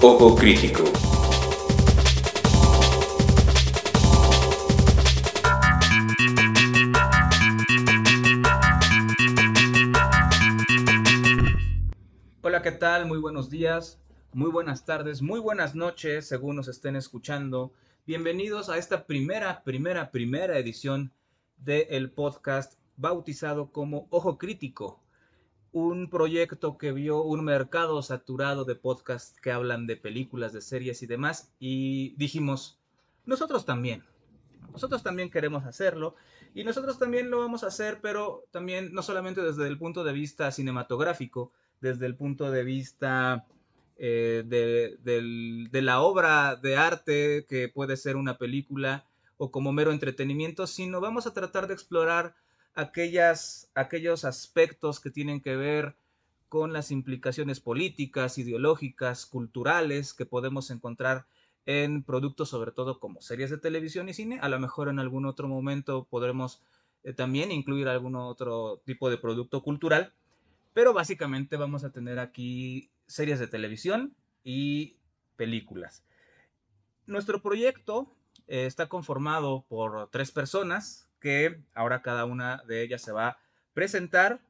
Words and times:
Ojo 0.00 0.36
Crítico. 0.36 0.84
Hola, 12.42 12.62
¿qué 12.62 12.70
tal? 12.70 13.06
Muy 13.06 13.18
buenos 13.18 13.50
días, 13.50 13.98
muy 14.32 14.52
buenas 14.52 14.84
tardes, 14.84 15.20
muy 15.20 15.40
buenas 15.40 15.74
noches, 15.74 16.28
según 16.28 16.54
nos 16.54 16.68
estén 16.68 16.94
escuchando. 16.94 17.72
Bienvenidos 18.06 18.68
a 18.68 18.78
esta 18.78 19.04
primera, 19.04 19.64
primera, 19.64 20.12
primera 20.12 20.58
edición 20.58 21.10
del 21.56 22.12
podcast 22.12 22.74
bautizado 22.96 23.72
como 23.72 24.06
Ojo 24.10 24.38
Crítico, 24.38 25.00
un 25.78 26.10
proyecto 26.10 26.76
que 26.76 26.92
vio 26.92 27.22
un 27.22 27.44
mercado 27.44 28.02
saturado 28.02 28.64
de 28.64 28.74
podcasts 28.74 29.40
que 29.40 29.52
hablan 29.52 29.86
de 29.86 29.96
películas, 29.96 30.52
de 30.52 30.60
series 30.60 31.02
y 31.02 31.06
demás, 31.06 31.52
y 31.60 32.14
dijimos, 32.16 32.78
nosotros 33.26 33.64
también, 33.64 34.04
nosotros 34.72 35.02
también 35.02 35.30
queremos 35.30 35.64
hacerlo, 35.64 36.16
y 36.54 36.64
nosotros 36.64 36.98
también 36.98 37.30
lo 37.30 37.38
vamos 37.38 37.62
a 37.62 37.68
hacer, 37.68 38.00
pero 38.02 38.44
también 38.50 38.92
no 38.92 39.02
solamente 39.02 39.40
desde 39.40 39.68
el 39.68 39.78
punto 39.78 40.02
de 40.02 40.12
vista 40.12 40.50
cinematográfico, 40.50 41.52
desde 41.80 42.06
el 42.06 42.16
punto 42.16 42.50
de 42.50 42.64
vista 42.64 43.46
eh, 43.96 44.44
de, 44.46 45.82
la 45.82 46.00
obra 46.00 46.56
de 46.56 46.76
arte 46.76 47.46
que 47.48 47.68
puede 47.68 47.96
ser 47.96 48.16
una 48.16 48.38
película 48.38 49.04
o 49.36 49.50
como 49.50 49.72
mero 49.72 49.92
entretenimiento, 49.92 50.66
sino 50.66 51.00
vamos 51.00 51.26
a 51.26 51.34
tratar 51.34 51.66
de 51.66 51.74
explorar 51.74 52.34
aquellas, 52.78 53.68
aquellos 53.74 54.24
aspectos 54.24 55.00
que 55.00 55.10
tienen 55.10 55.40
que 55.40 55.56
ver 55.56 55.96
con 56.48 56.72
las 56.72 56.92
implicaciones 56.92 57.58
políticas, 57.58 58.38
ideológicas, 58.38 59.26
culturales 59.26 60.14
que 60.14 60.26
podemos 60.26 60.70
encontrar 60.70 61.26
en 61.66 62.04
productos 62.04 62.50
sobre 62.50 62.70
todo 62.70 63.00
como 63.00 63.20
series 63.20 63.50
de 63.50 63.58
televisión 63.58 64.08
y 64.08 64.14
cine. 64.14 64.38
A 64.40 64.48
lo 64.48 64.60
mejor 64.60 64.88
en 64.88 65.00
algún 65.00 65.26
otro 65.26 65.48
momento 65.48 66.06
podremos 66.08 66.62
eh, 67.02 67.12
también 67.12 67.50
incluir 67.50 67.88
algún 67.88 68.14
otro 68.14 68.80
tipo 68.84 69.10
de 69.10 69.18
producto 69.18 69.60
cultural, 69.64 70.14
pero 70.72 70.92
básicamente 70.92 71.56
vamos 71.56 71.82
a 71.82 71.90
tener 71.90 72.20
aquí 72.20 72.92
series 73.08 73.40
de 73.40 73.48
televisión 73.48 74.14
y 74.44 74.98
películas. 75.34 76.04
Nuestro 77.06 77.42
proyecto 77.42 78.14
eh, 78.46 78.66
está 78.66 78.88
conformado 78.88 79.64
por 79.68 80.10
tres 80.10 80.30
personas 80.30 81.07
que 81.20 81.60
ahora 81.74 82.02
cada 82.02 82.24
una 82.24 82.62
de 82.66 82.82
ellas 82.82 83.02
se 83.02 83.12
va 83.12 83.28
a 83.28 83.38
presentar. 83.74 84.40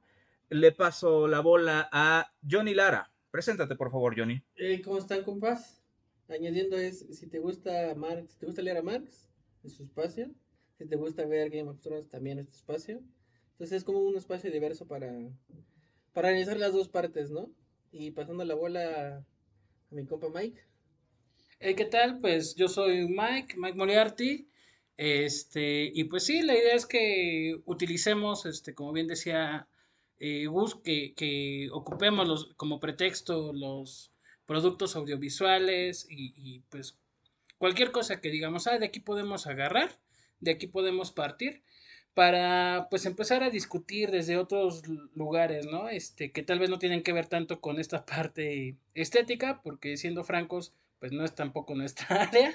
Le 0.50 0.72
paso 0.72 1.28
la 1.28 1.40
bola 1.40 1.88
a 1.92 2.32
Johnny 2.48 2.74
Lara. 2.74 3.10
Preséntate, 3.30 3.76
por 3.76 3.90
favor, 3.90 4.18
Johnny. 4.18 4.42
Eh, 4.56 4.80
¿Cómo 4.82 4.98
están, 4.98 5.22
compas? 5.22 5.82
Añadiendo 6.28 6.76
es, 6.76 7.06
si 7.10 7.26
te 7.26 7.38
gusta 7.38 7.94
Marx, 7.94 8.32
si 8.32 8.38
te 8.38 8.46
gusta 8.46 8.62
leer 8.62 8.78
a 8.78 8.82
Marx, 8.82 9.28
es 9.64 9.74
su 9.74 9.84
espacio. 9.84 10.30
Si 10.78 10.86
te 10.86 10.96
gusta 10.96 11.26
ver 11.26 11.50
Game 11.50 11.68
of 11.68 11.80
Thrones, 11.80 12.08
también 12.08 12.38
es 12.38 12.48
tu 12.48 12.56
espacio. 12.56 13.02
Entonces 13.52 13.78
es 13.78 13.84
como 13.84 13.98
un 14.00 14.16
espacio 14.16 14.50
diverso 14.50 14.86
para, 14.86 15.12
para 16.12 16.28
analizar 16.28 16.56
las 16.56 16.72
dos 16.72 16.88
partes, 16.88 17.30
¿no? 17.30 17.50
Y 17.90 18.12
pasando 18.12 18.44
la 18.44 18.54
bola 18.54 19.24
a 19.90 19.94
mi 19.94 20.06
compa 20.06 20.28
Mike. 20.28 20.60
Eh, 21.60 21.74
¿qué 21.74 21.86
tal? 21.86 22.20
Pues 22.20 22.54
yo 22.54 22.68
soy 22.68 23.08
Mike, 23.08 23.56
Mike 23.56 23.76
Moriarty. 23.76 24.47
Este, 24.98 25.92
y 25.94 26.04
pues 26.04 26.24
sí, 26.24 26.42
la 26.42 26.54
idea 26.54 26.74
es 26.74 26.84
que 26.84 27.60
utilicemos, 27.66 28.46
este, 28.46 28.74
como 28.74 28.92
bien 28.92 29.06
decía 29.06 29.68
eh, 30.18 30.46
Gus, 30.46 30.74
que, 30.82 31.14
que 31.14 31.68
ocupemos 31.72 32.26
los, 32.26 32.54
como 32.56 32.80
pretexto 32.80 33.52
los 33.52 34.10
productos 34.44 34.96
audiovisuales 34.96 36.06
y, 36.10 36.34
y, 36.36 36.60
pues 36.68 36.98
cualquier 37.58 37.92
cosa 37.92 38.20
que 38.20 38.30
digamos, 38.30 38.66
ah, 38.66 38.78
de 38.78 38.86
aquí 38.86 38.98
podemos 38.98 39.46
agarrar, 39.46 40.00
de 40.40 40.50
aquí 40.50 40.66
podemos 40.66 41.12
partir 41.12 41.62
para 42.14 42.88
pues 42.90 43.06
empezar 43.06 43.44
a 43.44 43.50
discutir 43.50 44.10
desde 44.10 44.36
otros 44.36 44.82
lugares, 45.14 45.66
¿no? 45.66 45.88
Este, 45.88 46.32
que 46.32 46.42
tal 46.42 46.58
vez 46.58 46.70
no 46.70 46.80
tienen 46.80 47.04
que 47.04 47.12
ver 47.12 47.28
tanto 47.28 47.60
con 47.60 47.78
esta 47.78 48.04
parte 48.06 48.76
estética, 48.94 49.60
porque 49.62 49.96
siendo 49.96 50.24
francos, 50.24 50.72
pues 50.98 51.12
no 51.12 51.24
es 51.24 51.36
tampoco 51.36 51.76
nuestra 51.76 52.06
área. 52.22 52.52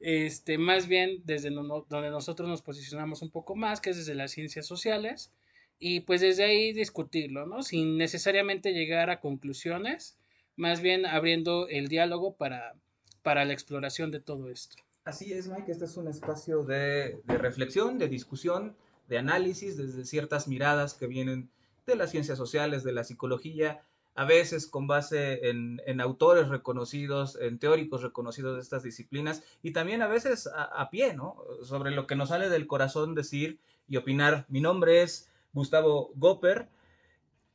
Este, 0.00 0.58
más 0.58 0.86
bien 0.86 1.22
desde 1.24 1.50
donde 1.50 2.10
nosotros 2.10 2.48
nos 2.48 2.62
posicionamos 2.62 3.22
un 3.22 3.30
poco 3.30 3.54
más, 3.54 3.80
que 3.80 3.90
es 3.90 3.96
desde 3.96 4.14
las 4.14 4.30
ciencias 4.30 4.66
sociales, 4.66 5.32
y 5.78 6.00
pues 6.00 6.20
desde 6.20 6.44
ahí 6.44 6.72
discutirlo, 6.72 7.46
¿no? 7.46 7.62
Sin 7.62 7.96
necesariamente 7.96 8.72
llegar 8.72 9.10
a 9.10 9.20
conclusiones, 9.20 10.18
más 10.56 10.80
bien 10.80 11.06
abriendo 11.06 11.68
el 11.68 11.88
diálogo 11.88 12.34
para, 12.34 12.74
para 13.22 13.44
la 13.44 13.52
exploración 13.52 14.10
de 14.10 14.20
todo 14.20 14.50
esto. 14.50 14.76
Así 15.04 15.32
es, 15.32 15.48
Mike. 15.48 15.72
Este 15.72 15.86
es 15.86 15.96
un 15.96 16.08
espacio 16.08 16.64
de, 16.64 17.18
de 17.24 17.38
reflexión, 17.38 17.98
de 17.98 18.08
discusión, 18.08 18.76
de 19.08 19.18
análisis 19.18 19.76
desde 19.76 20.04
ciertas 20.04 20.46
miradas 20.46 20.94
que 20.94 21.06
vienen 21.06 21.50
de 21.86 21.96
las 21.96 22.10
ciencias 22.10 22.38
sociales, 22.38 22.84
de 22.84 22.92
la 22.92 23.04
psicología, 23.04 23.82
a 24.20 24.26
veces 24.26 24.66
con 24.66 24.86
base 24.86 25.48
en, 25.48 25.80
en, 25.86 25.98
autores 26.02 26.48
reconocidos, 26.48 27.38
en 27.40 27.58
teóricos 27.58 28.02
reconocidos 28.02 28.56
de 28.56 28.60
estas 28.60 28.82
disciplinas, 28.82 29.42
y 29.62 29.70
también 29.70 30.02
a 30.02 30.08
veces 30.08 30.46
a, 30.46 30.64
a, 30.64 30.90
pie, 30.90 31.14
¿no? 31.14 31.42
Sobre 31.62 31.90
lo 31.90 32.06
que 32.06 32.16
nos 32.16 32.28
sale 32.28 32.50
del 32.50 32.66
corazón 32.66 33.14
decir 33.14 33.60
y 33.88 33.96
opinar. 33.96 34.44
Mi 34.50 34.60
nombre 34.60 35.00
es 35.00 35.30
Gustavo 35.54 36.12
Gopper, 36.16 36.68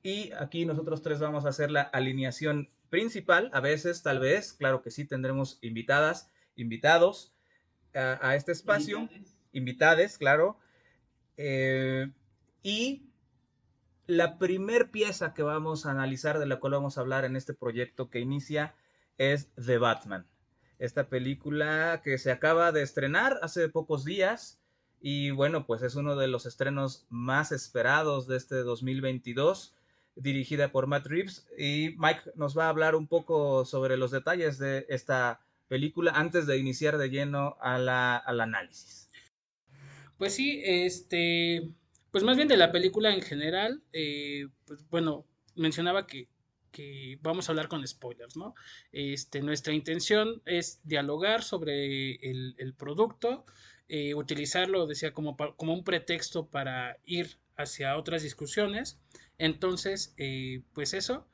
y 0.02 0.31
aquí 0.31 0.66
nosotros 0.66 1.04
tres 1.04 1.20
vamos 1.20 1.46
a 1.46 1.50
hacer 1.50 1.70
la 1.70 1.84
alineación 1.84 2.72
principal, 2.90 3.52
a 3.54 3.59
veces, 3.59 4.02
tal 4.02 4.18
vez, 4.18 4.52
claro 4.54 4.81
que 4.81 4.90
sí, 4.90 5.06
tendremos 5.06 5.59
invitadas, 5.62 6.31
invitados 6.56 7.31
a, 7.94 8.18
a 8.28 8.36
este 8.36 8.54
espacio, 8.54 9.02
invitades, 9.02 9.38
invitades, 9.54 10.18
claro, 10.18 10.58
eh, 11.38 12.09
y 12.64 13.05
la 14.08 14.38
primer 14.38 14.92
pieza 14.92 15.34
que 15.34 15.44
vamos 15.44 15.86
a 15.86 15.92
analizar, 15.92 16.40
de 16.40 16.46
la 16.46 16.60
cual 16.60 16.74
vamos 16.74 16.98
a 16.98 17.02
hablar 17.02 17.26
en 17.26 17.36
este 17.36 17.54
proyecto 17.54 18.10
que 18.10 18.20
inicia, 18.20 18.76
es 19.18 19.50
The 19.56 19.78
Batman. 19.78 20.28
Esta 20.78 21.08
película 21.08 22.02
que 22.04 22.18
se 22.18 22.32
acaba 22.32 22.72
de 22.72 22.82
estrenar 22.82 23.40
hace 23.42 23.70
pocos 23.70 24.04
días 24.04 24.60
y 25.08 25.30
bueno, 25.32 25.66
pues 25.66 25.82
es 25.84 25.96
uno 25.96 26.16
de 26.16 26.28
los 26.28 26.46
estrenos 26.46 27.06
más 27.10 27.52
esperados 27.52 28.28
de 28.28 28.38
este 28.38 28.56
2022, 28.56 29.76
dirigida 30.16 30.72
por 30.72 30.88
Matt 30.88 31.06
Reeves. 31.06 31.48
Y 31.58 31.96
Mike 31.98 32.32
nos 32.36 32.58
va 32.58 32.66
a 32.66 32.70
hablar 32.70 32.96
un 32.96 33.08
poco 33.08 33.66
sobre 33.66 33.98
los 33.98 34.12
detalles 34.12 34.58
de 34.58 34.86
esta 34.90 35.42
película 35.68 36.12
antes 36.16 36.48
de 36.48 36.58
iniciar 36.58 36.98
de 36.98 37.10
lleno 37.10 37.56
a 37.62 37.78
la, 37.78 38.18
al 38.18 38.42
análisis. 38.42 39.10
Pues 40.18 40.34
sí, 40.34 40.62
este, 40.64 41.70
pues 42.16 42.24
más 42.24 42.38
bien 42.38 42.48
de 42.48 42.56
la 42.56 42.72
película 42.72 43.14
en 43.14 43.22
general, 43.22 43.84
eh, 43.92 44.48
pues 44.66 44.88
bueno, 44.90 45.26
mencionaba 45.56 46.08
que, 46.08 46.30
que, 46.72 47.20
vamos 47.22 47.50
a 47.50 47.52
hablar 47.52 47.68
con 47.68 47.86
spoilers, 47.86 48.38
¿no? 48.38 48.56
Este, 48.94 49.42
nuestra 49.42 49.74
intención 49.74 50.42
es 50.46 50.80
dialogar 50.86 51.44
sobre 51.44 52.14
el, 52.14 52.74
producto, 52.78 53.44
eh, 53.90 54.14
utilizarlo, 54.14 54.88
decía, 54.88 55.12
como, 55.12 55.36
como 55.36 55.74
un 55.74 55.84
pretexto 55.84 56.48
para 56.48 56.98
ir 57.04 57.38
hacia 57.58 57.98
otras 57.98 58.24
discusiones. 58.24 58.98
Entonces, 59.38 60.14
eh, 60.16 60.62
pues 60.74 60.94
eso, 60.94 61.28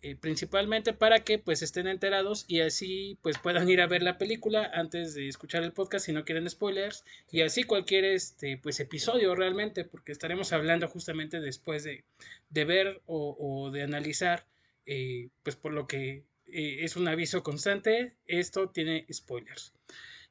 eh, 0.00 0.14
principalmente 0.14 0.92
para 0.92 1.24
que 1.24 1.40
pues 1.40 1.60
estén 1.60 1.88
enterados 1.88 2.44
y 2.46 2.60
así 2.60 3.18
pues 3.20 3.36
puedan 3.38 3.68
ir 3.68 3.80
a 3.80 3.88
ver 3.88 4.04
la 4.04 4.16
película 4.16 4.70
antes 4.72 5.14
de 5.14 5.26
escuchar 5.26 5.64
el 5.64 5.72
podcast 5.72 6.06
si 6.06 6.12
no 6.12 6.24
quieren 6.24 6.48
spoilers 6.48 7.04
y 7.32 7.40
así 7.40 7.64
cualquier 7.64 8.04
este 8.04 8.58
pues 8.58 8.78
episodio 8.78 9.34
realmente 9.34 9.84
porque 9.84 10.12
estaremos 10.12 10.52
hablando 10.52 10.86
justamente 10.86 11.40
después 11.40 11.82
de, 11.82 12.04
de 12.48 12.64
ver 12.64 13.02
o, 13.06 13.70
de 13.72 13.82
analizar 13.82 14.46
eh, 14.86 15.30
pues 15.42 15.56
por 15.56 15.72
lo 15.72 15.88
que 15.88 16.22
eh, 16.46 16.76
es 16.84 16.94
un 16.94 17.08
aviso 17.08 17.42
constante 17.42 18.14
esto 18.26 18.68
tiene 18.70 19.04
spoilers. 19.12 19.72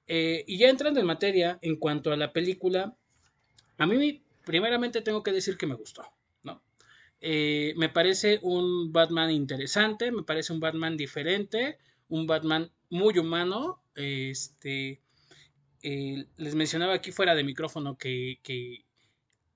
Y 0.07 0.57
ya 0.57 0.69
entrando 0.69 1.01
en 1.01 1.05
materia 1.05 1.59
en 1.61 1.75
cuanto 1.75 2.13
a 2.13 2.15
la 2.15 2.31
película 2.31 2.95
a 3.77 3.85
mí 3.85 4.21
primeramente 4.45 5.01
tengo 5.01 5.23
que 5.23 5.33
decir 5.33 5.57
que 5.57 5.67
me 5.67 5.75
gustó 5.75 6.09
eh, 7.21 7.73
me 7.77 7.89
parece 7.89 8.39
un 8.41 8.91
Batman 8.91 9.31
interesante, 9.31 10.11
me 10.11 10.23
parece 10.23 10.53
un 10.53 10.59
Batman 10.59 10.97
diferente, 10.97 11.77
un 12.07 12.27
Batman 12.27 12.71
muy 12.89 13.17
humano. 13.17 13.83
Este, 13.95 15.01
eh, 15.81 16.25
les 16.37 16.55
mencionaba 16.55 16.93
aquí 16.93 17.11
fuera 17.11 17.35
de 17.35 17.43
micrófono 17.43 17.97
que, 17.97 18.39
que, 18.43 18.85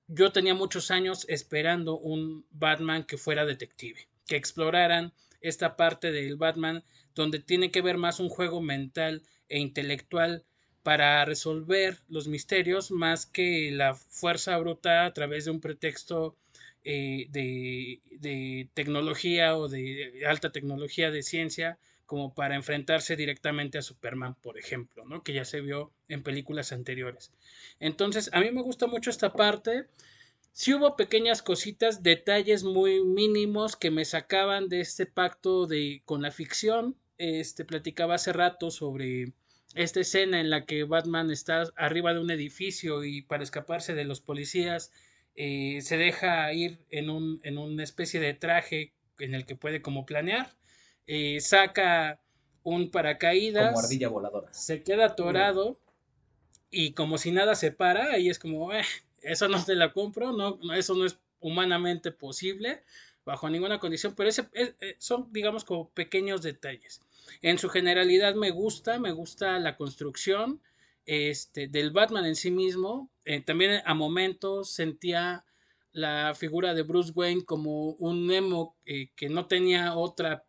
yo 0.08 0.32
tenía 0.32 0.54
muchos 0.54 0.90
años 0.90 1.24
esperando 1.28 1.98
un 1.98 2.44
Batman 2.50 3.04
que 3.04 3.16
fuera 3.16 3.46
detective, 3.46 4.08
que 4.26 4.36
exploraran 4.36 5.12
esta 5.40 5.76
parte 5.76 6.12
del 6.12 6.36
Batman 6.36 6.84
donde 7.14 7.38
tiene 7.38 7.70
que 7.70 7.82
ver 7.82 7.96
más 7.96 8.20
un 8.20 8.28
juego 8.28 8.60
mental 8.60 9.22
e 9.48 9.58
intelectual 9.58 10.44
para 10.82 11.24
resolver 11.24 12.00
los 12.08 12.28
misterios 12.28 12.90
más 12.90 13.26
que 13.26 13.70
la 13.72 13.94
fuerza 13.94 14.58
bruta 14.58 15.06
a 15.06 15.12
través 15.14 15.44
de 15.44 15.52
un 15.52 15.60
pretexto 15.60 16.36
eh, 16.84 17.26
de, 17.30 18.68
tecnología 18.74 19.56
o 19.56 19.68
de 19.68 20.24
alta 20.26 20.50
tecnología 20.50 21.10
de 21.10 21.22
ciencia 21.22 21.78
como 22.06 22.34
para 22.34 22.56
enfrentarse 22.56 23.16
directamente 23.16 23.78
a 23.78 23.82
Superman, 23.82 24.34
por 24.34 24.58
ejemplo, 24.58 25.04
¿no? 25.04 25.22
Que 25.22 25.32
ya 25.32 25.44
se 25.44 25.60
vio 25.60 25.92
en 26.08 26.22
películas 26.22 26.72
anteriores. 26.72 27.32
Entonces, 27.80 28.30
a 28.32 28.40
mí 28.40 28.50
me 28.50 28.62
gusta 28.62 28.86
mucho 28.86 29.10
esta 29.10 29.32
parte. 29.32 29.86
Sí 30.52 30.74
hubo 30.74 30.96
pequeñas 30.96 31.40
cositas, 31.40 32.02
detalles 32.02 32.64
muy 32.64 33.02
mínimos 33.02 33.76
que 33.76 33.90
me 33.90 34.04
sacaban 34.04 34.68
de 34.68 34.80
este 34.80 35.06
pacto 35.06 35.66
de, 35.66 36.02
con 36.04 36.20
la 36.20 36.30
ficción. 36.30 36.96
Este, 37.16 37.64
platicaba 37.64 38.16
hace 38.16 38.32
rato 38.32 38.70
sobre 38.70 39.32
esta 39.74 40.00
escena 40.00 40.40
en 40.40 40.50
la 40.50 40.66
que 40.66 40.84
Batman 40.84 41.30
está 41.30 41.64
arriba 41.76 42.12
de 42.12 42.20
un 42.20 42.30
edificio 42.30 43.04
y 43.04 43.22
para 43.22 43.42
escaparse 43.42 43.94
de 43.94 44.04
los 44.04 44.20
policías 44.20 44.92
eh, 45.36 45.80
se 45.82 45.96
deja 45.96 46.52
ir 46.52 46.78
en, 46.90 47.10
un, 47.10 47.40
en 47.42 47.58
una 47.58 47.82
especie 47.84 48.20
de 48.20 48.34
traje 48.34 48.92
en 49.18 49.34
el 49.34 49.46
que 49.46 49.56
puede 49.56 49.82
como 49.82 50.06
planear, 50.06 50.54
eh, 51.06 51.40
saca 51.40 52.20
un 52.62 52.90
paracaídas, 52.90 53.68
Como 53.68 53.80
ardilla 53.80 54.08
voladora. 54.08 54.48
se 54.52 54.82
queda 54.82 55.06
atorado 55.06 55.78
y 56.70 56.92
como 56.92 57.18
si 57.18 57.30
nada 57.32 57.54
se 57.54 57.72
para, 57.72 58.12
ahí 58.12 58.28
es 58.28 58.38
como, 58.38 58.72
"Eh, 58.72 58.82
eso 59.22 59.48
no 59.48 59.62
te 59.64 59.74
la 59.74 59.92
compro, 59.92 60.32
no, 60.32 60.58
no, 60.62 60.74
eso 60.74 60.94
no 60.94 61.04
es 61.04 61.18
humanamente 61.40 62.12
posible 62.12 62.82
bajo 63.24 63.48
ninguna 63.48 63.78
condición, 63.78 64.14
pero 64.16 64.28
ese, 64.28 64.48
es- 64.52 64.74
eh, 64.80 64.96
son 64.98 65.32
digamos 65.32 65.64
como 65.64 65.90
pequeños 65.90 66.42
detalles. 66.42 67.00
En 67.40 67.58
su 67.58 67.68
generalidad 67.68 68.34
me 68.34 68.50
gusta, 68.50 68.98
me 68.98 69.12
gusta 69.12 69.58
la 69.58 69.76
construcción 69.76 70.60
este, 71.06 71.68
del 71.68 71.90
Batman 71.90 72.26
en 72.26 72.36
sí 72.36 72.50
mismo. 72.50 73.10
Eh, 73.24 73.40
también 73.40 73.82
a 73.84 73.94
momentos 73.94 74.72
sentía 74.72 75.44
la 75.92 76.34
figura 76.34 76.74
de 76.74 76.82
Bruce 76.82 77.12
Wayne 77.14 77.44
como 77.44 77.90
un 77.92 78.26
Nemo 78.26 78.76
eh, 78.86 79.10
que 79.14 79.28
no 79.28 79.46
tenía 79.46 79.94
otra 79.96 80.44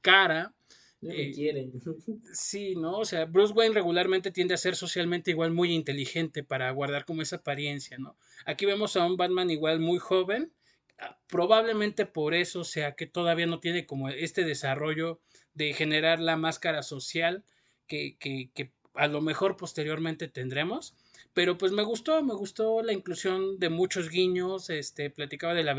cara. 0.00 0.54
No 1.00 1.14
me 1.14 1.28
Eh, 1.28 1.32
quieren. 1.32 1.72
Sí, 2.32 2.74
¿no? 2.76 2.98
O 2.98 3.04
sea, 3.04 3.24
Bruce 3.26 3.52
Wayne 3.54 3.74
regularmente 3.74 4.30
tiende 4.30 4.54
a 4.54 4.58
ser 4.58 4.76
socialmente 4.76 5.30
igual 5.30 5.52
muy 5.52 5.72
inteligente 5.72 6.42
para 6.44 6.70
guardar 6.70 7.04
como 7.04 7.22
esa 7.22 7.36
apariencia, 7.36 7.98
¿no? 7.98 8.16
Aquí 8.44 8.66
vemos 8.66 8.96
a 8.96 9.04
un 9.06 9.16
Batman 9.16 9.50
igual 9.50 9.80
muy 9.80 9.98
joven, 9.98 10.52
ah, 10.98 11.18
probablemente 11.28 12.06
por 12.06 12.34
eso 12.34 12.64
sea 12.64 12.94
que 12.96 13.06
todavía 13.06 13.46
no 13.46 13.60
tiene 13.60 13.86
como 13.86 14.08
este 14.08 14.44
desarrollo 14.44 15.20
de 15.54 15.72
generar 15.74 16.20
la 16.20 16.36
máscara 16.36 16.82
social 16.82 17.44
que, 17.86 18.16
que, 18.18 18.50
que 18.54 18.72
a 18.96 19.06
lo 19.08 19.20
mejor 19.20 19.56
posteriormente 19.56 20.28
tendremos. 20.28 20.94
Pero 21.34 21.58
pues 21.58 21.72
me 21.72 21.82
gustó, 21.82 22.22
me 22.22 22.34
gustó 22.34 22.82
la 22.82 22.92
inclusión 22.92 23.58
de 23.58 23.68
muchos 23.68 24.08
guiños, 24.08 24.70
este, 24.70 25.10
platicaba 25.10 25.54
de 25.54 25.64
la, 25.64 25.76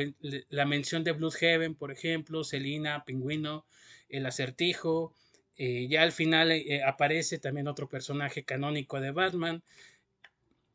la 0.49 0.65
mención 0.65 1.03
de 1.03 1.13
Bloodhaven, 1.13 1.73
por 1.73 1.91
ejemplo, 1.91 2.43
Selina, 2.43 3.03
Pingüino, 3.05 3.65
el 4.09 4.25
acertijo, 4.25 5.13
eh, 5.57 5.87
ya 5.89 6.03
al 6.03 6.11
final 6.11 6.51
eh, 6.51 6.83
aparece 6.83 7.39
también 7.39 7.67
otro 7.67 7.89
personaje 7.89 8.43
canónico 8.43 9.01
de 9.01 9.11
Batman. 9.11 9.63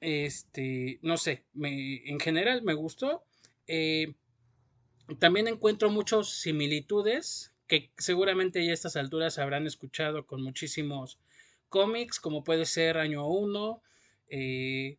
Este, 0.01 0.99
no 1.03 1.17
sé, 1.17 1.45
me, 1.53 2.03
en 2.09 2.19
general 2.19 2.63
me 2.63 2.75
gustó. 2.75 3.23
Eh, 3.69 4.15
también 5.21 5.47
encuentro 5.47 5.91
muchas 5.91 6.29
similitudes 6.29 7.53
que 7.69 7.91
seguramente 7.97 8.65
ya 8.65 8.73
a 8.73 8.75
estas 8.75 8.97
alturas 8.97 9.39
habrán 9.39 9.67
escuchado 9.67 10.27
con 10.27 10.43
muchísimos 10.43 11.19
cómics, 11.73 12.21
como 12.21 12.45
puede 12.45 12.67
ser 12.67 12.99
Año 12.99 13.27
1, 13.27 13.83
eh, 14.29 14.99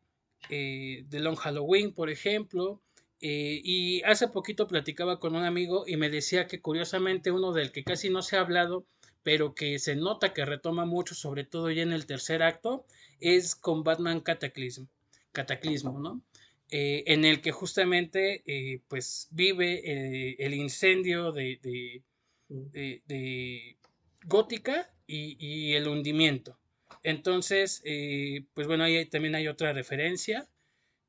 eh, 0.49 1.05
The 1.09 1.19
Long 1.19 1.37
Halloween, 1.37 1.93
por 1.93 2.09
ejemplo. 2.09 2.81
Eh, 3.21 3.61
y 3.63 4.01
hace 4.03 4.27
poquito 4.27 4.67
platicaba 4.67 5.19
con 5.19 5.35
un 5.37 5.45
amigo 5.45 5.85
y 5.87 5.95
me 5.95 6.09
decía 6.09 6.45
que 6.45 6.59
curiosamente 6.59 7.31
uno 7.31 7.53
del 7.53 7.71
que 7.71 7.85
casi 7.85 8.09
no 8.09 8.21
se 8.21 8.35
ha 8.35 8.41
hablado, 8.41 8.85
pero 9.23 9.55
que 9.55 9.79
se 9.79 9.95
nota 9.95 10.33
que 10.33 10.43
retoma 10.43 10.83
mucho, 10.83 11.15
sobre 11.15 11.45
todo 11.45 11.71
ya 11.71 11.83
en 11.83 11.93
el 11.93 12.05
tercer 12.05 12.43
acto, 12.43 12.85
es 13.21 13.55
con 13.55 13.85
Batman 13.85 14.19
Cataclysm, 14.19 14.87
Cataclismo, 15.31 15.99
¿no? 15.99 16.21
Eh, 16.69 17.03
en 17.07 17.23
el 17.23 17.39
que 17.39 17.51
justamente 17.51 18.43
eh, 18.45 18.81
pues 18.89 19.29
vive 19.31 20.43
el 20.43 20.53
incendio 20.53 21.31
de, 21.31 21.59
de, 21.61 22.03
de, 22.49 23.03
de 23.05 23.77
Gótica 24.25 24.91
y, 25.07 25.37
y, 25.39 25.73
el 25.73 25.87
hundimiento. 25.87 26.57
Entonces, 27.03 27.81
eh, 27.85 28.45
pues 28.53 28.67
bueno, 28.67 28.85
ahí 28.85 29.05
también 29.05 29.35
hay 29.35 29.47
otra 29.47 29.73
referencia. 29.73 30.47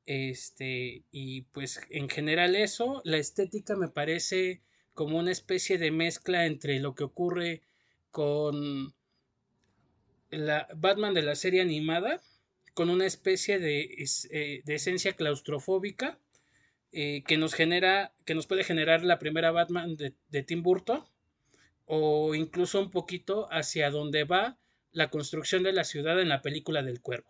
Este, 0.05 1.03
y 1.11 1.43
pues 1.53 1.81
en 1.89 2.09
general 2.09 2.55
eso, 2.55 3.01
la 3.05 3.17
estética 3.17 3.75
me 3.75 3.87
parece 3.87 4.61
como 4.93 5.17
una 5.17 5.31
especie 5.31 5.77
de 5.77 5.91
mezcla 5.91 6.45
entre 6.45 6.79
lo 6.79 6.93
que 6.93 7.05
ocurre 7.05 7.63
con 8.11 8.93
la 10.29 10.67
Batman 10.75 11.13
de 11.13 11.23
la 11.23 11.35
serie 11.35 11.61
animada, 11.61 12.21
con 12.73 12.89
una 12.89 13.05
especie 13.05 13.57
de, 13.59 14.05
eh, 14.31 14.61
de 14.63 14.75
esencia 14.75 15.13
claustrofóbica 15.13 16.19
eh, 16.91 17.23
que 17.25 17.37
nos 17.37 17.53
genera, 17.53 18.13
que 18.25 18.35
nos 18.35 18.47
puede 18.47 18.63
generar 18.63 19.03
la 19.03 19.19
primera 19.19 19.51
Batman 19.51 19.95
de, 19.97 20.13
de, 20.29 20.43
Tim 20.43 20.61
Burton, 20.61 21.03
o 21.85 22.35
incluso 22.35 22.79
un 22.79 22.91
poquito 22.91 23.47
hacia 23.51 23.89
donde 23.91 24.23
va 24.23 24.57
la 24.95 25.09
construcción 25.09 25.61
de 25.61 25.73
la 25.73 25.83
ciudad 25.83 26.19
en 26.19 26.29
la 26.29 26.41
película 26.41 26.81
del 26.81 27.01
cuervo. 27.01 27.29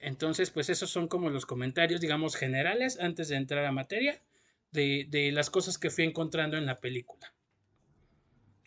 Entonces, 0.00 0.50
pues 0.50 0.68
esos 0.68 0.90
son 0.90 1.08
como 1.08 1.30
los 1.30 1.46
comentarios, 1.46 2.00
digamos, 2.00 2.36
generales 2.36 2.98
antes 3.00 3.28
de 3.28 3.36
entrar 3.36 3.64
a 3.64 3.72
materia 3.72 4.20
de, 4.72 5.06
de 5.08 5.32
las 5.32 5.50
cosas 5.50 5.78
que 5.78 5.88
fui 5.88 6.04
encontrando 6.04 6.56
en 6.56 6.66
la 6.66 6.80
película. 6.80 7.32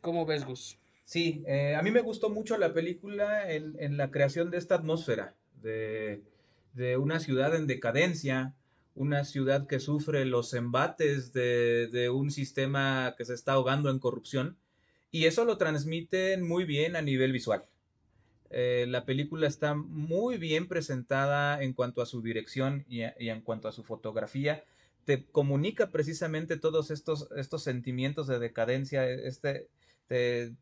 ¿Cómo 0.02 0.26
ves, 0.26 0.46
Gus? 0.46 0.80
Sí, 1.04 1.44
eh, 1.48 1.76
a 1.76 1.82
mí 1.82 1.92
me 1.92 2.02
gustó 2.02 2.30
mucho 2.30 2.58
la 2.58 2.74
película 2.74 3.52
en, 3.52 3.76
en 3.80 3.98
la 3.98 4.10
creación 4.10 4.52
de 4.52 4.58
esta 4.58 4.76
atmósfera, 4.76 5.36
de, 5.62 6.24
de, 6.74 6.98
una 6.98 7.20
ciudad 7.20 7.56
en 7.56 7.68
decadencia, 7.68 8.56
una 8.96 9.26
ciudad 9.26 9.68
que 9.68 9.80
sufre 9.80 10.24
los 10.26 10.54
embates 10.54 11.34
de, 11.34 11.88
de, 11.88 12.10
un 12.10 12.32
sistema 12.32 13.16
que 13.18 13.26
se 13.26 13.34
está 13.34 13.54
ahogando 13.54 13.90
en 13.90 14.00
corrupción, 14.00 14.58
y 15.12 15.26
eso 15.26 15.46
lo 15.46 15.58
transmiten 15.58 16.48
muy 16.48 16.66
bien 16.66 16.96
a 16.96 17.02
nivel 17.02 17.32
visual. 17.32 17.66
Eh, 18.52 18.86
la 18.88 19.06
película 19.06 19.48
está 19.48 19.76
muy 19.76 20.38
bien 20.38 20.68
presentada 20.68 21.62
en 21.62 21.74
cuanto 21.74 22.02
a 22.02 22.06
su 22.06 22.22
dirección 22.22 22.86
y, 22.90 23.02
en 23.02 23.42
cuanto 23.42 23.68
a 23.68 23.72
su 23.72 23.84
fotografía. 23.84 24.64
Te 25.06 25.26
comunica 25.26 25.92
precisamente 25.92 26.58
todos 26.58 26.92
estos, 26.92 27.30
estos 27.36 27.64
sentimientos 27.64 28.28
de 28.28 28.40
decadencia, 28.40 29.08
este, 29.10 29.68
te, 30.08 30.54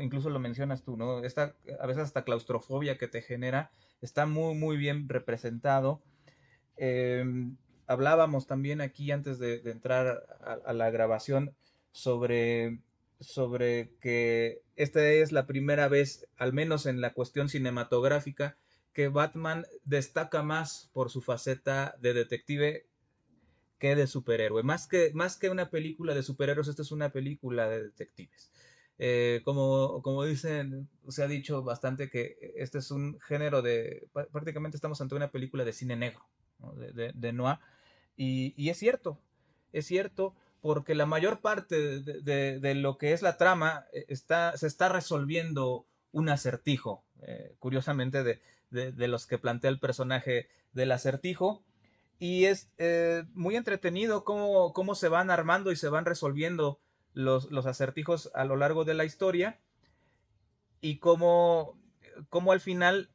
incluso 0.00 0.30
lo 0.30 0.38
mencionas 0.38 0.82
tú, 0.82 0.96
¿no? 0.96 1.24
Esta, 1.24 1.54
a 1.80 1.86
veces 1.86 2.04
hasta 2.04 2.24
claustrofobia 2.24 2.98
que 2.98 3.08
te 3.08 3.22
genera, 3.22 3.70
está 4.00 4.26
muy, 4.26 4.54
muy 4.54 4.76
bien 4.76 5.08
representado. 5.08 6.02
Eh, 6.76 7.24
hablábamos 7.86 8.46
también 8.46 8.80
aquí 8.80 9.10
antes 9.10 9.38
de, 9.38 9.60
entrar 9.64 10.24
a, 10.64 10.72
la 10.72 10.90
grabación 10.90 11.54
sobre, 11.92 12.78
sobre 13.22 13.94
que 14.00 14.62
esta 14.76 15.08
es 15.10 15.32
la 15.32 15.46
primera 15.46 15.88
vez, 15.88 16.28
al 16.36 16.52
menos 16.52 16.86
en 16.86 17.00
la 17.00 17.12
cuestión 17.12 17.48
cinematográfica, 17.48 18.56
que 18.92 19.08
Batman 19.08 19.64
destaca 19.84 20.42
más 20.42 20.90
por 20.92 21.10
su 21.10 21.22
faceta 21.22 21.94
de 22.00 22.12
detective 22.12 22.86
que 23.78 23.96
de 23.96 24.06
superhéroe. 24.06 24.62
Más 24.62 24.86
que, 24.86 25.12
más 25.14 25.36
que 25.36 25.50
una 25.50 25.70
película 25.70 26.14
de 26.14 26.22
superhéroes, 26.22 26.68
esta 26.68 26.82
es 26.82 26.92
una 26.92 27.10
película 27.10 27.68
de 27.68 27.84
detectives. 27.84 28.52
Eh, 28.98 29.40
como, 29.44 30.02
como 30.02 30.24
dicen, 30.24 30.88
se 31.08 31.24
ha 31.24 31.26
dicho 31.26 31.62
bastante 31.64 32.08
que 32.08 32.36
este 32.56 32.78
es 32.78 32.90
un 32.90 33.18
género 33.20 33.62
de, 33.62 34.06
prácticamente 34.30 34.76
estamos 34.76 35.00
ante 35.00 35.16
una 35.16 35.32
película 35.32 35.64
de 35.64 35.72
cine 35.72 35.96
negro, 35.96 36.24
de, 36.76 37.12
de, 37.12 37.32
noir, 37.32 37.58
y, 38.16 38.54
y, 38.56 38.68
es 38.68 38.78
cierto, 38.78 39.18
es 39.72 39.86
cierto, 39.86 40.36
porque 40.62 40.94
la 40.94 41.06
mayor 41.06 41.40
parte 41.40 42.00
de, 42.00 42.60
de 42.60 42.74
lo 42.76 42.96
que 42.96 43.12
es 43.12 43.20
la 43.20 43.36
trama 43.36 43.84
eh, 43.92 44.06
está, 44.08 44.56
se 44.56 44.68
está 44.68 44.88
resolviendo 44.88 45.86
un 46.12 46.28
acertijo, 46.28 47.04
eh, 47.22 47.56
curiosamente 47.58 48.22
de, 48.22 49.08
los 49.08 49.26
que 49.26 49.38
plantea 49.38 49.70
el 49.70 49.80
personaje 49.80 50.48
del 50.72 50.92
acertijo, 50.92 51.64
y 52.20 52.44
es 52.44 52.70
eh, 52.78 53.24
muy 53.34 53.56
entretenido 53.56 54.22
cómo, 54.22 54.72
cómo 54.72 54.94
se 54.94 55.08
van 55.08 55.30
armando 55.30 55.72
y 55.72 55.76
se 55.76 55.88
van 55.88 56.04
resolviendo 56.04 56.78
los, 57.12 57.50
los, 57.50 57.66
acertijos 57.66 58.30
a 58.32 58.44
lo 58.44 58.56
largo 58.56 58.84
de 58.84 58.94
la 58.94 59.04
historia 59.04 59.58
y 60.80 60.98
cómo, 60.98 61.76
cómo 62.30 62.52
al 62.52 62.60
final 62.60 63.10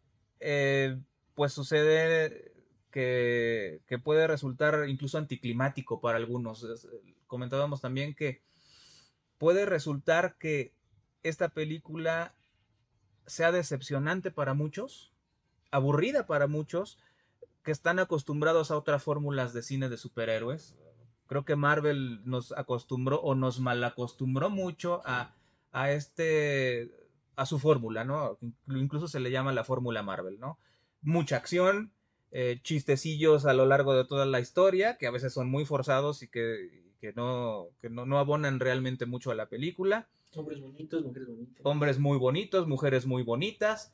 pues 1.34 1.54
sucede 1.54 2.52
que, 2.92 3.82
que, 3.88 3.98
puede 3.98 4.28
resultar 4.28 4.88
incluso 4.88 5.18
anticlimático 5.18 6.02
para 6.02 6.18
algunos. 6.18 6.64
Comentábamos 7.28 7.82
también 7.82 8.16
que 8.16 8.42
puede 9.38 9.66
resultar 9.66 10.38
que 10.38 10.74
esta 11.24 11.50
película 11.50 12.34
sea 13.26 13.52
decepcionante 13.52 14.32
para 14.32 14.54
muchos, 14.54 15.12
aburrida 15.72 16.26
para 16.26 16.48
muchos, 16.48 16.98
que 17.64 17.72
están 17.72 18.00
acostumbrados 18.00 18.72
a 18.72 18.78
otras 18.78 19.04
fórmulas 19.04 19.54
de 19.54 19.62
cine 19.62 19.90
de 19.90 19.98
superhéroes, 19.98 20.76
creo 21.28 21.44
que 21.44 21.56
Marvel 21.56 22.22
nos 22.24 22.54
acostumbró 22.54 23.20
o 23.22 23.36
nos 23.36 23.60
malacostumbró 23.60 24.50
mucho 24.50 25.02
a, 25.06 25.36
a 25.72 25.92
este, 25.92 26.90
a 27.36 27.46
su 27.46 27.60
fórmula, 27.60 28.06
¿no? 28.06 28.38
Incluso 28.68 29.08
se 29.08 29.20
le 29.20 29.32
llama 29.32 29.52
la 29.52 29.66
fórmula 29.66 30.02
Marvel, 30.02 30.40
¿no? 30.40 30.58
Mucha 31.02 31.36
acción, 31.36 31.92
eh, 32.32 32.60
chistecillos 32.64 33.46
a 33.46 33.54
lo 33.54 33.66
largo 33.66 33.94
de 33.94 34.06
toda 34.06 34.26
la 34.26 34.40
historia, 34.40 34.98
que 34.98 35.08
a 35.08 35.12
veces 35.12 35.34
son 35.34 35.50
muy 35.50 35.66
forzados 35.66 36.24
y 36.24 36.30
que, 36.30 36.87
no, 37.16 37.70
que 37.82 37.90
no, 37.90 38.18
abonan 38.18 38.60
realmente 38.60 39.06
mucho 39.06 39.32
a 39.32 39.36
la 39.36 39.48
película. 39.48 40.08
Hombres 40.36 40.60
bonitos, 40.60 41.04
mujeres 41.04 41.28
bonitas. 41.28 41.66
Hombres 41.66 42.00
muy 42.00 42.18
bonitos, 42.18 42.68
mujeres 42.68 43.06
muy 43.06 43.24
bonitas. 43.24 43.94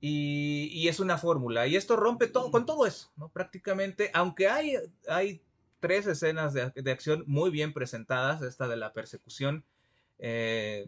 Y, 0.00 0.86
es 0.88 1.00
una 1.00 1.16
fórmula. 1.16 1.66
Y 1.66 1.76
esto 1.76 1.96
rompe 1.96 2.26
todo, 2.26 2.50
con 2.50 2.66
todo 2.66 2.86
eso, 2.86 3.10
¿no? 3.16 3.30
Prácticamente, 3.30 4.10
aunque 4.12 4.48
hay, 4.48 4.74
hay 5.08 5.40
tres 5.80 6.06
escenas 6.06 6.52
de, 6.52 6.90
acción 6.90 7.24
muy 7.26 7.50
bien 7.50 7.72
presentadas, 7.72 8.42
esta 8.42 8.68
de 8.68 8.76
la 8.76 8.92
persecución 8.92 9.64
eh, 10.18 10.86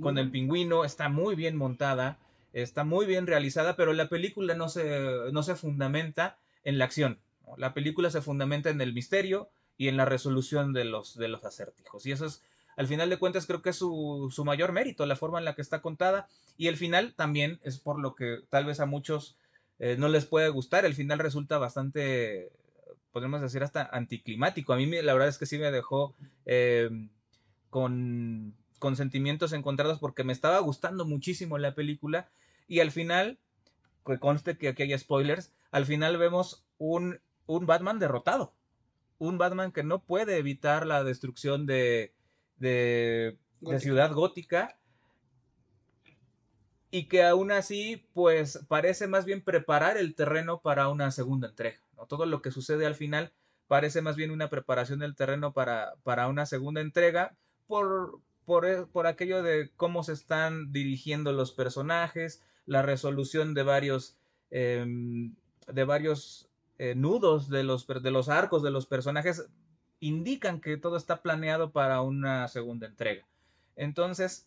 con, 0.00 0.18
el 0.18 0.30
pingüino, 0.30 0.84
está 0.84 1.08
muy 1.08 1.34
bien 1.34 1.56
montada, 1.56 2.18
está 2.52 2.84
muy 2.84 3.06
bien 3.06 3.26
realizada, 3.26 3.76
pero 3.76 3.92
la 3.92 4.08
película 4.08 4.54
no 4.54 4.68
se, 4.68 5.32
no 5.32 5.42
se 5.42 5.56
fundamenta 5.56 6.38
en 6.64 6.78
la 6.78 6.84
acción. 6.84 7.18
La 7.56 7.74
película 7.74 8.10
se 8.10 8.20
fundamenta 8.20 8.70
en 8.70 8.80
el 8.80 8.92
misterio 8.92 9.50
y 9.78 9.88
en 9.88 9.96
la 9.96 10.04
resolución 10.04 10.74
de 10.74 10.84
los, 10.84 11.16
de 11.16 11.28
los 11.28 11.44
acertijos. 11.44 12.04
Y 12.04 12.12
eso 12.12 12.26
es 12.26 12.42
al 12.78 12.86
final 12.86 13.10
de 13.10 13.18
cuentas 13.18 13.44
creo 13.44 13.60
que 13.60 13.70
es 13.70 13.76
su, 13.76 14.42
mayor 14.46 14.70
mérito, 14.70 15.04
la 15.04 15.16
forma 15.16 15.40
en 15.40 15.44
la 15.44 15.56
que 15.56 15.62
está 15.62 15.82
contada. 15.82 16.28
Y 16.56 16.68
el 16.68 16.76
final 16.76 17.12
también 17.16 17.58
es 17.64 17.80
por 17.80 17.98
lo 17.98 18.14
que 18.14 18.38
tal 18.50 18.66
vez 18.66 18.78
a 18.78 18.86
muchos 18.86 19.36
eh, 19.80 19.96
no 19.98 20.08
les 20.08 20.26
puede 20.26 20.48
gustar. 20.48 20.84
El 20.84 20.94
final 20.94 21.18
resulta 21.18 21.58
bastante, 21.58 22.52
podemos 23.10 23.40
decir, 23.40 23.64
hasta 23.64 23.82
anticlimático. 23.82 24.72
A 24.72 24.76
mí 24.76 24.86
la 24.86 25.12
verdad 25.12 25.28
es 25.28 25.38
que 25.38 25.46
sí 25.46 25.58
me 25.58 25.72
dejó 25.72 26.14
em, 26.46 27.10
con, 27.68 28.54
con 28.78 28.94
sentimientos 28.94 29.52
encontrados 29.52 29.98
porque 29.98 30.22
me 30.22 30.32
estaba 30.32 30.60
gustando 30.60 31.04
muchísimo 31.04 31.58
la 31.58 31.74
película. 31.74 32.28
Y 32.68 32.78
al 32.78 32.92
final, 32.92 33.40
que 34.06 34.20
conste 34.20 34.56
que 34.56 34.68
aquí 34.68 34.84
hay 34.84 34.96
spoilers, 34.96 35.50
al 35.72 35.84
final 35.84 36.16
vemos 36.16 36.64
un, 36.78 37.18
un 37.46 37.66
Batman 37.66 37.98
derrotado. 37.98 38.52
Un 39.18 39.38
Batman 39.38 39.72
que 39.72 39.82
no 39.82 40.04
puede 40.04 40.38
evitar 40.38 40.86
la 40.86 41.04
destrucción 41.04 41.66
de, 41.66 42.14
de, 42.58 43.38
ciudad 43.78 44.12
gótica 44.12 44.78
y 46.90 47.08
que 47.08 47.24
aún 47.24 47.50
así 47.50 48.08
pues 48.14 48.64
parece 48.68 49.06
más 49.06 49.24
bien 49.24 49.42
preparar 49.42 49.96
el 49.96 50.14
terreno 50.14 50.60
para 50.60 50.88
una 50.88 51.10
segunda 51.10 51.48
entrega. 51.48 51.80
¿no? 51.96 52.06
Todo 52.06 52.26
lo 52.26 52.40
que 52.42 52.50
sucede 52.50 52.86
al 52.86 52.94
final 52.94 53.32
parece 53.66 54.00
más 54.02 54.16
bien 54.16 54.30
una 54.30 54.48
preparación 54.48 54.98
del 54.98 55.14
terreno 55.14 55.52
para, 55.52 55.94
para 56.02 56.28
una 56.28 56.46
segunda 56.46 56.80
entrega 56.80 57.36
por, 57.66 58.20
por, 58.46 58.88
por, 58.90 59.06
aquello 59.06 59.42
de 59.42 59.70
cómo 59.76 60.02
se 60.02 60.14
están 60.14 60.72
dirigiendo 60.72 61.32
los 61.32 61.52
personajes, 61.52 62.42
la 62.64 62.82
resolución 62.82 63.52
de 63.52 63.62
varios, 63.62 64.16
em, 64.50 65.34
de 65.66 65.84
varios 65.84 66.47
eh, 66.78 66.94
nudos 66.94 67.48
de 67.48 67.64
los, 67.64 67.86
de 67.86 68.10
los 68.10 68.28
arcos 68.28 68.62
de 68.62 68.70
los 68.70 68.86
personajes 68.86 69.48
indican 70.00 70.60
que 70.60 70.76
todo 70.76 70.96
está 70.96 71.22
planeado 71.22 71.72
para 71.72 72.02
una 72.02 72.46
segunda 72.48 72.86
entrega. 72.86 73.26
Entonces, 73.76 74.46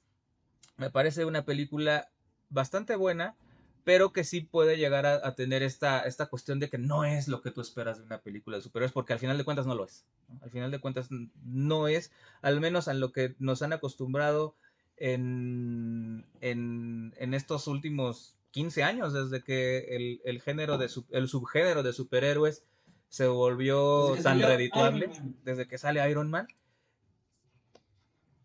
me 0.78 0.90
parece 0.90 1.26
una 1.26 1.44
película 1.44 2.10
bastante 2.50 2.96
buena, 2.96 3.36
pero 3.84 4.14
que 4.14 4.24
sí 4.24 4.42
puede 4.42 4.78
llegar 4.78 5.06
a, 5.06 5.36
tener 5.36 5.64
esta, 5.64 6.02
esta 6.02 6.28
cuestión 6.28 6.60
de 6.60 6.70
que 6.70 6.78
no 6.78 7.04
es 7.04 7.28
lo 7.28 7.42
que 7.42 7.52
tú 7.52 7.62
esperas 7.62 7.98
de 7.98 8.04
una 8.04 8.20
película 8.20 8.58
de 8.58 8.64
superhéroes, 8.64 8.94
porque 8.94 9.14
al 9.14 9.20
final 9.20 9.38
de 9.38 9.44
cuentas 9.44 9.66
no 9.66 9.76
lo 9.76 9.86
es. 9.86 10.06
Al 10.42 10.52
final 10.52 10.72
de 10.72 10.80
cuentas 10.80 11.10
no 11.44 11.88
es, 11.88 12.12
al 12.42 12.62
menos 12.62 12.88
a 12.88 12.94
lo 12.94 13.12
que 13.12 13.36
nos 13.40 13.62
han 13.62 13.74
acostumbrado 13.74 14.56
en, 14.98 16.26
en, 16.42 17.14
en 17.18 17.34
estos 17.34 17.68
últimos 17.68 18.36
15 18.52 18.84
años, 18.84 19.14
desde 19.14 19.44
que 19.44 20.20
el, 20.24 20.42
género 20.42 20.78
de 20.78 20.90
el 21.12 21.28
subgénero 21.28 21.84
de 21.84 21.94
superhéroes 21.94 22.64
se 23.10 23.28
volvió 23.28 24.16
tan 24.24 24.42
redituable 24.42 25.10
desde 25.44 25.68
que 25.68 25.78
sale 25.78 26.10
Iron 26.10 26.30
Man. 26.30 26.48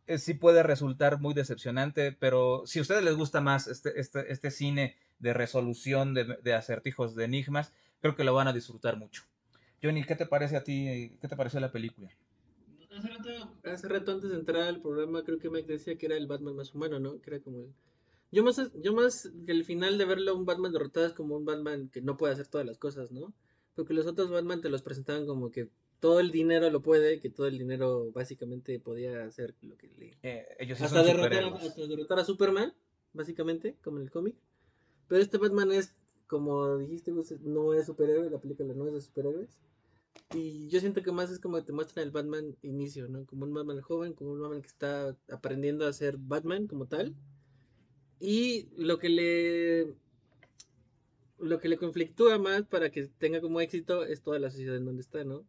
Eh, 0.07 0.19
sí 0.19 0.35
puede 0.35 0.63
resultar 0.63 1.21
muy 1.21 1.35
decepcionante, 1.35 2.13
pero 2.13 2.63
si 2.67 2.79
a 2.79 2.83
ustedes 2.83 3.03
les 3.03 3.17
gusta 3.17 3.41
más 3.41 3.67
este, 3.67 3.99
este, 4.01 4.33
este 4.33 4.51
cine 4.51 4.97
de 5.19 5.35
resolución 5.35 6.15
de, 6.15 6.55
acertijos, 6.55 7.15
de 7.15 7.25
enigmas, 7.25 7.73
creo 8.01 8.15
que 8.15 8.25
lo 8.25 8.35
van 8.35 8.49
a 8.49 8.53
disfrutar 8.53 8.97
mucho. 8.97 9.25
Johnny, 9.83 10.05
¿qué 10.05 10.15
te 10.15 10.27
parece 10.27 10.57
a 10.57 10.65
ti? 10.65 11.17
¿Qué 11.21 11.29
te 11.29 11.37
pareció 11.37 11.59
la 11.59 11.73
película? 11.73 12.09
Hace 12.91 13.09
rato, 13.09 13.31
hace 13.65 13.89
rato 13.89 14.13
antes 14.13 14.31
de 14.31 14.37
entrar 14.37 14.63
al 14.63 14.81
programa, 14.81 15.23
creo 15.23 15.39
que 15.39 15.51
Mike 15.51 15.73
decía 15.73 15.97
que 15.97 16.07
era 16.07 16.17
el 16.17 16.27
Batman 16.27 16.57
más 16.57 16.75
humano, 16.75 16.99
¿no? 16.99 17.21
Que 17.21 17.31
era 17.31 17.41
como 17.41 17.61
el... 17.61 17.75
Yo 18.33 18.43
más, 18.43 18.61
yo 18.83 18.93
más 18.93 19.31
que 19.47 19.53
el 19.53 19.65
final 19.65 19.99
de 19.99 20.05
verlo 20.05 20.37
un 20.37 20.45
Batman 20.45 20.73
derrotado 20.73 21.07
es 21.07 21.13
como 21.13 21.37
un 21.37 21.45
Batman 21.45 21.89
que 21.89 22.03
no 22.03 22.17
puede 22.17 22.33
hacer 22.35 22.49
todas 22.49 22.67
las 22.67 22.79
cosas, 22.79 23.13
¿no? 23.13 23.33
Porque 23.75 23.95
los 23.95 24.07
otros 24.07 24.31
Batman 24.31 24.61
te 24.61 24.69
los 24.69 24.83
presentaban 24.83 25.27
como 25.27 25.51
que 25.51 25.71
todo 26.01 26.21
el 26.21 26.31
dinero 26.31 26.71
lo 26.71 26.83
puede, 26.83 27.21
que 27.21 27.31
todo 27.31 27.47
el 27.47 27.59
dinero 27.59 28.11
básicamente 28.13 28.79
podía 28.81 29.25
hacer 29.25 29.55
lo 29.63 29.77
que 29.77 29.89
le... 29.89 30.19
Eh, 30.23 30.47
ellos 30.59 30.81
hasta, 30.81 31.03
derrotar, 31.03 31.45
hasta 31.45 31.87
derrotar 31.87 32.19
a 32.19 32.25
Superman, 32.25 32.75
básicamente, 33.13 33.77
como 33.83 33.99
en 33.99 34.05
el 34.05 34.11
cómic. 34.11 34.37
Pero 35.09 35.23
este 35.23 35.39
Batman 35.39 35.73
es, 35.73 35.95
como 36.27 36.77
dijiste, 36.79 37.13
no 37.43 37.75
es 37.75 37.87
superhéroe, 37.87 38.31
la 38.31 38.41
película 38.41 38.75
no 38.75 38.87
es 38.89 38.95
de 38.95 39.01
superhéroes. 39.01 39.59
Y 40.35 40.69
yo 40.69 40.81
siento 40.81 41.03
que 41.03 41.13
más 41.13 41.31
es 41.31 41.39
como 41.39 41.63
te 41.63 41.73
muestran 41.73 42.05
el 42.05 42.11
Batman 42.11 42.57
inicio, 42.63 43.09
¿no? 43.09 43.25
Como 43.27 43.45
un 43.45 43.55
Batman 43.55 43.81
joven, 43.81 44.15
como 44.15 44.33
un 44.33 44.41
Batman 44.41 44.63
que 44.63 44.69
está 44.69 45.17
aprendiendo 45.31 45.87
a 45.87 45.93
ser 45.93 46.17
Batman 46.17 46.67
como 46.67 46.87
tal. 46.87 47.15
Y 48.21 48.69
lo 48.77 48.99
que 48.99 49.09
le 49.09 49.95
lo 51.39 51.61
que 51.61 51.69
le 51.69 51.77
conflictúa 51.77 52.39
más 52.39 52.63
para 52.63 52.91
que 52.91 53.09
tenga 53.19 53.41
como 53.41 53.61
éxito 53.61 54.05
es 54.05 54.23
toda 54.23 54.39
la 54.39 54.51
sociedad 54.51 54.77
en 54.77 54.87
donde 54.87 55.03
está, 55.03 55.25
¿no? 55.25 55.47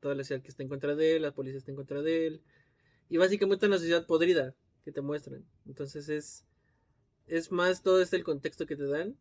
Toda 0.00 0.14
la 0.14 0.22
sociedad 0.22 0.42
que 0.42 0.48
está 0.48 0.62
en 0.62 0.68
contra 0.68 0.94
de 0.94 1.16
él, 1.16 1.22
la 1.22 1.34
policía 1.34 1.58
está 1.58 1.70
en 1.70 1.76
contra 1.76 2.00
de 2.00 2.26
él. 2.26 2.42
Y 3.10 3.18
básicamente 3.18 3.66
una 3.66 3.76
sociedad 3.76 4.06
podrida 4.06 4.54
que 4.84 4.92
te 4.92 5.02
muestran. 5.02 5.44
Entonces 5.66 6.08
es, 6.08 6.46
es 7.26 7.52
más 7.52 7.82
todo 7.82 8.00
este 8.00 8.16
el 8.16 8.24
contexto 8.24 8.66
que 8.66 8.76
te 8.76 8.86
dan. 8.86 9.16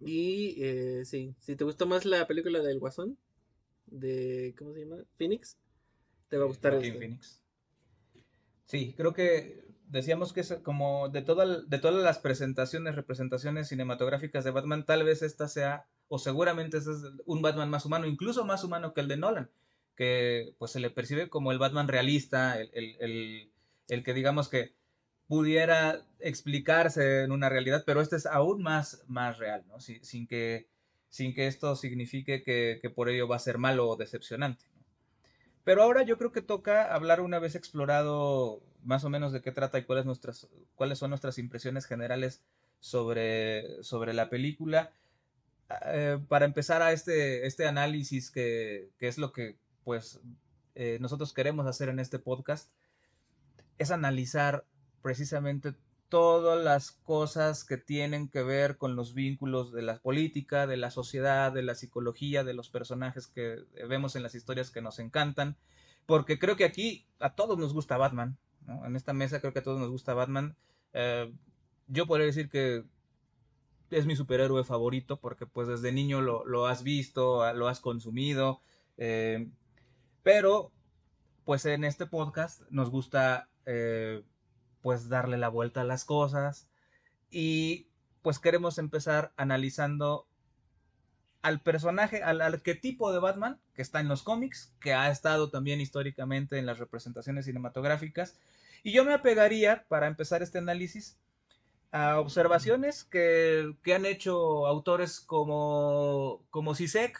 Y 0.00 0.62
eh, 0.62 1.04
sí, 1.04 1.34
si 1.40 1.56
te 1.56 1.64
gustó 1.64 1.86
más 1.86 2.04
la 2.04 2.26
película 2.26 2.60
del 2.60 2.78
Guasón, 2.78 3.18
de, 3.86 4.54
¿cómo 4.58 4.72
se 4.72 4.80
llama? 4.80 5.04
Phoenix, 5.16 5.56
te 6.28 6.36
va 6.36 6.44
a 6.44 6.48
gustar. 6.48 6.74
Este. 6.74 6.92
Phoenix. 6.98 7.40
Sí, 8.66 8.94
creo 8.96 9.12
que 9.12 9.64
decíamos 9.92 10.32
que 10.32 10.40
es 10.40 10.54
como 10.62 11.10
de, 11.10 11.20
de 11.20 11.78
todas 11.78 12.02
las 12.02 12.18
presentaciones, 12.18 12.96
representaciones 12.96 13.68
cinematográficas 13.68 14.42
de 14.42 14.50
Batman, 14.50 14.86
tal 14.86 15.04
vez 15.04 15.22
esta 15.22 15.48
sea, 15.48 15.86
o 16.08 16.18
seguramente 16.18 16.78
es 16.78 16.86
un 17.26 17.42
Batman 17.42 17.68
más 17.68 17.84
humano, 17.84 18.06
incluso 18.06 18.46
más 18.46 18.64
humano 18.64 18.94
que 18.94 19.02
el 19.02 19.08
de 19.08 19.18
Nolan, 19.18 19.50
que 19.94 20.54
pues 20.58 20.72
se 20.72 20.80
le 20.80 20.90
percibe 20.90 21.28
como 21.28 21.52
el 21.52 21.58
Batman 21.58 21.88
realista, 21.88 22.58
el, 22.58 23.52
que 24.02 24.14
digamos 24.14 24.48
que 24.48 24.74
pudiera 25.26 26.06
explicarse 26.20 27.24
en 27.24 27.30
una 27.30 27.50
realidad, 27.50 27.84
pero 27.86 28.00
este 28.00 28.16
es 28.16 28.24
aún 28.24 28.62
más, 28.62 29.04
más 29.08 29.38
real, 29.38 29.62
¿no? 29.68 29.78
sin, 29.78 30.26
que, 30.26 30.68
sin 31.10 31.34
que 31.34 31.46
esto 31.46 31.76
signifique 31.76 32.42
que, 32.42 32.78
que 32.80 32.90
por 32.90 33.10
ello 33.10 33.28
va 33.28 33.36
a 33.36 33.40
ser 33.40 33.58
malo 33.58 33.90
o 33.90 33.96
decepcionante. 33.96 34.64
Pero 35.64 35.82
ahora 35.82 36.02
yo 36.02 36.18
creo 36.18 36.32
que 36.32 36.42
toca 36.42 36.92
hablar 36.92 37.20
una 37.20 37.38
vez 37.38 37.54
explorado 37.54 38.62
más 38.84 39.04
o 39.04 39.10
menos 39.10 39.32
de 39.32 39.42
qué 39.42 39.52
trata 39.52 39.78
y 39.78 39.84
cuáles, 39.84 40.04
nuestras, 40.04 40.48
cuáles 40.74 40.98
son 40.98 41.10
nuestras 41.10 41.38
impresiones 41.38 41.86
generales 41.86 42.42
sobre, 42.80 43.82
sobre 43.84 44.12
la 44.12 44.28
película. 44.28 44.92
Eh, 45.86 46.18
para 46.28 46.44
empezar 46.44 46.82
a 46.82 46.92
este, 46.92 47.46
este 47.46 47.66
análisis 47.66 48.30
que, 48.30 48.90
es 48.98 49.18
lo 49.18 49.32
que 49.32 49.56
pues 49.84 50.20
eh, 50.74 50.98
nosotros 51.00 51.32
queremos 51.32 51.66
hacer 51.66 51.88
en 51.88 51.98
este 51.98 52.18
podcast, 52.18 52.70
es 53.78 53.90
analizar 53.90 54.64
precisamente 55.00 55.74
todas 56.12 56.62
las 56.62 56.90
cosas 56.90 57.64
que 57.64 57.78
tienen 57.78 58.28
que 58.28 58.42
ver 58.42 58.76
con 58.76 58.96
los 58.96 59.14
vínculos 59.14 59.72
de 59.72 59.80
la 59.80 59.98
política, 59.98 60.66
de 60.66 60.76
la 60.76 60.90
sociedad, 60.90 61.52
de 61.52 61.62
la 61.62 61.74
psicología, 61.74 62.44
de 62.44 62.52
los 62.52 62.68
personajes 62.68 63.28
que 63.28 63.64
vemos 63.88 64.14
en 64.14 64.22
las 64.22 64.34
historias 64.34 64.70
que 64.70 64.82
nos 64.82 64.98
encantan, 64.98 65.56
porque 66.04 66.38
creo 66.38 66.54
que 66.54 66.66
aquí 66.66 67.06
a 67.18 67.34
todos 67.34 67.58
nos 67.58 67.72
gusta 67.72 67.96
Batman, 67.96 68.36
en 68.84 68.94
esta 68.94 69.14
mesa 69.14 69.40
creo 69.40 69.54
que 69.54 69.60
a 69.60 69.62
todos 69.62 69.80
nos 69.80 69.88
gusta 69.88 70.12
Batman. 70.12 70.54
Eh, 70.92 71.32
yo 71.86 72.06
podría 72.06 72.26
decir 72.26 72.50
que 72.50 72.84
es 73.88 74.04
mi 74.04 74.14
superhéroe 74.14 74.64
favorito 74.64 75.18
porque 75.18 75.46
pues 75.46 75.66
desde 75.66 75.92
niño 75.92 76.20
lo, 76.20 76.66
has 76.66 76.82
visto, 76.82 77.50
lo 77.54 77.68
has 77.68 77.80
consumido, 77.80 78.60
eh, 78.98 79.48
pero 80.22 80.72
pues 81.46 81.64
en 81.64 81.84
este 81.84 82.04
podcast 82.04 82.60
nos 82.68 82.90
gusta 82.90 83.48
eh, 83.64 84.22
pues 84.82 85.08
darle 85.08 85.38
la 85.38 85.48
vuelta 85.48 85.82
a 85.82 85.84
las 85.84 86.04
cosas. 86.04 86.68
Y 87.30 87.88
pues 88.22 88.38
queremos 88.38 88.78
empezar 88.78 89.32
analizando 89.36 90.26
al 91.40 91.60
personaje, 91.60 92.22
al 92.22 92.40
arquetipo 92.40 93.12
de 93.12 93.18
Batman 93.18 93.60
que 93.74 93.82
está 93.82 94.00
en 94.00 94.08
los 94.08 94.22
cómics, 94.22 94.74
que 94.80 94.92
ha 94.94 95.10
estado 95.10 95.50
también 95.50 95.80
históricamente 95.80 96.58
en 96.58 96.66
las 96.66 96.78
representaciones 96.78 97.46
cinematográficas. 97.46 98.38
Y 98.82 98.92
yo 98.92 99.04
me 99.04 99.14
apegaría, 99.14 99.84
para 99.88 100.06
empezar 100.06 100.42
este 100.42 100.58
análisis, 100.58 101.18
a 101.90 102.18
observaciones 102.18 103.04
que, 103.04 103.74
han 103.94 104.06
hecho 104.06 104.66
autores 104.66 105.20
como, 105.20 106.44
como 106.50 106.74
Sisek, 106.74 107.18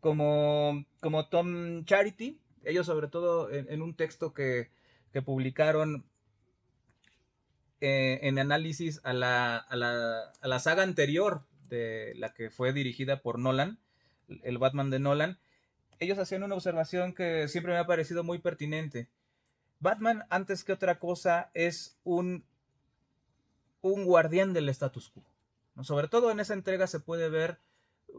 como, 0.00 0.84
como 1.00 1.28
Tom 1.28 1.84
Charity, 1.84 2.40
ellos 2.64 2.86
sobre 2.86 3.08
todo 3.08 3.50
en, 3.50 3.82
un 3.82 3.94
texto 3.94 4.32
que, 4.32 4.70
publicaron 5.24 6.04
eh, 7.80 8.20
en 8.22 8.38
análisis 8.38 9.00
a 9.04 9.12
la, 9.12 9.56
a, 9.56 9.76
la, 9.76 10.32
a 10.40 10.48
la 10.48 10.58
saga 10.58 10.82
anterior 10.82 11.42
de 11.68 12.14
la 12.16 12.32
que 12.32 12.50
fue 12.50 12.72
dirigida 12.72 13.20
por 13.22 13.38
Nolan, 13.38 13.78
el 14.42 14.58
Batman 14.58 14.90
de 14.90 14.98
Nolan, 14.98 15.38
ellos 15.98 16.18
hacían 16.18 16.42
una 16.42 16.54
observación 16.54 17.14
que 17.14 17.48
siempre 17.48 17.72
me 17.72 17.78
ha 17.78 17.86
parecido 17.86 18.22
muy 18.24 18.38
pertinente. 18.38 19.08
Batman, 19.80 20.24
antes 20.30 20.64
que 20.64 20.72
otra 20.72 20.98
cosa, 20.98 21.50
es 21.54 21.98
un, 22.04 22.44
un 23.82 24.04
guardián 24.04 24.52
del 24.52 24.68
status 24.68 25.10
quo. 25.10 25.22
Sobre 25.82 26.08
todo 26.08 26.30
en 26.30 26.40
esa 26.40 26.54
entrega 26.54 26.86
se 26.86 27.00
puede 27.00 27.28
ver 27.28 27.58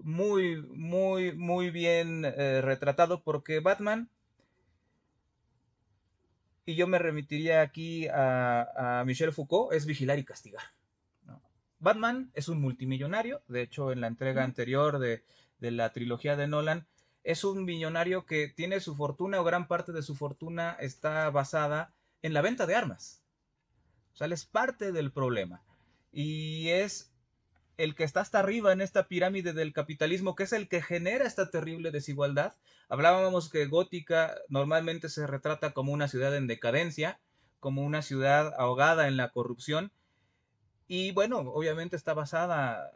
muy, 0.04 0.62
muy, 0.62 1.32
muy 1.34 1.72
bien 1.72 2.26
eh, 2.26 2.62
retratado 2.62 3.24
porque 3.24 3.60
Batman, 3.60 4.10
y 6.68 6.76
yo 6.76 6.86
me 6.86 7.00
remitiría 7.00 7.62
aquí 7.62 8.10
a, 8.10 9.00
a 9.00 9.06
Michel 9.06 9.32
Foucault, 9.32 9.72
es 9.72 9.86
vigilar 9.86 10.20
y 10.20 10.26
castigar. 10.26 10.64
Batman 11.80 12.30
es 12.34 12.50
un 12.50 12.60
multimillonario, 12.60 13.42
de 13.48 13.62
hecho 13.62 13.94
en 13.94 14.02
la 14.02 14.08
entrega 14.08 14.44
anterior 14.44 15.00
de, 15.00 15.24
de 15.60 15.72
la 15.72 15.94
trilogía 15.94 16.36
de 16.36 16.48
Nolan, 16.48 16.86
es 17.24 17.46
un 17.46 17.64
millonario 17.64 18.26
que 18.26 18.50
tiene 18.50 18.82
su 18.82 18.96
fortuna 18.96 19.40
o 19.40 19.46
gran 19.46 19.68
parte 19.70 19.94
de 19.94 20.02
su 20.02 20.14
fortuna 20.14 20.76
está 20.80 21.30
basada 21.30 21.94
en 22.22 22.34
la 22.34 22.42
venta 22.42 22.66
de 22.66 22.76
armas. 22.76 23.24
O 24.14 24.18
sea, 24.18 24.26
él 24.26 24.34
es 24.34 24.46
parte 24.46 24.92
del 24.92 25.14
problema. 25.14 25.64
Y 26.12 26.68
es 26.70 27.14
el 27.78 27.96
que 27.96 28.04
está 28.04 28.22
hasta 28.22 28.40
arriba 28.40 28.74
en 28.74 28.82
esta 28.82 29.08
pirámide 29.08 29.54
del 29.54 29.72
capitalismo, 29.74 30.36
que 30.36 30.44
es 30.44 30.54
el 30.54 30.68
que 30.68 30.82
genera 30.82 31.26
esta 31.26 31.52
terrible 31.52 31.92
desigualdad. 31.92 32.56
Hablábamos 32.90 33.50
que 33.50 33.66
Gótica 33.68 34.36
normalmente 34.50 35.10
se 35.10 35.28
retrata 35.28 35.74
como 35.74 35.92
una 35.92 36.08
ciudad 36.08 36.36
en 36.36 36.48
decadencia, 36.48 37.20
como 37.60 37.84
una 37.84 38.02
ciudad 38.02 38.54
ahogada 38.58 39.08
en 39.08 39.18
la 39.18 39.30
corrupción. 39.30 39.92
Y 40.88 41.12
bueno, 41.12 41.40
obviamente 41.40 41.96
está 41.96 42.14
basada 42.14 42.92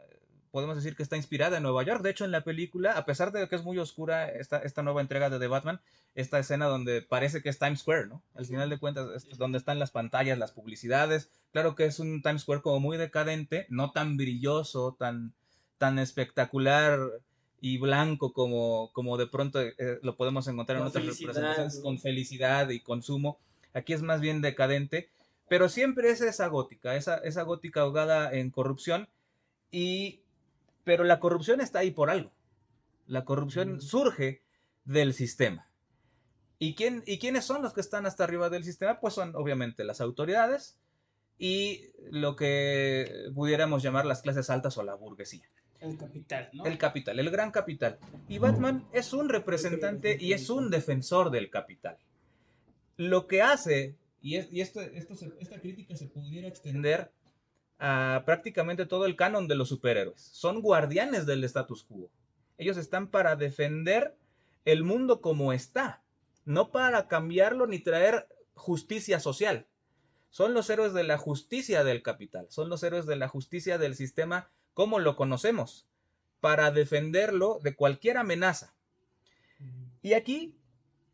podemos 0.52 0.76
decir 0.76 0.94
que 0.94 1.02
está 1.02 1.16
inspirada 1.16 1.56
en 1.56 1.62
Nueva 1.64 1.82
York. 1.82 2.02
De 2.02 2.10
hecho, 2.10 2.24
en 2.24 2.30
la 2.30 2.44
película, 2.44 2.92
a 2.92 3.04
pesar 3.04 3.32
de 3.32 3.48
que 3.48 3.56
es 3.56 3.64
muy 3.64 3.78
oscura 3.78 4.28
esta, 4.28 4.58
esta 4.58 4.82
nueva 4.82 5.00
entrega 5.00 5.30
de 5.30 5.38
The 5.38 5.48
Batman, 5.48 5.80
esta 6.14 6.38
escena 6.38 6.66
donde 6.66 7.00
parece 7.00 7.42
que 7.42 7.48
es 7.48 7.58
Times 7.58 7.80
Square, 7.80 8.06
¿no? 8.06 8.22
Al 8.34 8.44
final 8.44 8.68
de 8.68 8.78
cuentas, 8.78 9.24
es 9.24 9.38
donde 9.38 9.58
están 9.58 9.78
las 9.78 9.90
pantallas, 9.90 10.38
las 10.38 10.52
publicidades. 10.52 11.30
Claro 11.52 11.74
que 11.74 11.86
es 11.86 11.98
un 11.98 12.22
Times 12.22 12.42
Square 12.42 12.60
como 12.60 12.80
muy 12.80 12.98
decadente, 12.98 13.66
no 13.70 13.92
tan 13.92 14.18
brilloso, 14.18 14.94
tan, 14.98 15.32
tan 15.78 15.98
espectacular 15.98 17.00
y 17.62 17.78
blanco 17.78 18.34
como, 18.34 18.90
como 18.92 19.16
de 19.16 19.28
pronto 19.28 19.60
eh, 19.60 19.98
lo 20.02 20.16
podemos 20.16 20.46
encontrar 20.48 20.78
en 20.80 20.84
otras 20.84 21.06
representaciones, 21.06 21.80
con 21.82 21.98
felicidad 21.98 22.68
y 22.68 22.80
consumo. 22.80 23.38
Aquí 23.72 23.94
es 23.94 24.02
más 24.02 24.20
bien 24.20 24.42
decadente, 24.42 25.08
pero 25.48 25.70
siempre 25.70 26.10
es 26.10 26.20
esa 26.20 26.48
gótica, 26.48 26.94
esa, 26.94 27.16
esa 27.18 27.42
gótica 27.42 27.80
ahogada 27.80 28.34
en 28.34 28.50
corrupción. 28.50 29.08
Y 29.70 30.20
pero 30.84 31.04
la 31.04 31.20
corrupción 31.20 31.60
está 31.60 31.80
ahí 31.80 31.90
por 31.90 32.10
algo. 32.10 32.32
La 33.06 33.24
corrupción 33.24 33.80
surge 33.80 34.42
del 34.84 35.14
sistema. 35.14 35.68
¿Y, 36.58 36.74
quién, 36.74 37.02
¿Y 37.06 37.18
quiénes 37.18 37.44
son 37.44 37.62
los 37.62 37.72
que 37.72 37.80
están 37.80 38.06
hasta 38.06 38.24
arriba 38.24 38.48
del 38.48 38.64
sistema? 38.64 39.00
Pues 39.00 39.14
son 39.14 39.34
obviamente 39.34 39.84
las 39.84 40.00
autoridades 40.00 40.78
y 41.38 41.90
lo 42.10 42.36
que 42.36 43.30
pudiéramos 43.34 43.82
llamar 43.82 44.06
las 44.06 44.22
clases 44.22 44.48
altas 44.48 44.78
o 44.78 44.84
la 44.84 44.94
burguesía. 44.94 45.48
El 45.80 45.98
capital, 45.98 46.50
¿no? 46.52 46.64
El 46.64 46.78
capital, 46.78 47.18
el 47.18 47.30
gran 47.30 47.50
capital. 47.50 47.98
Y 48.28 48.38
Batman 48.38 48.86
es 48.92 49.12
un 49.12 49.28
representante 49.28 50.16
y 50.20 50.32
es 50.32 50.48
un 50.50 50.70
defensor 50.70 51.30
del 51.30 51.50
capital. 51.50 51.98
Lo 52.96 53.26
que 53.26 53.42
hace, 53.42 53.96
y, 54.20 54.36
esto, 54.36 54.80
esta 54.80 55.60
crítica 55.60 55.96
se 55.96 56.06
pudiera 56.06 56.46
extender 56.46 57.10
a 57.84 58.22
prácticamente 58.24 58.86
todo 58.86 59.06
el 59.06 59.16
canon 59.16 59.48
de 59.48 59.56
los 59.56 59.68
superhéroes. 59.68 60.22
Son 60.22 60.62
guardianes 60.62 61.26
del 61.26 61.42
status 61.42 61.82
quo. 61.82 62.08
Ellos 62.56 62.76
están 62.76 63.08
para 63.08 63.34
defender 63.34 64.16
el 64.64 64.84
mundo 64.84 65.20
como 65.20 65.52
está, 65.52 66.00
no 66.44 66.70
para 66.70 67.08
cambiarlo 67.08 67.66
ni 67.66 67.80
traer 67.80 68.28
justicia 68.54 69.18
social. 69.18 69.66
Son 70.30 70.54
los 70.54 70.70
héroes 70.70 70.94
de 70.94 71.02
la 71.02 71.18
justicia 71.18 71.82
del 71.82 72.02
capital, 72.02 72.46
son 72.50 72.68
los 72.68 72.84
héroes 72.84 73.04
de 73.06 73.16
la 73.16 73.26
justicia 73.26 73.78
del 73.78 73.96
sistema 73.96 74.48
como 74.74 75.00
lo 75.00 75.16
conocemos, 75.16 75.88
para 76.40 76.70
defenderlo 76.70 77.58
de 77.64 77.74
cualquier 77.74 78.16
amenaza. 78.16 78.74
Y 80.02 80.12
aquí 80.12 80.54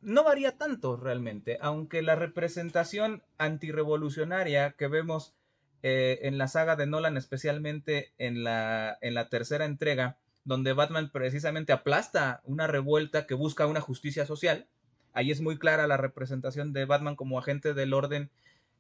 no 0.03 0.23
varía 0.23 0.59
tanto 0.59 0.99
realmente, 0.99 1.57
aunque 1.63 2.03
la 2.03 2.15
representación 2.15 3.23
antirrevolucionaria 3.39 4.73
que 4.73 4.87
vemos 4.87 5.35
eh, 5.83 6.21
en 6.23 6.39
la 6.39 6.49
saga 6.49 6.77
de 6.77 6.87
Nolan, 6.87 7.17
especialmente 7.17 8.13
en 8.19 8.43
la, 8.43 8.99
en 9.01 9.15
la 9.15 9.29
tercera 9.29 9.65
entrega, 9.65 10.19
donde 10.45 10.73
Batman 10.73 11.11
precisamente 11.13 11.73
aplasta 11.73 12.41
una 12.45 12.67
revuelta 12.67 13.27
que 13.27 13.35
busca 13.35 13.67
una 13.67 13.81
justicia 13.81 14.27
social. 14.27 14.67
Ahí 15.13 15.31
es 15.31 15.41
muy 15.41 15.59
clara 15.59 15.87
la 15.87 15.97
representación 15.97 16.73
de 16.73 16.85
Batman 16.85 17.17
como 17.17 17.39
agente 17.39 17.75
del 17.75 17.93
orden 17.93 18.31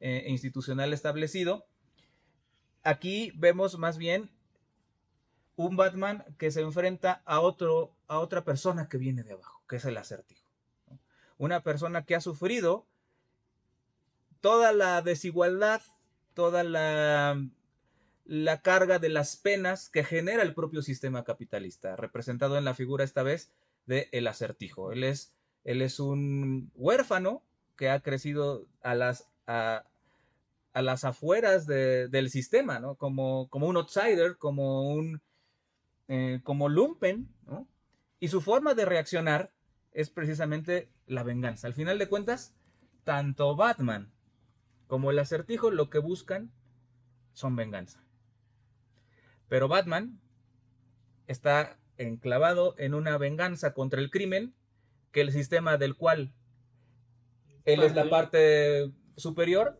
eh, 0.01 0.25
institucional 0.29 0.93
establecido. 0.93 1.67
Aquí 2.85 3.33
vemos 3.37 3.79
más 3.79 3.99
bien 3.99 4.31
un 5.57 5.77
Batman 5.77 6.25
que 6.39 6.51
se 6.51 6.63
enfrenta 6.63 7.23
a, 7.25 7.41
otro, 7.41 7.93
a 8.07 8.19
otra 8.21 8.45
persona 8.45 8.89
que 8.89 8.97
viene 8.97 9.25
de 9.25 9.33
abajo, 9.33 9.63
que 9.69 9.77
es 9.77 9.85
el 9.85 9.97
acertijo. 9.97 10.49
Una 11.37 11.63
persona 11.63 12.05
que 12.05 12.15
ha 12.15 12.21
sufrido 12.21 12.87
toda 14.41 14.73
la 14.73 15.03
desigualdad 15.03 15.83
toda 16.39 16.63
la, 16.63 17.45
la 18.25 18.63
carga 18.63 19.01
de 19.01 19.09
las 19.09 19.37
penas 19.37 19.91
que 19.91 20.05
genera 20.05 20.45
el 20.45 20.55
propio 20.55 20.83
sistema 20.83 21.25
capitalista, 21.25 21.97
representado 21.97 22.57
en 22.57 22.65
la 22.65 22.75
figura 22.75 23.03
esta 23.03 23.25
vez 23.25 23.51
de 23.87 24.09
el 24.13 24.29
acertijo. 24.29 24.93
Él 24.93 25.03
es, 25.03 25.35
él 25.65 25.83
es 25.83 25.99
un 25.99 26.71
huérfano 26.77 27.43
que 27.75 27.91
ha 27.91 28.05
crecido 28.05 28.69
a 28.83 28.95
las, 28.95 29.29
a, 29.49 29.85
las 30.75 31.03
afueras 31.03 31.67
del 31.67 32.31
sistema, 32.31 32.79
¿no? 32.79 32.95
Como, 32.95 33.49
como 33.51 33.67
un 33.67 33.77
outsider, 33.77 34.39
como 34.39 34.93
un 34.93 35.21
eh, 36.07 36.39
como 36.45 36.69
lumpen, 36.69 37.35
¿no? 37.49 37.67
Y 38.21 38.29
su 38.29 38.41
forma 38.41 38.75
de 38.75 38.85
reaccionar 38.85 39.51
es 39.91 40.09
precisamente 40.09 40.89
la 41.09 41.25
venganza. 41.25 41.67
Al 41.67 41.75
final 41.75 41.99
de 41.99 42.09
cuentas, 42.09 42.55
tanto 43.03 43.57
Batman 43.57 44.13
como 44.89 45.13
el 45.13 45.19
acertijo, 45.21 45.71
lo 45.71 45.91
que 45.91 45.99
buscan 45.99 46.51
son 47.35 47.55
venganza. 47.55 48.03
Pero 49.49 49.69
Batman 49.69 50.19
está 51.29 51.79
enclavado 51.99 52.75
en 52.79 52.95
una 52.95 53.17
venganza 53.19 53.75
contra 53.75 54.01
el 54.01 54.11
crimen, 54.11 54.55
que 55.13 55.21
el 55.21 55.31
sistema 55.31 55.77
del 55.77 55.95
cual 55.95 56.33
él 57.65 57.83
es 57.83 57.95
la 57.95 58.09
parte 58.09 58.91
superior, 59.17 59.79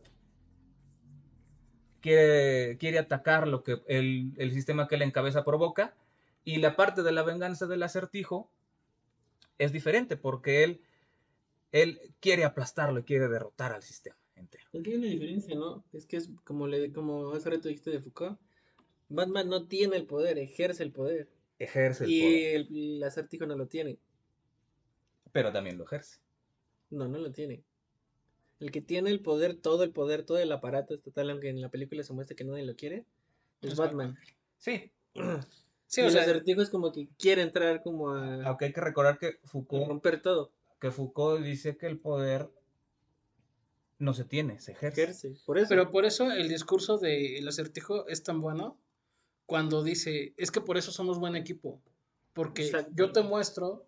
quiere, 2.01 2.77
quiere 2.77 2.99
atacar 2.99 3.47
lo 3.47 3.63
que 3.63 3.81
el, 3.87 4.33
el 4.37 4.53
sistema 4.53 4.87
que 4.87 4.95
él 4.95 5.01
encabeza 5.01 5.43
provoca, 5.43 5.95
y 6.43 6.57
la 6.57 6.75
parte 6.75 7.03
de 7.03 7.11
la 7.11 7.23
venganza 7.23 7.65
del 7.65 7.83
acertijo 7.83 8.51
es 9.57 9.71
diferente, 9.71 10.17
porque 10.17 10.63
él, 10.63 10.81
él 11.71 12.13
quiere 12.19 12.45
aplastarlo 12.45 12.99
y 12.99 13.03
quiere 13.03 13.27
derrotar 13.27 13.73
al 13.73 13.83
sistema. 13.83 14.18
Aquí 14.77 14.91
hay 14.91 14.97
una 14.97 15.07
diferencia, 15.07 15.55
¿no? 15.55 15.83
Es 15.93 16.05
que 16.05 16.17
es 16.17 16.29
como, 16.43 16.67
le, 16.67 16.91
como 16.91 17.31
hace 17.33 17.49
rato 17.49 17.67
dijiste 17.67 17.91
de 17.91 17.99
Foucault. 17.99 18.39
Batman 19.09 19.49
no 19.49 19.67
tiene 19.67 19.97
el 19.97 20.05
poder, 20.05 20.37
ejerce 20.37 20.83
el 20.83 20.91
poder. 20.91 21.27
Ejerce 21.57 22.05
el 22.05 22.09
y 22.11 22.21
poder. 22.21 22.71
Y 22.71 22.95
el, 22.97 23.03
acertijo 23.03 23.45
no 23.45 23.55
lo 23.55 23.67
tiene. 23.67 23.97
Pero 25.31 25.51
también 25.51 25.77
lo 25.77 25.85
ejerce. 25.85 26.19
No, 26.91 27.07
no 27.07 27.17
lo 27.17 27.31
tiene. 27.31 27.63
El 28.59 28.71
que 28.71 28.81
tiene 28.81 29.09
el 29.09 29.21
poder, 29.21 29.55
todo 29.55 29.83
el 29.83 29.91
poder, 29.91 30.23
todo 30.23 30.37
el 30.37 30.51
aparato 30.51 30.93
estatal, 30.93 31.29
aunque 31.29 31.49
en 31.49 31.61
la 31.61 31.69
película 31.69 32.03
se 32.03 32.13
muestra 32.13 32.35
que 32.35 32.43
nadie 32.43 32.65
lo 32.65 32.75
quiere, 32.75 33.05
es, 33.61 33.75
Batman. 33.75 34.17
Sí. 34.57 34.91
sí, 35.87 36.01
o 36.01 36.09
sea, 36.09 36.23
el 36.23 36.29
acertijo 36.29 36.61
es 36.61 36.69
como 36.69 36.91
que 36.91 37.07
quiere 37.17 37.41
entrar 37.41 37.81
como 37.81 38.11
a... 38.11 38.43
Aunque 38.43 38.65
hay 38.65 38.73
que 38.73 38.81
recordar 38.81 39.17
que 39.17 39.39
Foucault... 39.43 39.87
romper 39.87 40.21
todo. 40.21 40.51
Que 40.79 40.91
Foucault 40.91 41.43
dice 41.43 41.77
que 41.77 41.87
el 41.87 41.99
poder 41.99 42.49
no 43.99 44.13
se 44.13 44.23
tiene, 44.23 44.59
se 44.59 44.71
ejerce. 44.71 45.35
por 45.45 45.59
eso. 45.59 45.69
Pero 45.69 45.91
por 45.91 46.05
eso 46.05 46.31
el 46.31 46.47
discurso 46.47 46.97
del 46.97 47.47
acertijo 47.47 48.07
es 48.07 48.23
tan 48.23 48.41
bueno 48.41 48.77
cuando 49.45 49.83
dice, 49.83 50.33
es 50.37 50.51
que 50.51 50.61
por 50.61 50.77
eso 50.77 50.91
somos 50.91 51.19
buen 51.19 51.35
equipo, 51.35 51.81
porque 52.33 52.71
yo 52.93 53.11
te 53.11 53.21
muestro 53.21 53.85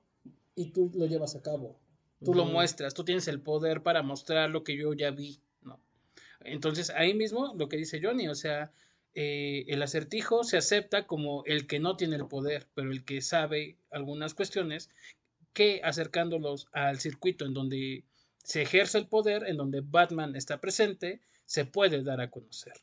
y 0.56 0.72
tú 0.72 0.92
lo 0.96 1.06
llevas 1.06 1.36
a 1.36 1.42
cabo, 1.42 1.80
tú 2.24 2.34
lo 2.34 2.46
muestras, 2.46 2.94
tú 2.94 3.04
tienes 3.06 3.28
el 3.28 3.42
poder 3.42 3.84
para 3.84 4.04
mostrar 4.04 4.50
lo 4.50 4.64
que 4.64 4.76
yo 4.76 4.94
ya 4.94 5.12
vi, 5.12 5.40
¿no? 5.62 5.80
Entonces 6.42 6.90
ahí 6.90 7.14
mismo 7.14 7.54
lo 7.58 7.70
que 7.70 7.78
dice 7.78 8.02
Johnny, 8.04 8.28
o 8.28 8.36
sea, 8.36 8.72
eh, 9.14 9.66
el 9.68 9.82
acertijo 9.82 10.44
se 10.44 10.58
acepta 10.58 11.06
como 11.06 11.44
el 11.46 11.68
que 11.68 11.80
no 11.80 11.96
tiene 11.96 12.16
el 12.16 12.28
poder, 12.28 12.68
pero 12.74 12.92
el 12.92 13.06
que 13.06 13.22
sabe 13.22 13.78
algunas 13.92 14.34
cuestiones 14.34 14.90
que 15.54 15.82
acercándolos 15.84 16.68
al 16.72 17.00
circuito 17.00 17.46
en 17.46 17.54
donde 17.54 18.04
se 18.44 18.62
ejerce 18.62 18.98
el 18.98 19.08
poder, 19.08 19.44
en 19.48 19.58
donde 19.58 19.82
Batman 19.82 20.36
está 20.36 20.60
presente, 20.60 21.22
se 21.46 21.66
puede 21.66 22.04
dar 22.04 22.22
a 22.22 22.30
conocer. 22.30 22.74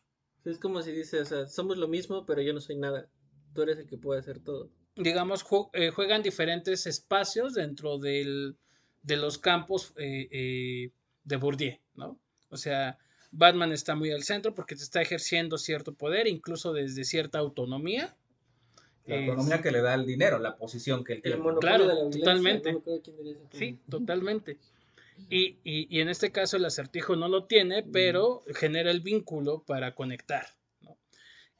Es 0.44 0.58
como 0.58 0.82
si 0.82 0.92
dice, 0.92 1.20
o 1.20 1.24
sea, 1.24 1.46
somos 1.46 1.76
lo 1.78 1.88
mismo, 1.88 2.24
pero 2.24 2.40
yo 2.42 2.52
no 2.52 2.60
soy 2.60 2.76
nada. 2.76 3.08
Tú 3.54 3.62
eres 3.62 3.78
el 3.78 3.86
que 3.86 3.98
puede 3.98 4.20
hacer 4.20 4.40
todo. 4.40 4.70
Digamos, 4.96 5.44
eh, 5.74 5.90
juegan 5.90 6.22
diferentes 6.22 6.86
espacios 6.86 7.54
dentro 7.54 7.98
del, 7.98 8.56
de 9.02 9.16
los 9.16 9.38
campos 9.38 9.92
eh, 9.96 10.28
eh, 10.30 10.92
de 11.24 11.36
Bourdieu, 11.36 11.78
¿no? 11.94 12.18
O 12.50 12.56
sea, 12.56 12.98
Batman 13.30 13.72
está 13.72 13.94
muy 13.94 14.10
al 14.10 14.22
centro 14.22 14.54
porque 14.54 14.74
te 14.74 14.82
está 14.82 15.02
ejerciendo 15.02 15.58
cierto 15.58 15.94
poder, 15.94 16.26
incluso 16.26 16.72
desde 16.72 17.04
cierta 17.04 17.38
autonomía. 17.38 18.16
La 19.06 19.18
autonomía 19.18 19.62
que 19.62 19.70
le 19.70 19.80
da 19.80 19.94
el 19.94 20.04
dinero, 20.04 20.38
la 20.38 20.56
posición 20.56 21.04
que 21.04 21.14
él 21.14 21.22
tiene. 21.22 21.42
claro, 21.60 22.10
totalmente. 22.10 22.76
sí, 23.52 23.78
totalmente. 23.88 24.58
Y, 25.30 25.58
y, 25.64 26.00
en 26.00 26.08
este 26.08 26.30
caso 26.30 26.56
el 26.56 26.64
acertijo 26.64 27.16
no 27.16 27.28
lo 27.28 27.46
tiene, 27.46 27.82
pero 27.82 28.44
genera 28.54 28.90
el 28.90 29.00
vínculo 29.00 29.64
para 29.66 29.94
conectar. 29.94 30.46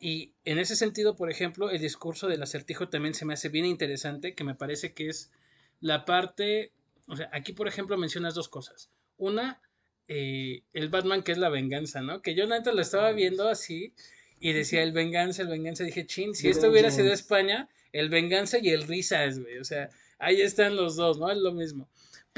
Y 0.01 0.35
en 0.44 0.59
ese 0.59 0.77
sentido, 0.77 1.16
por 1.16 1.31
ejemplo, 1.31 1.71
el 1.71 1.81
discurso 1.81 2.29
del 2.29 2.42
acertijo 2.42 2.88
también 2.88 3.14
se 3.14 3.25
me 3.25 3.35
hace 3.35 3.49
bien 3.49 3.64
interesante, 3.64 4.35
que 4.35 4.44
me 4.44 4.55
parece 4.55 4.94
que 4.94 5.09
es 5.09 5.33
la 5.81 6.05
parte, 6.05 6.73
o 7.07 7.16
sea, 7.16 7.29
aquí 7.33 7.53
por 7.53 7.68
ejemplo 7.68 7.99
mencionas 7.99 8.35
dos 8.35 8.49
cosas. 8.49 8.90
Una, 9.16 9.61
eh, 10.07 10.62
el 10.73 10.88
Batman 10.88 11.23
que 11.23 11.33
es 11.33 11.38
la 11.38 11.49
venganza, 11.49 12.01
¿no? 12.01 12.23
Que 12.23 12.35
yo 12.35 12.44
antes 12.44 12.75
lo 12.75 12.81
estaba 12.81 13.12
viendo 13.12 13.49
así 13.49 13.92
y 14.40 14.53
decía 14.53 14.83
el 14.83 14.92
venganza, 14.92 15.42
el 15.42 15.49
venganza, 15.49 15.85
dije, 15.85 16.07
chin, 16.07 16.35
si 16.35 16.49
esto 16.49 16.71
hubiera 16.71 16.90
sido 16.90 17.12
España, 17.12 17.68
el 17.92 18.09
venganza 18.09 18.59
y 18.59 18.71
el 18.71 18.85
risas, 18.85 19.40
güey, 19.40 19.59
o 19.59 19.64
sea, 19.64 19.90
ahí 20.18 20.40
están 20.40 20.77
los 20.77 20.97
dos, 20.97 21.18
¿no? 21.18 21.31
Es 21.31 21.38
lo 21.38 21.53
mismo. 21.53 21.88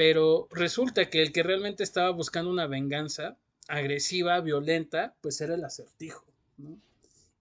Pero 0.00 0.48
resulta 0.50 1.10
que 1.10 1.20
el 1.20 1.30
que 1.30 1.42
realmente 1.42 1.82
estaba 1.82 2.08
buscando 2.08 2.50
una 2.50 2.66
venganza 2.66 3.36
agresiva, 3.68 4.40
violenta, 4.40 5.14
pues 5.20 5.42
era 5.42 5.56
el 5.56 5.62
acertijo. 5.62 6.24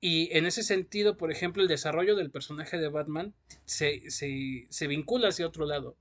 Y 0.02 0.28
en 0.38 0.46
ese 0.46 0.64
sentido, 0.64 1.16
por 1.16 1.32
ejemplo, 1.32 1.62
el 1.62 1.70
desarrollo 1.70 2.18
del 2.18 2.32
personaje 2.32 2.78
de 2.78 2.90
Batman 2.90 3.34
se, 3.64 4.12
se, 4.12 4.88
vincula 4.88 5.30
hacia 5.30 5.48
otro 5.48 5.66
lado. 5.66 5.96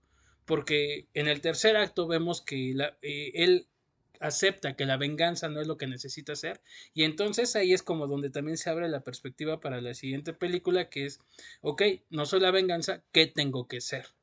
Porque 0.47 1.07
en 1.15 1.29
el 1.29 1.41
tercer 1.43 1.77
acto 1.77 2.09
vemos 2.09 2.43
que 2.43 2.73
eh, 3.03 3.31
él 3.35 3.69
acepta 4.19 4.75
que 4.75 4.85
la 4.85 4.97
venganza 4.97 5.49
no 5.49 5.61
es 5.61 5.69
lo 5.69 5.77
que 5.77 5.87
necesita 5.87 6.33
hacer. 6.33 6.61
Y 6.93 7.05
entonces 7.05 7.55
ahí 7.55 7.73
es 7.73 7.85
como 7.85 8.09
donde 8.09 8.31
también 8.31 8.57
se 8.57 8.69
abre 8.69 8.89
la 8.89 9.05
perspectiva 9.05 9.61
para 9.61 9.81
la 9.81 9.95
siguiente 9.95 10.33
película, 10.33 10.89
que 10.89 11.07
es, 11.07 11.21
ok, 11.61 11.83
no 12.11 12.27
soy 12.27 12.41
la 12.41 12.51
venganza, 12.51 13.05
¿qué 13.13 13.29
tengo 13.29 13.69
que 13.69 13.81
ser? 13.81 14.18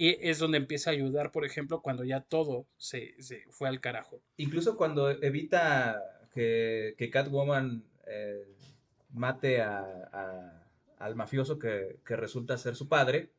Y 0.00 0.16
es 0.20 0.38
donde 0.38 0.58
empieza 0.58 0.90
a 0.90 0.92
ayudar, 0.92 1.32
por 1.32 1.44
ejemplo, 1.44 1.82
cuando 1.82 2.04
ya 2.04 2.20
todo 2.20 2.68
se, 2.76 3.16
fue 3.50 3.68
al 3.68 3.80
carajo. 3.80 4.22
Incluso 4.36 4.76
cuando 4.76 5.10
evita 5.10 6.00
que, 6.32 7.10
Catwoman 7.12 7.82
eh, 8.06 8.46
mate 9.12 9.60
a, 9.60 10.62
al 10.98 11.16
mafioso 11.16 11.58
que, 11.58 11.98
resulta 12.06 12.56
ser 12.58 12.76
su 12.76 12.88
padre, 12.88 13.32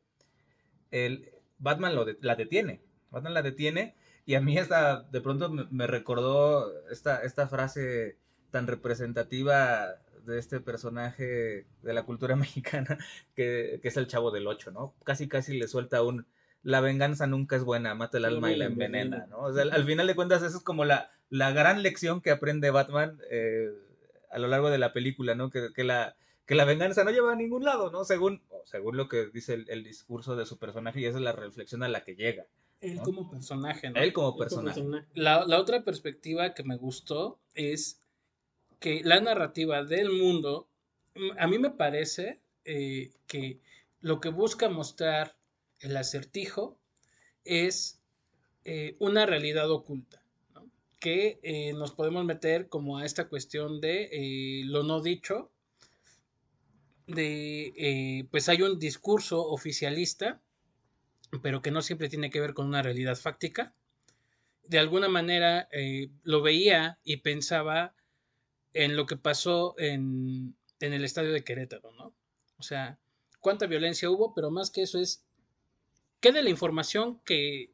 el, 0.90 1.30
Batman 1.58 1.94
lo 1.94 2.04
la 2.20 2.36
detiene. 2.36 2.82
Batman 3.10 3.32
la 3.32 3.40
detiene 3.40 3.94
y 4.26 4.34
a 4.34 4.42
mí 4.42 4.58
esta, 4.58 5.04
de 5.04 5.22
pronto 5.22 5.48
me, 5.48 5.86
recordó 5.86 6.86
esta, 6.90 7.22
esta 7.22 7.48
frase 7.48 8.18
tan 8.50 8.66
representativa 8.66 9.94
de 10.26 10.38
este 10.38 10.60
personaje 10.60 11.64
de 11.80 11.94
la 11.94 12.02
cultura 12.02 12.36
mexicana 12.36 12.98
que, 13.34 13.80
que, 13.80 13.88
es 13.88 13.96
el 13.96 14.08
chavo 14.08 14.30
del 14.30 14.46
ocho, 14.46 14.70
¿no? 14.70 14.94
Casi 15.04 15.26
casi 15.26 15.58
le 15.58 15.66
suelta 15.66 16.02
un 16.02 16.26
la 16.62 16.80
venganza 16.80 17.26
nunca 17.26 17.56
es 17.56 17.64
buena, 17.64 17.94
mata 17.94 18.18
el 18.18 18.24
alma 18.24 18.52
y 18.52 18.56
la 18.56 18.66
envenena, 18.66 19.26
¿no? 19.26 19.38
O 19.38 19.52
sea, 19.52 19.62
al 19.62 19.84
final 19.84 20.06
de 20.06 20.14
cuentas, 20.14 20.42
eso 20.42 20.58
es 20.58 20.62
como 20.62 20.84
la, 20.84 21.10
la 21.30 21.52
gran 21.52 21.82
lección 21.82 22.20
que 22.20 22.30
aprende 22.30 22.70
Batman 22.70 23.18
eh, 23.30 23.70
a 24.30 24.38
lo 24.38 24.48
largo 24.48 24.70
de 24.70 24.78
la 24.78 24.92
película, 24.92 25.34
¿no? 25.34 25.50
Que, 25.50 25.84
la, 25.84 26.16
que 26.46 26.54
la 26.54 26.64
venganza 26.64 27.04
no 27.04 27.10
lleva 27.10 27.32
a 27.32 27.36
ningún 27.36 27.64
lado, 27.64 27.90
¿no? 27.90 28.04
Según, 28.04 28.42
según 28.64 28.96
lo 28.96 29.08
que 29.08 29.26
dice 29.26 29.64
el, 29.66 29.84
discurso 29.84 30.36
de 30.36 30.46
su 30.46 30.58
personaje, 30.58 31.00
y 31.00 31.06
esa 31.06 31.18
es 31.18 31.24
la 31.24 31.32
reflexión 31.32 31.82
a 31.82 31.88
la 31.88 32.04
que 32.04 32.14
llega. 32.14 32.44
Él 32.80 33.00
como 33.00 33.30
personaje, 33.30 33.90
¿no? 33.90 34.00
Él 34.00 34.12
como 34.12 34.36
personaje. 34.36 34.82
La, 35.14 35.44
la, 35.46 35.58
otra 35.58 35.82
perspectiva 35.82 36.54
que 36.54 36.62
me 36.62 36.76
gustó 36.76 37.38
es 37.54 38.00
que 38.78 39.02
la 39.04 39.20
narrativa 39.20 39.84
del 39.84 40.10
mundo, 40.10 40.66
a 41.38 41.46
mí 41.46 41.58
me 41.58 41.70
parece 41.70 42.40
eh, 42.64 43.12
que 43.26 43.60
lo 44.00 44.20
que 44.20 44.30
busca 44.30 44.68
mostrar 44.68 45.36
el 45.80 45.96
acertijo 45.96 46.78
es 47.44 48.00
eh, 48.64 48.96
una 48.98 49.26
realidad 49.26 49.70
oculta, 49.70 50.22
que 50.98 51.40
eh, 51.42 51.72
nos 51.72 51.92
podemos 51.92 52.24
meter 52.24 52.68
como 52.68 52.98
a 52.98 53.06
esta 53.06 53.28
cuestión 53.28 53.80
de 53.80 54.08
eh, 54.12 54.62
lo 54.66 54.82
no 54.82 55.00
dicho, 55.00 55.50
de 57.06 58.28
pues 58.30 58.48
hay 58.48 58.62
un 58.62 58.78
discurso 58.78 59.44
oficialista, 59.44 60.40
pero 61.42 61.60
que 61.60 61.72
no 61.72 61.82
siempre 61.82 62.08
tiene 62.08 62.30
que 62.30 62.40
ver 62.40 62.54
con 62.54 62.66
una 62.66 62.82
realidad 62.82 63.16
fáctica. 63.16 63.74
De 64.62 64.78
alguna 64.78 65.08
manera 65.08 65.68
lo 66.22 66.40
veía 66.40 67.00
y 67.02 67.16
pensaba 67.16 67.96
en 68.74 68.94
lo 68.94 69.06
que 69.06 69.16
pasó 69.16 69.74
en, 69.78 70.54
en 70.78 70.92
el 70.92 71.04
estadio 71.04 71.32
de 71.32 71.42
Querétaro, 71.42 71.90
¿no? 71.92 72.14
O 72.58 72.62
sea, 72.62 73.00
cuánta 73.40 73.66
violencia 73.66 74.08
hubo, 74.08 74.32
pero 74.32 74.52
más 74.52 74.70
que 74.70 74.82
eso 74.82 75.00
es 75.00 75.24
qué 76.20 76.32
de 76.32 76.42
la 76.42 76.50
información 76.50 77.20
que 77.24 77.70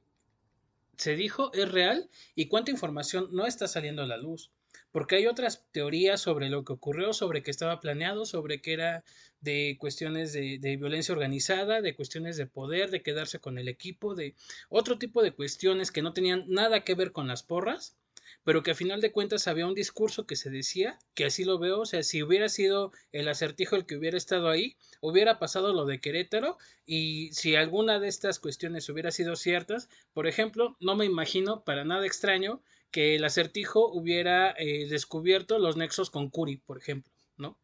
se 0.97 1.17
dijo 1.17 1.53
es 1.53 1.71
real 1.71 2.09
y 2.35 2.47
cuánta 2.47 2.71
información 2.71 3.29
no 3.33 3.47
está 3.47 3.69
saliendo 3.69 4.03
a 4.03 4.07
la 4.07 4.17
luz. 4.17 4.51
Porque 4.93 5.17
hay 5.17 5.27
otras 5.27 5.67
teorías 5.73 6.21
sobre 6.21 6.49
lo 6.49 6.65
que 6.65 6.73
ocurrió, 6.73 7.13
sobre 7.13 7.43
que 7.43 7.51
estaba 7.51 7.81
planeado, 7.81 8.25
sobre 8.25 8.63
que 8.63 8.73
era 8.73 9.05
de 9.41 9.77
cuestiones 9.79 10.33
de, 10.33 10.59
de, 10.59 10.77
violencia 10.77 11.13
organizada, 11.13 11.83
de 11.83 11.95
cuestiones 11.95 12.37
de 12.37 12.47
poder, 12.47 12.91
de 12.91 13.03
quedarse 13.03 13.39
con 13.39 13.59
el 13.59 13.69
equipo, 13.69 14.15
de 14.15 14.35
otro 14.69 14.99
tipo 14.99 15.23
de 15.23 15.33
cuestiones 15.33 15.91
que 15.93 16.03
no 16.03 16.13
tenían 16.13 16.45
nada 16.49 16.85
que 16.85 16.95
ver 16.95 17.13
con 17.13 17.29
las 17.29 17.43
porras 17.43 17.97
pero 18.45 18.63
que 18.63 18.73
a 18.73 18.75
final 18.75 19.01
de 19.01 19.13
cuentas 19.13 19.49
había 19.49 19.67
un 19.67 19.75
discurso 19.75 20.27
que 20.27 20.37
se 20.37 20.51
decía, 20.51 20.99
que 21.15 21.25
así 21.25 21.45
lo 21.45 21.59
veo, 21.59 21.81
o 21.81 21.87
sea, 21.87 22.03
si 22.03 22.23
hubiera 22.23 22.49
sido 22.49 22.93
el 23.13 23.29
acertijo 23.29 23.77
el 23.77 23.87
que 23.87 23.97
hubiera 23.97 24.17
estado 24.17 24.49
ahí, 24.49 24.77
hubiera 25.01 25.39
pasado 25.39 25.73
lo 25.73 25.85
de 25.85 26.01
Querétaro 26.01 26.59
y 26.85 27.31
si 27.33 27.57
alguna 27.57 27.99
de 28.01 28.09
estas 28.09 28.39
cuestiones 28.39 28.89
hubiera 28.89 29.11
sido 29.11 29.37
ciertas, 29.37 29.89
por 30.13 30.27
ejemplo, 30.27 30.77
no 30.81 30.97
me 30.97 31.05
imagino 31.05 31.65
para 31.65 31.85
nada 31.85 32.07
extraño 32.07 32.63
que 32.91 33.15
el 33.15 33.25
acertijo 33.25 33.91
hubiera 33.93 34.55
eh, 34.59 34.87
descubierto 34.89 35.59
los 35.59 35.77
nexos 35.77 36.11
con 36.11 36.31
Curi, 36.31 36.59
por 36.59 36.79
ejemplo, 36.79 37.13
¿no? 37.37 37.59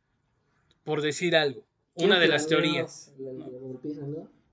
Por 0.85 1.01
decir 1.01 1.37
algo, 1.37 1.65
una 1.95 2.19
de 2.19 2.29
las 2.29 2.47
teorías. 2.47 3.15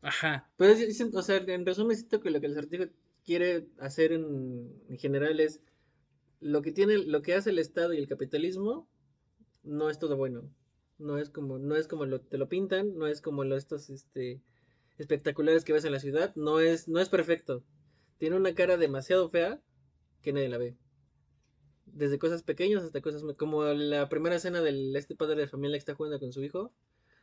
Ajá. 0.02 0.50
Pero, 0.58 0.74
o 1.14 1.22
sea, 1.22 1.38
en 1.38 1.66
resumen, 1.66 1.98
siento 1.98 2.22
que 2.22 2.30
lo 2.30 2.40
que 2.40 2.46
el 2.46 2.54
acertijo 2.54 2.86
quiere 3.26 3.68
hacer 3.80 4.14
en 4.14 4.98
general 4.98 5.40
es 5.40 5.60
lo 6.40 6.62
que 6.62 6.72
tiene, 6.72 6.98
lo 6.98 7.22
que 7.22 7.36
hace 7.36 7.50
el 7.50 7.60
Estado 7.60 7.94
y 7.94 7.98
el 7.98 8.08
capitalismo 8.08 8.88
no 9.64 9.90
es 9.90 10.00
todo 10.00 10.18
bueno. 10.18 10.50
No 10.98 11.18
es 11.18 11.30
como, 11.30 11.60
no 11.60 11.76
es 11.76 11.88
como 11.88 12.06
lo, 12.06 12.22
te 12.22 12.38
lo 12.38 12.50
pintan, 12.50 12.98
no 12.98 13.08
es 13.08 13.22
como 13.22 13.44
los 13.44 13.60
estos 13.60 13.90
este, 13.90 14.42
espectaculares 14.98 15.64
que 15.64 15.74
ves 15.74 15.86
en 15.86 15.94
la 15.94 16.00
ciudad, 16.00 16.36
no 16.36 16.60
es, 16.60 16.88
no 16.88 17.00
es 17.00 17.10
perfecto. 17.10 17.64
Tiene 18.18 18.36
una 18.36 18.54
cara 18.54 18.78
demasiado 18.78 19.30
fea 19.30 19.62
que 20.22 20.34
nadie 20.34 20.50
la 20.50 20.58
ve. 20.58 20.76
Desde 21.86 22.20
cosas 22.20 22.44
pequeñas 22.44 22.84
hasta 22.84 23.02
cosas 23.02 23.24
como 23.38 23.64
la 23.64 24.10
primera 24.10 24.36
escena 24.36 24.62
del 24.62 24.96
este 24.96 25.16
padre 25.16 25.42
de 25.42 25.48
familia 25.48 25.76
que 25.76 25.80
está 25.80 25.96
jugando 25.96 26.20
con 26.20 26.34
su 26.34 26.44
hijo, 26.44 26.74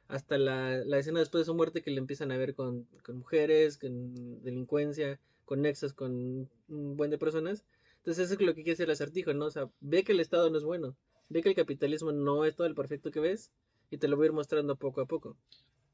hasta 0.08 0.38
la, 0.38 0.78
la 0.84 0.98
escena 0.98 1.20
después 1.20 1.42
de 1.42 1.46
su 1.46 1.54
muerte 1.54 1.82
que 1.82 1.90
le 1.90 1.98
empiezan 1.98 2.32
a 2.32 2.36
ver 2.36 2.54
con, 2.54 2.84
con 3.02 3.18
mujeres, 3.18 3.76
con 3.76 4.42
delincuencia, 4.42 5.20
con 5.44 5.62
nexos 5.62 5.92
con 5.92 6.48
un 6.68 6.96
buen 6.96 7.10
de 7.10 7.18
personas 7.18 7.64
entonces 8.06 8.26
eso 8.26 8.34
es 8.34 8.46
lo 8.46 8.54
que 8.54 8.62
quiere 8.62 8.74
decir 8.74 8.84
el 8.84 8.92
acertijo, 8.92 9.34
¿no? 9.34 9.46
O 9.46 9.50
sea, 9.50 9.68
ve 9.80 10.04
que 10.04 10.12
el 10.12 10.20
Estado 10.20 10.48
no 10.48 10.58
es 10.58 10.62
bueno, 10.62 10.96
ve 11.28 11.42
que 11.42 11.48
el 11.48 11.56
capitalismo 11.56 12.12
no 12.12 12.44
es 12.44 12.54
todo 12.54 12.68
el 12.68 12.76
perfecto 12.76 13.10
que 13.10 13.18
ves 13.18 13.50
y 13.90 13.98
te 13.98 14.06
lo 14.06 14.16
voy 14.16 14.26
a 14.26 14.28
ir 14.28 14.32
mostrando 14.32 14.76
poco 14.76 15.00
a 15.00 15.06
poco. 15.06 15.36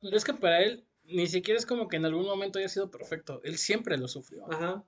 Pero 0.02 0.14
es 0.14 0.22
que 0.22 0.34
para 0.34 0.62
él 0.62 0.84
ni 1.04 1.26
siquiera 1.26 1.58
es 1.58 1.64
como 1.64 1.88
que 1.88 1.96
en 1.96 2.04
algún 2.04 2.26
momento 2.26 2.58
haya 2.58 2.68
sido 2.68 2.90
perfecto, 2.90 3.40
él 3.44 3.56
siempre 3.56 3.96
lo 3.96 4.08
sufrió. 4.08 4.44
Ajá. 4.52 4.84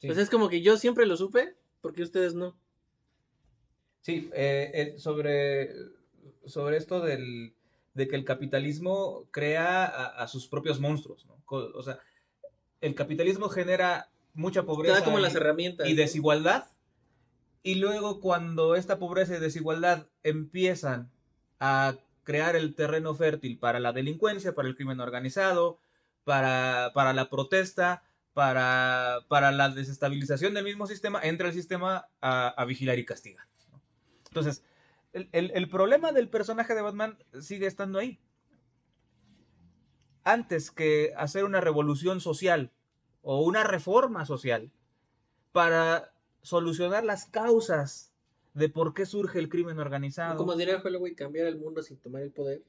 Pues 0.00 0.16
es 0.16 0.30
como 0.30 0.48
que 0.48 0.62
yo 0.62 0.78
siempre 0.78 1.04
lo 1.04 1.14
supe, 1.18 1.54
porque 1.82 2.02
ustedes 2.02 2.32
no. 2.32 2.56
Sí, 4.00 4.30
eh, 4.32 4.94
sobre, 4.96 5.74
sobre 6.46 6.78
esto 6.78 7.02
del, 7.02 7.52
de 7.92 8.08
que 8.08 8.16
el 8.16 8.24
capitalismo 8.24 9.28
crea 9.30 9.84
a, 9.84 10.26
sus 10.26 10.48
propios 10.48 10.80
monstruos, 10.80 11.26
¿no? 11.26 11.36
O 11.46 11.82
sea, 11.82 11.98
el 12.80 12.94
capitalismo 12.94 13.50
genera 13.50 14.11
mucha 14.34 14.64
pobreza 14.64 15.04
como 15.04 15.18
las 15.18 15.34
herramientas, 15.34 15.88
y 15.88 15.94
desigualdad 15.94 16.66
Y 17.62 17.76
luego 17.76 18.20
cuando 18.20 18.74
esta 18.74 18.98
pobreza 18.98 19.36
y 19.36 19.40
desigualdad 19.40 20.08
empiezan 20.22 21.10
a 21.60 21.96
crear 22.24 22.56
el 22.56 22.74
terreno 22.74 23.14
fértil 23.14 23.58
para 23.58 23.80
la 23.80 23.92
delincuencia, 23.92 24.54
para 24.54 24.68
el 24.68 24.76
crimen 24.76 25.00
organizado, 25.00 25.78
para, 26.24 26.92
para 26.94 27.12
la 27.12 27.28
protesta, 27.28 28.04
para, 28.32 29.20
para, 29.28 29.52
la 29.52 29.68
desestabilización 29.68 30.54
del 30.54 30.64
mismo 30.64 30.86
sistema, 30.86 31.20
entra 31.22 31.48
el 31.48 31.54
sistema 31.54 32.08
a, 32.20 32.48
a 32.48 32.64
vigilar 32.64 32.98
y 32.98 33.04
castigar. 33.04 33.46
Entonces, 34.28 34.64
el, 35.12 35.28
el, 35.32 35.50
el, 35.54 35.68
problema 35.68 36.12
del 36.12 36.28
personaje 36.28 36.74
de 36.74 36.82
Batman 36.82 37.18
sigue 37.40 37.66
estando 37.66 37.98
ahí. 37.98 38.18
Antes 40.24 40.70
que 40.70 41.12
hacer 41.16 41.44
una 41.44 41.60
revolución 41.60 42.20
social 42.20 42.70
o 43.22 43.42
una 43.42 43.64
reforma 43.64 44.26
social 44.26 44.70
para 45.52 46.12
solucionar 46.42 47.04
las 47.04 47.26
causas 47.26 48.12
de 48.54 48.68
por 48.68 48.94
qué 48.94 49.06
surge 49.06 49.38
el 49.38 49.48
crimen 49.48 49.78
organizado. 49.78 50.36
Como 50.36 50.56
diría 50.56 50.82
Holloway, 50.82 51.14
cambiar 51.14 51.46
el 51.46 51.58
mundo 51.58 51.82
sin 51.82 51.96
tomar 51.98 52.22
el 52.22 52.32
poder. 52.32 52.62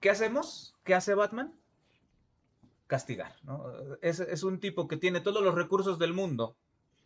¿Qué 0.00 0.10
hacemos? 0.10 0.74
¿Qué 0.84 0.94
hace 0.94 1.14
Batman? 1.14 1.54
Castigar. 2.86 3.36
¿no? 3.42 3.64
Es, 4.02 4.20
es, 4.20 4.42
un 4.42 4.60
tipo 4.60 4.86
que 4.88 4.96
tiene 4.96 5.20
todos 5.20 5.42
los 5.42 5.54
recursos 5.54 5.98
del 5.98 6.12
mundo. 6.12 6.56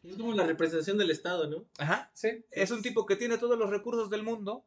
Es 0.02 0.16
como 0.16 0.34
la 0.34 0.44
representación 0.44 0.98
del 0.98 1.10
Estado, 1.10 1.48
¿no? 1.48 1.64
Ajá. 1.78 2.10
Sí. 2.12 2.44
Es 2.50 2.70
un 2.70 2.82
tipo 2.82 3.06
que 3.06 3.16
tiene 3.16 3.38
todos 3.38 3.58
los 3.58 3.70
recursos 3.70 4.10
del 4.10 4.22
mundo 4.22 4.64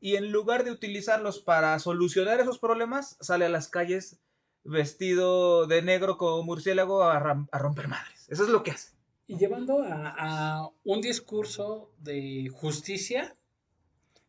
y 0.00 0.16
en 0.16 0.30
lugar 0.30 0.64
de 0.64 0.70
utilizarlos 0.70 1.40
para 1.40 1.78
solucionar 1.80 2.40
esos 2.40 2.58
problemas, 2.58 3.16
sale 3.20 3.44
a 3.44 3.48
las 3.48 3.68
calles 3.68 4.20
vestido 4.68 5.66
de 5.66 5.82
negro 5.82 6.16
como 6.18 6.42
murciélago 6.42 7.02
a, 7.02 7.16
a 7.50 7.58
romper 7.58 7.88
madres. 7.88 8.26
Eso 8.28 8.44
es 8.44 8.50
lo 8.50 8.62
que 8.62 8.72
hace. 8.72 8.92
Y 9.26 9.36
llevando 9.38 9.82
a, 9.82 10.14
a, 10.18 10.70
un 10.84 11.00
discurso 11.00 11.92
de 11.98 12.48
justicia 12.52 13.36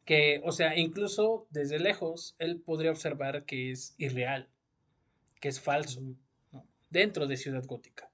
que, 0.05 0.41
o 0.43 0.51
sea, 0.51 0.77
incluso 0.77 1.47
desde 1.51 1.79
lejos, 1.79 2.35
él 2.39 2.59
podría 2.59 2.91
observar 2.91 3.45
que 3.45 3.71
es 3.71 3.95
irreal, 3.97 4.49
que 5.39 5.49
es 5.49 5.61
falso, 5.61 6.01
¿no? 6.51 6.65
dentro 6.89 7.27
de 7.27 7.37
Ciudad 7.37 7.65
Gótica. 7.65 8.11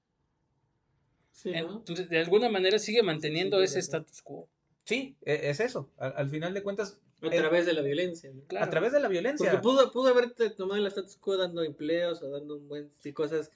Sí, 1.30 1.50
¿no? 1.52 1.78
Entonces, 1.78 2.08
de 2.08 2.18
alguna 2.18 2.48
manera 2.48 2.78
sigue 2.78 3.02
manteniendo 3.02 3.58
Sí, 3.58 3.64
ese 3.64 3.78
status 3.80 4.22
quo. 4.22 4.48
Sí, 4.84 5.16
e- 5.22 5.50
es 5.50 5.60
eso. 5.60 5.90
Al, 5.98 6.14
al 6.16 6.30
final 6.30 6.54
de 6.54 6.62
cuentas, 6.62 6.98
A 7.30 7.34
eh, 7.34 7.38
través 7.38 7.66
de 7.66 7.72
la 7.72 7.82
violencia. 7.82 8.30
¿no? 8.32 8.42
Claro. 8.46 8.66
a 8.66 8.70
través 8.70 8.92
de 8.92 9.00
la 9.00 9.08
violencia. 9.08 9.50
Porque 9.50 9.62
pudo, 9.62 9.90
pudo 9.92 10.08
haberte 10.08 10.50
tomado 10.50 10.80
el 10.80 10.86
status 10.86 11.16
quo 11.16 11.36
dando 11.36 11.62
empleos 11.62 12.22
o 12.22 12.30
dando 12.30 12.56
un 12.56 12.68
buen 12.68 12.90
sí, 12.98 13.12
cosas 13.12 13.50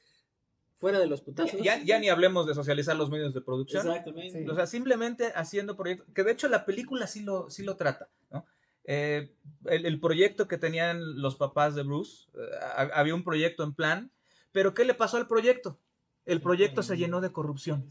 fuera 0.78 0.98
de 0.98 1.06
los 1.06 1.20
putazos. 1.20 1.60
Ya, 1.62 1.82
ya 1.82 1.98
ni 1.98 2.08
hablemos 2.08 2.46
de 2.46 2.54
socializar 2.54 2.96
los 2.96 3.10
medios 3.10 3.34
de 3.34 3.40
producción. 3.42 3.86
Exactamente. 3.86 4.42
Sí. 4.44 4.48
O 4.48 4.54
sea, 4.54 4.66
simplemente 4.66 5.32
haciendo 5.34 5.76
proyectos, 5.76 6.06
que 6.14 6.24
de 6.24 6.32
hecho 6.32 6.48
la 6.48 6.64
película 6.64 7.06
sí 7.06 7.20
lo, 7.22 7.50
sí 7.50 7.62
lo 7.62 7.76
trata, 7.76 8.08
¿no? 8.30 8.46
Eh, 8.84 9.30
el, 9.66 9.84
el 9.86 10.00
proyecto 10.00 10.48
que 10.48 10.56
tenían 10.56 11.20
los 11.20 11.36
papás 11.36 11.74
de 11.74 11.82
Bruce, 11.82 12.28
eh, 12.34 12.38
ha- 12.62 12.90
había 12.98 13.14
un 13.14 13.22
proyecto 13.24 13.62
en 13.62 13.74
plan, 13.74 14.10
pero 14.52 14.72
¿qué 14.74 14.84
le 14.84 14.94
pasó 14.94 15.18
al 15.18 15.28
proyecto? 15.28 15.78
El 16.24 16.40
proyecto 16.40 16.82
se 16.82 16.96
llenó 16.96 17.20
de 17.20 17.30
corrupción. 17.30 17.86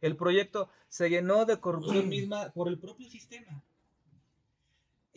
El 0.00 0.16
proyecto 0.16 0.68
se 0.88 1.08
llenó 1.10 1.44
de 1.44 1.58
corrupción 1.58 2.08
misma 2.08 2.50
por 2.52 2.68
el 2.68 2.78
propio 2.78 3.08
sistema. 3.08 3.62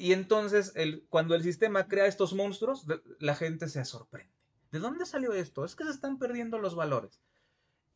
Y 0.02 0.14
entonces, 0.14 0.72
el, 0.76 1.06
cuando 1.10 1.36
el 1.36 1.44
sistema 1.44 1.88
crea 1.88 2.08
estos 2.08 2.34
monstruos, 2.34 2.88
la 3.20 3.36
gente 3.36 3.68
se 3.68 3.86
sorprende. 3.86 4.34
¿De 4.72 4.80
dónde 4.80 5.06
salió 5.06 5.32
esto? 5.34 5.64
Es 5.64 5.76
que 5.76 5.84
se 5.84 5.92
están 5.92 6.18
perdiendo 6.18 6.58
los 6.58 6.74
valores. 6.74 7.22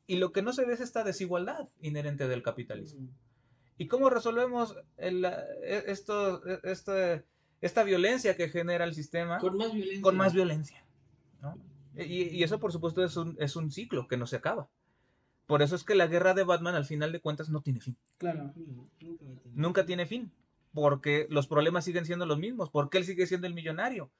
Y 0.05 0.17
lo 0.17 0.31
que 0.31 0.43
no 0.43 0.53
se 0.53 0.65
ve 0.65 0.73
es 0.73 0.81
esta 0.81 1.03
desigualdad 1.03 1.67
inherente 1.81 2.27
del 2.27 2.43
capitalismo. 2.43 3.09
¿Y 3.79 3.87
cómo 3.87 4.11
resolvemos 4.11 4.75
el, 4.97 5.25
eh, 5.25 5.83
esto, 5.87 6.45
eh, 6.45 6.59
este- 6.63 7.25
esta 7.61 7.83
violencia 7.83 8.37
que 8.37 8.49
genera 8.49 8.85
el 8.85 8.93
sistema 8.93 9.39
Con 9.39 9.57
más 9.57 9.73
violencia. 9.73 10.01
con 10.03 10.15
más 10.15 10.33
violencia? 10.33 10.85
¿no? 11.41 11.57
Y, 11.97 12.23
y 12.37 12.43
eso, 12.43 12.59
por 12.59 12.71
supuesto, 12.71 13.03
es 13.03 13.17
un, 13.17 13.35
es 13.39 13.55
un 13.55 13.71
ciclo 13.71 14.07
que 14.07 14.17
no 14.17 14.27
se 14.27 14.35
acaba. 14.35 14.69
Por 15.47 15.63
eso 15.63 15.75
es 15.75 15.83
que 15.83 15.95
la 15.95 16.05
guerra 16.05 16.35
de 16.35 16.43
Batman, 16.43 16.75
al 16.75 16.85
final 16.85 17.11
de 17.11 17.19
cuentas, 17.19 17.49
no 17.49 17.61
tiene 17.61 17.79
fin. 17.81 17.97
Claro. 18.19 18.53
Nunca 19.55 19.87
tiene 19.87 20.05
fin. 20.05 20.31
Porque 20.75 21.25
los 21.31 21.47
problemas 21.47 21.85
siguen 21.85 22.05
siendo 22.05 22.27
los 22.27 22.37
mismos. 22.37 22.69
Porque 22.69 22.99
él 22.99 23.05
sigue 23.05 23.25
siendo 23.25 23.47
el 23.47 23.53
millonario. 23.55 24.11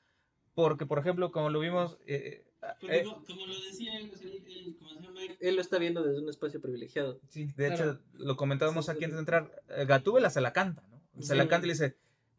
Porque, 0.55 0.85
por 0.87 0.97
ejemplo, 0.97 1.31
como 1.31 1.49
lo 1.49 1.59
vimos. 1.59 1.97
eh, 2.07 2.45
eh, 2.81 3.03
co- 3.03 3.21
como 3.27 3.45
lo 3.45 3.53
decía 3.53 3.95
él, 3.99 4.11
él, 4.23 4.43
él, 4.47 4.75
como 4.79 4.93
decía 4.95 5.11
Mike, 5.11 5.37
él 5.39 5.55
lo 5.55 5.61
está 5.61 5.77
viendo 5.77 6.01
desde 6.01 6.19
un 6.23 6.29
espacio 6.29 6.59
privilegiado. 6.61 7.19
Sí, 7.29 7.45
de 7.55 7.67
Claro. 7.67 7.73
hecho, 7.91 7.99
lo 8.13 8.35
comentábamos 8.37 8.85
Sí, 8.85 8.91
aquí 8.91 8.99
sí. 8.99 9.03
antes 9.05 9.17
de 9.17 9.19
entrar. 9.19 9.63
eh, 9.69 9.85
Gatúbela 9.85 10.31
se 10.31 10.41
la 10.41 10.51
canta, 10.53 10.81
¿no? 10.89 10.99
Se 11.21 11.35
la 11.35 11.43
Sí. 11.43 11.49
canta 11.49 11.65
y 11.65 11.67
le 11.67 11.73
dice, 11.73 11.95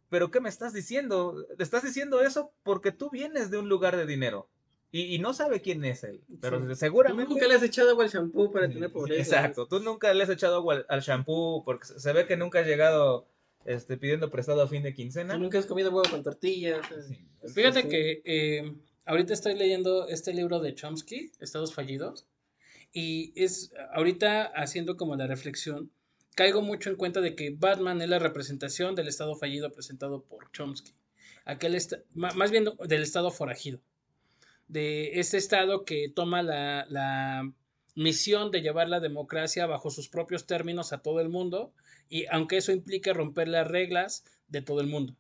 ¿pero 0.09 0.31
qué 0.33 0.41
me 0.41 0.49
estás 0.49 0.73
diciendo? 0.73 1.47
Le 1.57 1.63
estás 1.63 1.85
diciendo 1.85 2.21
eso 2.23 2.53
porque 2.65 2.91
tú 2.91 3.09
vienes 3.11 3.51
de 3.53 3.59
un 3.59 3.69
lugar 3.69 3.97
de 3.97 4.07
dinero. 4.07 4.49
Y, 4.93 5.15
y 5.15 5.19
no 5.19 5.35
sabe 5.35 5.61
quién 5.61 5.85
es 5.85 6.03
él. 6.05 6.23
Pero 6.41 6.59
Sí. 6.61 6.67
Tú 6.69 6.75
seguramente... 6.77 7.33
nunca 7.33 7.47
le 7.47 7.55
has 7.55 7.63
echado 7.63 7.91
agua 7.91 8.05
al 8.05 8.11
shampoo 8.11 8.51
para 8.51 8.69
tener 8.69 8.91
pobreza. 8.91 9.21
Exacto. 9.21 9.67
Tú 9.67 9.79
nunca 9.81 10.13
le 10.15 10.23
has 10.25 10.31
echado 10.31 10.57
agua 10.57 10.75
al, 10.77 10.87
al 10.89 11.01
shampoo 11.03 11.63
porque 11.65 11.85
se 11.87 12.13
ve 12.13 12.27
que 12.27 12.37
nunca 12.37 12.61
has 12.61 12.67
llegado 12.67 13.29
este, 13.67 13.97
pidiendo 13.97 14.31
prestado 14.31 14.63
a 14.63 14.69
fin 14.69 14.83
de 14.83 14.91
Tú 14.91 14.97
quincena. 14.97 15.37
nunca 15.37 15.59
has 15.59 15.67
comido 15.67 15.91
huevo 15.91 16.09
con 16.11 16.23
tortillas. 16.23 16.87
Sí. 17.09 17.19
Fíjate 17.55 17.83
sí. 17.83 17.89
que 17.89 18.23
eh, 18.25 18.73
ahorita 19.05 19.35
estoy 19.35 19.55
leyendo 19.55 20.09
este 20.09 20.33
libro 20.33 20.61
de 20.61 20.75
Chomsky, 20.75 21.33
Estados 21.41 21.75
Fallidos, 21.75 22.27
y 22.93 23.33
es 23.37 23.73
ahorita 23.93 24.45
haciendo 24.45 24.97
como 24.97 25.17
la 25.17 25.27
reflexión, 25.27 25.91
caigo 26.35 26.63
mucho 26.63 26.91
en 26.91 26.97
cuenta 26.97 27.21
de 27.21 27.35
que 27.35 27.51
Batman 27.51 28.01
es 28.01 28.09
la 28.09 28.19
representación 28.19 28.95
del 28.95 29.09
Estado 29.09 29.35
fallido 29.37 29.73
presentado 29.73 30.23
por 30.23 30.51
Chomsky. 30.53 30.93
Aquel 31.45 31.77
más 32.15 32.51
bien 32.51 32.65
del 32.87 33.03
Estado 33.03 33.31
forajido. 33.31 33.81
De 34.69 35.21
ese 35.21 35.39
Estado 35.39 35.85
que 35.85 36.11
toma 36.15 36.43
la, 36.43 36.87
la 36.89 37.53
misión 37.97 38.53
de 38.53 38.63
llevar 38.63 38.89
la 38.89 39.01
democracia 39.01 39.67
bajo 39.67 39.91
sus 39.91 40.09
propios 40.09 40.47
términos 40.47 40.93
a 40.93 40.99
todo 40.99 41.21
el 41.21 41.29
mundo, 41.29 41.73
y 42.09 42.27
aunque 42.27 42.59
eso 42.59 42.71
implique 42.71 43.13
romper 43.13 43.49
las 43.49 43.67
reglas 43.67 44.25
de 44.49 44.63
todo 44.63 44.81
el 44.81 44.87
mundo. 44.87 45.15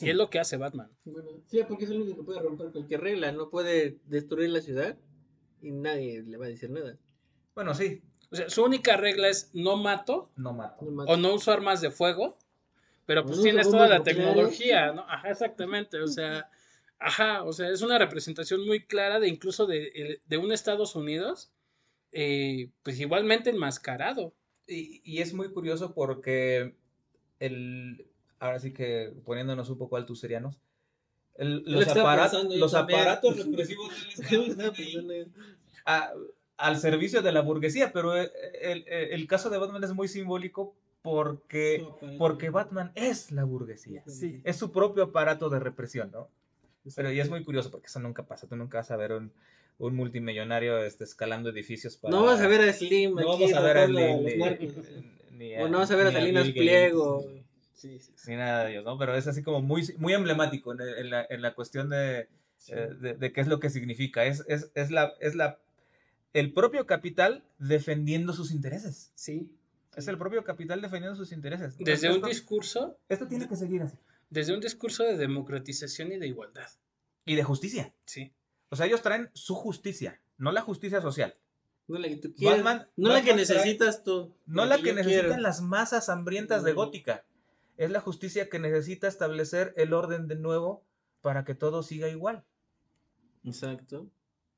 Y 0.00 0.10
es 0.10 0.16
lo 0.16 0.28
que 0.30 0.38
hace 0.38 0.56
Batman. 0.56 0.90
Bueno, 1.04 1.30
sí, 1.46 1.60
porque 1.66 1.84
es 1.84 1.90
el 1.90 2.02
único 2.02 2.18
que 2.18 2.22
puede 2.24 2.40
romper 2.40 2.70
cualquier 2.70 3.00
regla. 3.00 3.32
No 3.32 3.48
puede 3.48 3.96
destruir 4.06 4.50
la 4.50 4.60
ciudad 4.60 4.96
y 5.62 5.70
nadie 5.70 6.22
le 6.22 6.36
va 6.36 6.46
a 6.46 6.48
decir 6.48 6.70
nada. 6.70 6.96
Bueno, 7.54 7.74
sí. 7.74 8.02
O 8.30 8.36
sea, 8.36 8.50
su 8.50 8.62
única 8.62 8.96
regla 8.96 9.28
es 9.28 9.50
no 9.54 9.76
mato 9.76 10.30
No 10.36 10.52
mato. 10.52 10.84
No 10.84 11.04
o 11.04 11.16
no 11.16 11.34
uso 11.34 11.50
armas 11.50 11.80
de 11.80 11.90
fuego, 11.90 12.36
pero 13.06 13.24
pues 13.24 13.38
No 13.38 13.42
tienes 13.44 13.70
toda 13.70 13.88
la 13.88 14.02
tecnología, 14.02 14.92
¿no? 14.92 15.02
Ajá, 15.08 15.30
exactamente, 15.30 16.00
o 16.02 16.08
sea, 16.08 16.50
ajá, 16.98 17.44
o 17.44 17.52
sea, 17.52 17.70
es 17.70 17.80
una 17.80 17.98
representación 17.98 18.66
muy 18.66 18.84
clara 18.84 19.18
de 19.18 19.28
incluso 19.28 19.66
de, 19.66 19.88
el- 19.94 20.20
de 20.26 20.36
un 20.36 20.52
Estados 20.52 20.94
Unidos, 20.94 21.50
eh, 22.12 22.70
pues 22.82 22.98
igualmente 23.00 23.50
enmascarado. 23.50 24.32
Y, 24.66 25.00
y 25.04 25.20
es 25.20 25.32
muy 25.34 25.52
curioso 25.52 25.94
porque 25.94 26.74
el, 27.38 28.06
ahora 28.38 28.58
sí 28.58 28.72
que 28.72 29.12
poniéndonos 29.24 29.70
un 29.70 29.78
poco 29.78 29.96
altuserianos, 29.96 30.60
el- 31.36 31.62
Lo 31.64 31.80
los, 31.80 31.86
los 32.58 32.74
aparatos 32.74 33.36
represivos 33.44 33.92
del 34.30 35.30
al 36.56 36.78
servicio 36.78 37.22
de 37.22 37.32
la 37.32 37.42
burguesía, 37.42 37.92
pero 37.92 38.16
el, 38.16 38.30
el- 38.62 38.84
el 38.88 39.26
caso 39.26 39.50
de 39.50 39.58
Batman 39.58 39.84
es 39.84 39.92
muy 39.92 40.08
simbólico 40.08 40.74
porque, 41.02 41.86
porque 42.18 42.50
Batman 42.50 42.90
es 42.94 43.30
la 43.30 43.44
burguesía. 43.44 44.02
Sí. 44.06 44.40
Es 44.42 44.56
su 44.56 44.72
propio 44.72 45.04
aparato 45.04 45.48
de 45.50 45.60
represión, 45.60 46.10
¿no? 46.10 46.28
Pero 46.94 47.10
y 47.12 47.20
es 47.20 47.28
muy 47.30 47.42
curioso 47.44 47.70
porque 47.70 47.86
eso 47.86 47.98
nunca 48.00 48.24
pasa. 48.24 48.46
Tú 48.46 48.56
nunca 48.56 48.78
vas 48.78 48.90
a 48.90 48.96
ver 48.96 49.12
un, 49.12 49.32
un 49.78 49.94
multimillonario 49.96 50.78
este, 50.84 51.04
escalando 51.04 51.50
edificios 51.50 51.96
para... 51.96 52.14
No 52.14 52.24
vas 52.24 52.40
a 52.40 52.46
ver 52.48 52.60
a 52.68 52.72
Slim 52.72 53.14
no 53.14 53.20
aquí 53.32 53.42
vamos 53.42 53.52
a 53.54 53.60
ver 53.62 53.78
a 53.78 53.86
Slim, 53.86 54.24
ni- 54.24 54.34
ni 55.38 55.56
O 55.62 55.68
no 55.68 55.78
vas 55.78 55.90
a 55.90 55.96
ver 55.96 56.06
a 56.08 56.12
Salinas 56.12 56.48
Pliego. 56.50 57.24
Sí, 57.74 57.98
sí, 57.98 58.12
sí. 58.16 58.30
Ni 58.30 58.36
nada 58.36 58.64
de 58.64 58.72
ellos, 58.72 58.84
¿no? 58.84 58.96
Pero 58.98 59.14
es 59.14 59.26
así 59.26 59.42
como 59.42 59.60
muy, 59.60 59.82
muy 59.98 60.14
emblemático 60.14 60.72
en, 60.72 60.80
en 60.80 61.10
la, 61.10 61.26
en 61.28 61.42
la 61.42 61.54
cuestión 61.54 61.90
de, 61.90 62.28
eh, 62.68 62.88
de, 63.00 63.14
de 63.14 63.32
qué 63.32 63.40
es 63.42 63.46
lo 63.48 63.60
que 63.60 63.68
significa. 63.68 64.24
Es, 64.24 64.44
es, 64.48 64.70
es, 64.74 64.90
la, 64.90 65.12
es 65.20 65.34
la, 65.34 65.58
el 66.32 66.52
propio 66.54 66.86
capital 66.86 67.44
defendiendo 67.58 68.32
sus 68.32 68.50
intereses. 68.50 69.12
Sí. 69.14 69.50
Es 69.94 70.08
el 70.08 70.16
propio 70.18 70.42
capital 70.44 70.80
defendiendo 70.80 71.16
sus 71.16 71.32
intereses. 71.32 71.76
Desde 71.78 72.10
un 72.10 72.22
discurso, 72.22 72.98
esto 73.08 73.26
tiene 73.28 73.46
que 73.48 73.56
seguir 73.56 73.82
así. 73.82 73.98
Desde 74.30 74.54
un 74.54 74.60
discurso 74.60 75.04
de 75.04 75.16
democratización 75.16 76.12
y 76.12 76.18
de 76.18 76.26
igualdad. 76.28 76.68
Y 77.24 77.34
de 77.34 77.44
justicia. 77.44 77.94
Sí. 78.04 78.32
O 78.68 78.76
sea, 78.76 78.86
ellos 78.86 79.02
traen 79.02 79.30
su 79.34 79.54
justicia, 79.54 80.20
no 80.38 80.52
la 80.52 80.62
justicia 80.62 81.00
social. 81.00 81.36
No 81.88 81.98
la 82.00 82.08
que 82.08 82.16
tú 82.16 82.34
quieres. 82.34 82.64
Batman- 82.64 82.88
no 82.96 83.10
la 83.10 83.22
que 83.22 83.32
trae- 83.32 83.36
necesitas 83.36 84.02
tú. 84.02 84.34
No 84.46 84.64
la 84.66 84.78
que 84.78 84.92
necesitan 84.92 85.26
quiero. 85.26 85.40
las 85.40 85.60
masas 85.60 86.08
hambrientas 86.08 86.64
de. 86.64 86.72
Gótica. 86.72 87.24
Es 87.76 87.90
la 87.90 88.00
justicia 88.00 88.48
que 88.48 88.58
necesita 88.58 89.06
establecer 89.06 89.72
el 89.76 89.92
orden 89.92 90.26
de 90.26 90.34
nuevo 90.36 90.82
para 91.20 91.44
que 91.44 91.54
todo 91.54 91.82
siga 91.84 92.08
igual. 92.08 92.44
Exacto. 93.44 94.08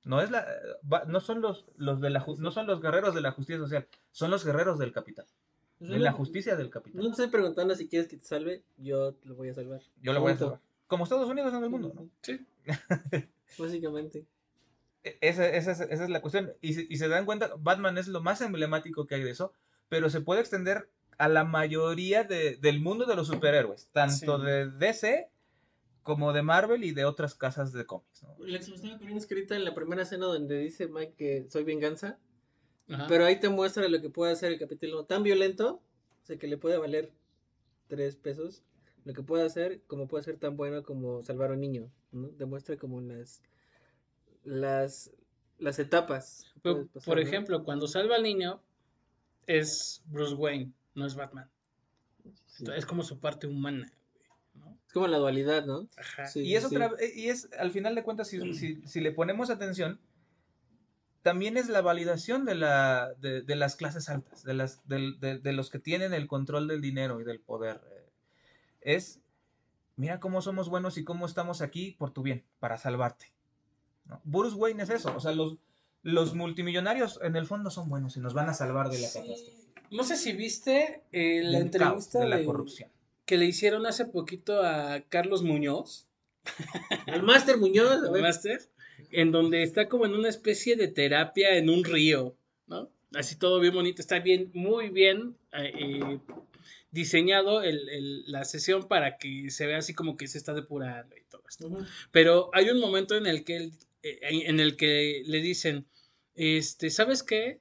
No 0.05 0.23
es 0.23 0.31
la 0.31 0.47
va- 0.91 1.05
no 1.05 1.21
son 1.21 1.41
los, 1.43 1.67
los 1.77 2.01
de 2.01 2.11
la 2.11 2.25
no 2.39 2.51
son 2.51 2.67
los 2.67 2.81
guerreros 2.81 3.15
de 3.15 3.21
la 3.21 3.33
justicia 3.33 3.59
social, 3.59 3.87
son 4.11 4.31
los 4.31 4.45
guerreros 4.45 4.79
del 4.79 4.93
capital. 4.93 5.27
En 5.81 6.03
la 6.03 6.13
justicia 6.13 6.57
del 6.57 6.71
capital. 6.71 6.99
No 7.03 7.05
te 7.07 7.11
estoy 7.11 7.29
preguntando 7.29 7.75
si 7.75 7.89
quieres 7.89 8.09
que 8.09 8.17
te 8.17 8.25
salve, 8.25 8.63
yo 8.77 9.15
te 9.15 9.29
lo 9.29 9.35
voy 9.37 9.49
a 9.49 9.55
salvar. 9.55 9.81
Yo 10.03 10.13
lo 10.13 10.21
voy 10.21 10.33
a 10.33 10.37
salvar. 10.37 10.61
Como 10.87 11.05
Estados 11.05 11.29
Unidos 11.29 11.53
en 11.55 11.63
el 11.63 11.71
mundo, 11.71 11.93
¿no? 11.95 12.09
Sí. 12.23 12.45
Básicamente. 13.59 14.27
E- 15.05 15.19
Esa, 15.21 15.49
esa 15.49 15.73
es- 15.73 15.81
esa 15.81 16.05
es 16.05 16.11
la 16.11 16.21
cuestión. 16.21 16.53
Y, 16.61 16.75
se- 16.75 16.87
y 16.89 16.97
se 16.97 17.09
dan 17.09 17.25
cuenta, 17.27 17.53
Batman 17.59 17.99
es 17.99 18.09
lo 18.09 18.21
más 18.23 18.41
emblemático 18.41 19.07
que 19.07 19.17
hay 19.17 19.23
de 19.23 19.31
eso, 19.31 19.53
pero 19.89 20.11
se 20.11 20.21
puede 20.21 20.41
extender 20.41 20.91
a 21.19 21.29
la 21.29 21.45
mayoría 21.45 22.25
de- 22.25 22.57
del 22.57 22.81
mundo 22.81 23.05
de 23.07 23.17
los 23.17 23.27
superhéroes, 23.27 23.89
tanto 23.93 24.39
Sí. 24.39 24.45
de 24.47 24.71
DC 24.71 25.31
como 26.03 26.33
de 26.33 26.43
Marvel 26.43 26.85
y 26.85 26.93
de 26.93 27.05
otras 27.05 27.35
casas 27.35 27.73
de 27.73 27.85
cómics. 27.85 28.23
¿no? 28.23 28.35
La 28.47 28.59
que 28.59 28.65
se 28.65 28.71
me 28.71 28.77
estaba 28.77 29.11
escrita 29.17 29.57
en 29.57 29.65
la 29.65 29.75
primera 29.75 30.03
escena 30.03 30.27
donde 30.27 30.59
dice 30.59 30.89
Mike 30.89 31.15
que 31.17 31.47
soy 31.51 31.65
venganza, 31.65 32.19
Ajá. 32.91 33.07
pero 33.09 33.25
ahí 33.25 33.39
te 33.39 33.49
muestra 33.49 33.87
lo 33.89 34.01
que 34.01 34.11
puede 34.11 34.33
hacer 34.33 34.53
el 34.53 34.59
capítulo 34.59 35.05
tan 35.05 35.23
violento, 35.23 35.83
o 36.23 36.27
sea, 36.27 36.39
que 36.39 36.47
le 36.47 36.57
puede 36.57 36.79
valer 36.79 37.13
tres 37.87 38.17
pesos, 38.17 38.63
lo 39.05 39.13
que 39.15 39.23
puede 39.23 39.45
hacer, 39.45 39.83
como 39.87 40.09
puede 40.09 40.25
ser 40.25 40.37
tan 40.39 40.57
bueno 40.57 40.83
como 40.83 41.23
salvar 41.23 41.51
a 41.51 41.55
un 41.55 41.61
niño, 41.61 41.91
¿no? 42.13 42.29
Demuestra 42.29 42.77
como 42.77 43.01
las, 43.01 43.43
las, 44.45 45.11
las 45.59 45.79
etapas. 45.79 46.47
puedes 46.63 46.87
pasar, 46.89 47.07
por 47.07 47.17
¿no? 47.17 47.23
ejemplo, 47.23 47.65
cuando 47.65 47.87
salva 47.87 48.17
al 48.17 48.23
niño, 48.23 48.63
es 49.47 50.03
Bruce 50.07 50.35
Wayne, 50.35 50.73
no 50.95 51.07
es 51.07 51.15
Batman. 51.15 51.49
Sí. 52.47 52.65
Es 52.77 52.85
como 52.87 53.03
su 53.03 53.19
parte 53.19 53.47
humana. 53.47 53.91
¿no? 54.55 54.77
Es 54.87 54.93
como 54.93 55.07
la 55.07 55.19
dualidad, 55.19 55.65
¿no? 55.65 55.89
Ajá. 55.97 56.27
Sí, 56.27 56.41
Y 56.41 56.57
es 56.57 56.65
sí. 56.67 56.75
otra 56.75 56.91
y 57.15 57.29
es 57.29 57.49
al 57.59 57.71
final 57.71 57.95
de 57.95 58.03
cuentas 58.03 58.29
si, 58.29 58.53
si- 58.55 58.83
si 58.87 59.01
le 59.01 59.13
ponemos 59.13 59.49
atención 59.51 60.01
también 61.23 61.57
es 61.57 61.69
la 61.69 61.81
validación 61.83 62.45
de 62.45 62.55
la 62.55 63.13
de, 63.21 63.43
de 63.43 63.57
las 63.57 63.77
clases 63.77 64.09
altas, 64.09 64.43
de 64.45 64.55
las 64.55 64.87
del- 64.89 65.19
de, 65.21 65.39
de 65.39 65.53
los 65.53 65.71
que 65.71 65.79
tienen 65.79 66.15
el 66.15 66.27
control 66.27 66.69
del 66.69 66.81
dinero 66.81 67.21
y 67.21 67.25
del 67.25 67.41
poder. 67.41 67.81
eh, 67.93 68.11
Es 68.81 69.21
mira 69.97 70.21
cómo 70.21 70.41
somos 70.43 70.69
buenos 70.69 70.97
y 70.97 71.05
cómo 71.05 71.27
estamos 71.27 71.61
aquí 71.61 71.97
por 71.99 72.13
tu 72.13 72.23
bien, 72.23 72.45
para 72.61 72.79
salvarte. 72.79 73.33
¿no? 74.07 74.21
Bruce 74.25 74.55
Wayne 74.57 74.83
es 74.85 74.91
eso, 74.91 75.13
o 75.17 75.21
sea, 75.21 75.33
los 75.33 75.57
los 76.03 76.35
multimillonarios 76.35 77.19
en 77.23 77.35
el 77.35 77.45
fondo 77.47 77.71
son 77.71 77.89
buenos 77.89 78.17
y 78.17 78.21
nos 78.21 78.33
van 78.33 78.49
a 78.49 78.55
salvar 78.55 78.89
de 78.89 79.01
la 79.01 79.09
Sí. 79.09 79.19
catástrofe, 79.19 79.59
No 79.91 80.05
sé 80.05 80.17
si 80.17 80.33
viste 80.33 81.03
eh, 81.11 81.43
la 81.43 81.59
del 81.59 81.71
caos, 81.71 82.05
entrevista 82.05 82.21
de 82.21 82.29
la 82.29 82.45
corrupción. 82.45 82.91
que 83.27 83.37
le 83.37 83.45
hicieron 83.47 83.85
hace 83.85 84.07
poquito 84.07 84.63
a 84.63 85.01
Carlos 85.09 85.43
Muñoz, 85.43 86.07
Al 87.09 87.25
Master 87.25 87.59
Muñoz, 87.59 88.05
a 88.05 88.11
ver. 88.13 88.23
Master, 88.23 88.61
en 89.11 89.33
donde 89.33 89.63
está 89.63 89.89
como 89.89 90.07
en 90.07 90.15
una 90.15 90.29
especie 90.29 90.77
de 90.77 90.89
terapia 90.89 91.57
en 91.57 91.71
un 91.71 91.85
río, 91.85 92.37
¿no? 92.67 92.91
Así 93.15 93.37
todo 93.39 93.59
bien 93.61 93.75
bonito, 93.75 94.03
está 94.03 94.19
bien, 94.21 94.51
muy 94.55 94.91
bien 94.91 95.37
eh, 95.53 95.73
eh, 95.79 96.19
diseñado 96.91 97.63
el- 97.63 97.89
el- 97.89 98.31
la 98.31 98.45
sesión 98.45 98.87
para 98.89 99.17
que 99.19 99.51
se 99.51 99.67
vea 99.67 99.79
así 99.79 99.95
como 99.95 100.17
que 100.17 100.27
se 100.29 100.39
está 100.39 100.53
depurando 100.55 101.17
y 101.17 101.23
todo 101.31 101.43
esto. 101.49 101.69
Pero 102.13 102.51
hay 102.53 102.69
un 102.71 102.81
momento 102.81 103.17
en 103.17 103.27
el 103.27 103.45
que 103.45 103.57
él- 103.57 103.73
eh, 104.03 104.19
en 104.23 104.61
el 104.61 104.77
que 104.77 105.23
le 105.27 105.41
dicen, 105.41 105.87
este, 106.35 106.91
¿sabes 106.91 107.23
qué? 107.23 107.61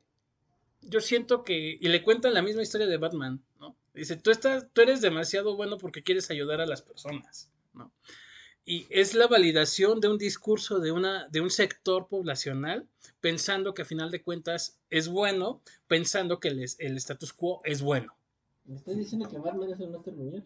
Yo 0.82 1.00
siento 1.02 1.44
que 1.44 1.78
y 1.82 1.88
le 1.88 2.04
cuentan 2.04 2.34
la 2.34 2.42
misma 2.42 2.62
historia 2.62 2.88
de 2.88 2.98
Batman, 2.98 3.42
¿no? 3.60 3.76
Dice, 3.94 4.16
tú 4.16 4.30
estás, 4.32 4.68
tú 4.74 4.82
eres 4.82 5.02
demasiado 5.02 5.56
bueno 5.56 5.78
porque 5.78 6.04
quieres 6.04 6.30
ayudar 6.30 6.62
a 6.62 6.66
las 6.68 6.82
personas, 6.82 7.52
¿no? 7.74 7.92
Y 8.70 8.86
es 8.90 9.14
la 9.14 9.28
validación 9.28 10.02
de 10.02 10.10
un 10.10 10.18
discurso 10.18 10.80
de 10.80 10.92
una 10.92 11.30
de 11.30 11.40
un 11.40 11.50
sector 11.50 12.10
poblacional 12.10 12.86
pensando 13.22 13.74
que 13.74 13.84
a 13.84 13.86
final 13.86 14.12
de 14.12 14.22
cuentas 14.22 14.78
es 14.90 15.08
bueno, 15.08 15.62
pensando 15.88 16.42
que 16.42 16.50
el, 16.50 16.60
el 16.80 16.98
status 16.98 17.32
quo 17.32 17.62
es 17.64 17.82
bueno. 17.82 18.14
¿Me 18.66 18.76
estás 18.76 18.98
diciendo 18.98 19.30
que 19.30 19.38
Batman 19.38 19.72
es 19.72 19.80
el 19.80 19.90
Master 19.90 20.14
Muñoz? 20.14 20.44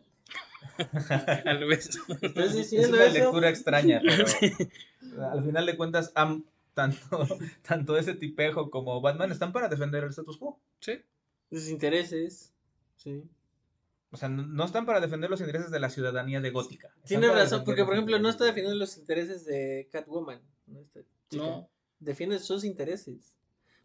Al 1.46 1.60
revés. 1.62 1.90
¿Estás 2.22 2.56
Es 2.56 2.72
una 2.90 3.06
eso? 3.06 3.14
lectura 3.14 3.50
extraña, 3.50 4.00
pero 4.06 5.32
al 5.32 5.44
final 5.44 5.66
de 5.66 5.76
cuentas, 5.76 6.12
am- 6.14 6.46
tanto, 6.76 7.26
tanto 7.68 7.98
ese 7.98 8.14
tipejo 8.14 8.70
como 8.70 9.02
Batman 9.02 9.32
están 9.32 9.52
para 9.52 9.68
defender 9.68 10.04
el 10.04 10.12
status 10.12 10.38
quo. 10.38 10.60
Sí. 10.80 11.02
Sus 11.50 11.70
intereses. 11.70 12.54
Sí. 12.98 13.24
O 14.12 14.18
sea, 14.18 14.28
no, 14.30 14.46
no 14.46 14.66
están 14.66 14.86
para 14.86 15.00
defender 15.00 15.30
los 15.30 15.40
intereses 15.42 15.72
de 15.72 15.80
la 15.80 15.90
ciudadanía 15.90 16.42
de 16.42 16.52
Gótica. 16.52 16.88
Están 16.88 17.08
Tiene 17.08 17.28
para 17.30 17.44
razón, 17.44 17.64
porque 17.64 17.86
por 17.86 17.94
ejemplo 17.94 18.20
no 18.20 18.30
está 18.30 18.44
defendiendo 18.46 18.78
los 18.78 18.98
intereses 18.98 19.46
de 19.46 19.88
Catwoman. 19.92 20.42
¿no? 20.68 20.82
Chica. 21.30 21.44
No. 21.44 21.70
Defiende 22.00 22.40
sus 22.40 22.64
intereses. 22.66 23.34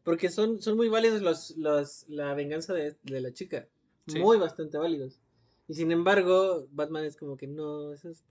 Porque 0.02 0.28
son, 0.30 0.60
son 0.60 0.76
muy 0.76 0.88
válidos 0.88 1.22
los, 1.22 1.56
los, 1.56 2.08
la 2.08 2.34
venganza 2.34 2.72
de, 2.74 2.96
de 3.02 3.20
la 3.20 3.32
chica. 3.32 3.68
Sí. 4.08 4.18
Muy 4.20 4.36
bastante 4.38 4.78
válidos. 4.78 5.20
Y 5.68 5.74
sin 5.74 5.90
embargo, 5.92 6.68
Batman 6.70 7.04
es 7.04 7.16
como 7.16 7.36
que 7.36 7.46
no, 7.48 7.92
eso 7.92 8.08
es, 8.10 8.24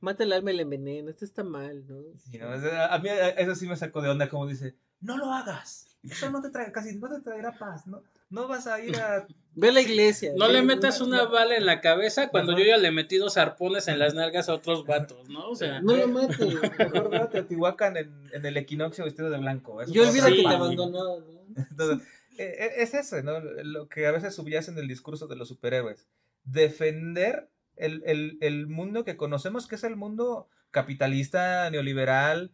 mata 0.00 0.24
el 0.24 0.32
alma 0.32 0.52
y 0.52 0.56
la 0.56 0.62
envenena, 0.62 1.10
esto 1.10 1.24
está 1.24 1.42
mal, 1.42 1.86
¿no? 1.86 2.02
Sí, 2.18 2.36
no, 2.38 2.54
es- 2.54 2.62
a 2.72 2.98
mí 2.98 3.08
eso 3.38 3.54
sí 3.54 3.66
me 3.66 3.76
sacó 3.76 4.02
de 4.02 4.10
onda, 4.10 4.28
como 4.28 4.46
dice, 4.46 4.76
no 5.00 5.16
lo 5.16 5.32
hagas. 5.32 5.86
Eso 6.02 6.30
no 6.30 6.42
te 6.42 6.50
trae, 6.50 6.70
casi 6.72 6.96
no 6.98 7.08
te 7.08 7.22
traerá 7.22 7.56
paz, 7.58 7.86
¿no? 7.86 8.02
No 8.30 8.48
vas 8.48 8.66
a 8.66 8.80
ir 8.80 8.96
a... 8.96 9.26
Ve 9.56 9.68
a 9.68 9.72
la 9.72 9.80
iglesia. 9.82 10.32
No 10.36 10.48
le 10.48 10.62
metas 10.62 11.00
una- 11.00 11.26
bala 11.26 11.56
en 11.56 11.64
la 11.64 11.80
cabeza 11.80 12.28
cuando 12.30 12.52
Ajá. 12.52 12.60
yo 12.60 12.66
ya 12.66 12.76
le 12.76 12.88
he 12.88 12.92
metido 12.92 13.30
zarpones 13.30 13.86
en 13.86 14.00
las 14.00 14.12
nalgas 14.14 14.48
a 14.48 14.54
otros 14.54 14.84
vatos, 14.84 15.28
¿no? 15.28 15.48
O 15.50 15.54
sea, 15.54 15.80
No 15.80 15.94
lo 15.96 16.08
mates. 16.08 16.38
Mejor 16.78 17.08
ve 17.10 17.18
a 17.18 17.30
Teotihuacán 17.30 17.96
en, 17.96 18.30
en 18.32 18.44
el 18.46 18.56
equinoccio 18.56 19.04
vestido 19.04 19.30
de 19.30 19.38
blanco. 19.38 19.80
eso 19.80 19.92
Yo 19.92 20.08
olvido 20.08 20.26
que 20.26 20.42
te 20.42 20.48
abandonó, 20.48 21.20
¿no? 21.20 21.24
Entonces, 21.70 22.04
eh, 22.36 22.56
eh, 22.58 22.70
es 22.78 22.94
eso, 22.94 23.22
¿no? 23.22 23.38
Lo 23.38 23.88
que 23.88 24.06
a 24.08 24.10
veces 24.10 24.34
subyace 24.34 24.72
en 24.72 24.78
el 24.78 24.88
discurso 24.88 25.28
de 25.28 25.36
los 25.36 25.46
superhéroes. 25.46 26.08
Defender 26.42 27.48
el, 27.76 28.02
el- 28.06 28.38
el 28.40 28.66
mundo 28.66 29.04
que 29.04 29.16
conocemos, 29.16 29.68
que 29.68 29.76
es 29.76 29.84
el 29.84 29.94
mundo 29.94 30.48
capitalista, 30.72 31.70
neoliberal. 31.70 32.50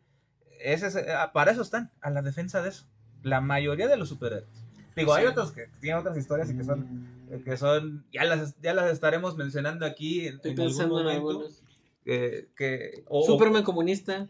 Ese 0.61 0.89
es- 0.89 0.97
eh, 0.97 1.07
para 1.33 1.53
eso 1.53 1.63
están, 1.63 1.93
a 2.03 2.11
la 2.11 2.21
defensa 2.21 2.61
de 2.61 2.69
eso. 2.69 2.87
La 3.23 3.41
mayoría 3.41 3.89
de 3.89 3.97
los 3.97 4.11
superhéroes. 4.11 4.67
Digo, 4.97 5.15
hay 5.15 5.27
otros 5.27 5.53
que 5.53 5.69
tienen 5.81 6.01
otras 6.01 6.17
historias 6.17 6.51
y 6.51 6.57
que 6.57 6.65
son, 6.65 7.07
eh, 7.31 7.43
que 7.45 7.57
son 7.57 8.05
ya, 8.13 8.25
las, 8.25 8.61
ya 8.61 8.75
las 8.75 8.91
estaremos 8.91 9.37
mencionando 9.37 9.87
aquí 9.87 10.27
en, 10.27 10.37
Estoy 10.37 10.53
en 10.53 10.59
algún 10.61 10.67
pensando 10.77 10.99
en 11.01 11.05
momento. 11.07 11.29
algunos. 11.31 11.63
eh, 12.05 12.49
que, 12.57 13.05
Superman 13.27 13.63
comunista. 13.63 14.29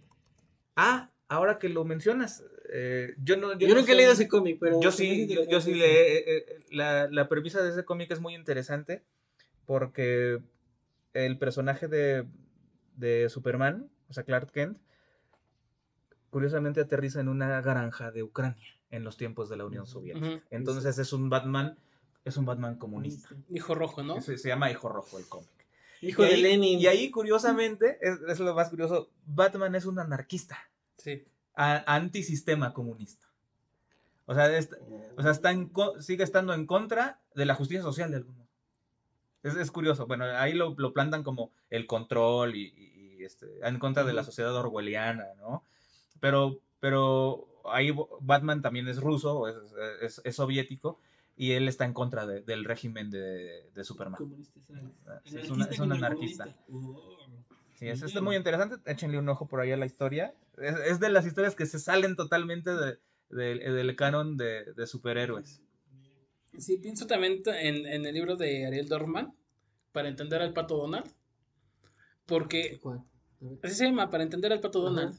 Ah, 0.76 1.10
ahora 1.28 1.58
que 1.58 1.68
lo 1.68 1.84
mencionas, 1.84 2.44
eh, 2.72 3.14
yo 3.22 3.36
no... 3.36 3.58
Yo, 3.58 3.68
no 3.68 3.74
nunca 3.76 3.92
he 3.92 3.94
leído 3.96 4.12
ese 4.12 4.28
cómic, 4.28 4.58
pero... 4.60 4.80
yo 4.80 4.90
sí, 4.92 5.26
yo, 5.26 5.48
yo 5.48 5.60
sí 5.60 5.72
interesante. 5.72 5.78
le, 5.78 6.16
eh, 6.18 6.24
eh, 6.48 6.60
la, 6.70 7.08
la 7.08 7.28
premisa 7.28 7.62
de 7.62 7.70
ese 7.70 7.84
cómic 7.84 8.10
es 8.10 8.20
muy 8.20 8.34
interesante 8.34 9.02
porque 9.66 10.40
el 11.14 11.38
personaje 11.38 11.88
de, 11.88 12.26
de 12.96 13.28
Superman, 13.28 13.90
o 14.08 14.12
sea, 14.12 14.24
Clark 14.24 14.50
Kent, 14.52 14.78
curiosamente 16.30 16.80
aterriza 16.80 17.20
en 17.20 17.28
una 17.28 17.60
granja 17.60 18.10
de 18.12 18.22
Ucrania 18.22 18.79
en 18.90 19.04
los 19.04 19.16
tiempos 19.16 19.48
de 19.48 19.56
la 19.56 19.64
Unión 19.64 19.86
Soviética. 19.86 20.42
Entonces 20.50 20.98
es 20.98 21.12
un 21.12 21.30
Batman, 21.30 21.76
es 22.24 22.36
un 22.36 22.44
Batman 22.44 22.76
comunista. 22.76 23.28
hijo 23.50 23.74
rojo, 23.74 24.02
¿no? 24.02 24.20
Se, 24.20 24.36
se 24.38 24.48
llama 24.48 24.70
Hijo 24.70 24.88
Rojo 24.88 25.18
el 25.18 25.26
cómic. 25.28 25.48
Hijo 26.02 26.24
y 26.24 26.28
de 26.28 26.34
ahí, 26.34 26.42
Lenin. 26.42 26.80
Y 26.80 26.86
ahí, 26.86 27.10
curiosamente, 27.10 27.98
es, 28.00 28.20
es 28.28 28.40
lo 28.40 28.54
más 28.54 28.70
curioso, 28.70 29.10
Batman 29.26 29.74
es 29.74 29.84
un 29.84 29.98
anarquista 29.98 30.58
Sí. 30.96 31.24
a- 31.54 31.94
antisistema 31.94 32.72
comunista. 32.72 33.26
O 34.26 34.34
sea, 34.34 34.56
es- 34.56 34.70
o 35.16 35.22
sea 35.22 35.30
está 35.32 35.50
en 35.50 35.70
sigue 36.00 36.24
estando 36.24 36.54
en 36.54 36.66
contra 36.66 37.20
de 37.34 37.44
la 37.44 37.54
justicia 37.54 37.82
social 37.82 38.10
de 38.10 38.18
algún 38.18 38.36
modo. 38.36 38.48
Es, 39.42 39.56
es 39.56 39.70
curioso. 39.70 40.06
Bueno, 40.06 40.24
ahí 40.24 40.52
lo, 40.52 40.74
lo 40.76 40.92
plantan 40.92 41.22
como 41.22 41.50
el 41.70 41.86
control 41.86 42.54
y, 42.56 43.18
este, 43.24 43.46
en 43.62 43.78
contra 43.78 44.04
de 44.04 44.12
la 44.14 44.24
sociedad 44.24 44.54
orwelliana, 44.54 45.26
¿no? 45.38 45.64
Pero, 46.20 46.58
pero 46.80 47.46
ahí 47.72 47.92
Batman 48.20 48.62
también 48.62 48.88
es 48.88 48.98
ruso, 49.00 49.48
es, 49.48 49.56
es- 50.02 50.20
es 50.24 50.36
soviético, 50.36 50.98
y 51.36 51.52
él 51.52 51.68
está 51.68 51.84
en 51.84 51.94
contra 51.94 52.26
de- 52.26 52.42
del 52.42 52.64
régimen 52.64 53.10
de, 53.10 53.70
de 53.74 53.84
Superman. 53.84 54.20
Ah, 55.06 55.20
sí, 55.24 55.38
es, 55.38 55.50
una- 55.50 55.64
es 55.66 55.78
un 55.78 55.92
anarquista. 55.92 56.54
Sí, 57.74 57.88
es, 57.88 58.02
es 58.02 58.20
muy 58.20 58.36
interesante. 58.36 58.76
Échenle 58.90 59.18
un 59.18 59.28
ojo 59.28 59.46
por 59.48 59.60
ahí 59.60 59.72
a 59.72 59.76
la 59.76 59.86
historia. 59.86 60.34
Es, 60.58 60.76
es 60.86 61.00
de 61.00 61.08
las 61.08 61.24
historias 61.26 61.54
que 61.54 61.64
se 61.64 61.78
salen 61.78 62.14
totalmente 62.14 62.70
de- 62.74 62.98
del- 63.30 63.60
del 63.60 63.96
canon 63.96 64.36
de, 64.36 64.72
de 64.74 64.86
superhéroes. 64.86 65.62
Sí, 66.58 66.76
pienso 66.76 67.06
también 67.06 67.42
en, 67.46 67.86
en 67.86 68.04
el 68.04 68.14
libro 68.14 68.36
de 68.36 68.66
Ariel 68.66 68.88
Dorfman, 68.88 69.32
para 69.92 70.08
entender 70.08 70.42
al 70.42 70.52
pato 70.52 70.76
Donald, 70.76 71.10
porque 72.26 72.80
así 73.62 73.74
se 73.74 73.86
llama, 73.86 74.10
para 74.10 74.24
entender 74.24 74.52
al 74.52 74.60
pato 74.60 74.86
Ajá. 74.88 75.12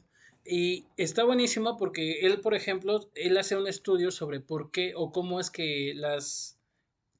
Y 0.44 0.86
está 0.96 1.24
buenísimo 1.24 1.76
porque 1.76 2.20
él, 2.26 2.40
por 2.40 2.54
ejemplo, 2.54 3.08
él 3.14 3.36
hace 3.38 3.56
un 3.56 3.68
estudio 3.68 4.10
sobre 4.10 4.40
por 4.40 4.70
qué 4.70 4.92
o 4.96 5.12
cómo 5.12 5.38
es 5.38 5.50
que 5.50 5.92
las 5.94 6.58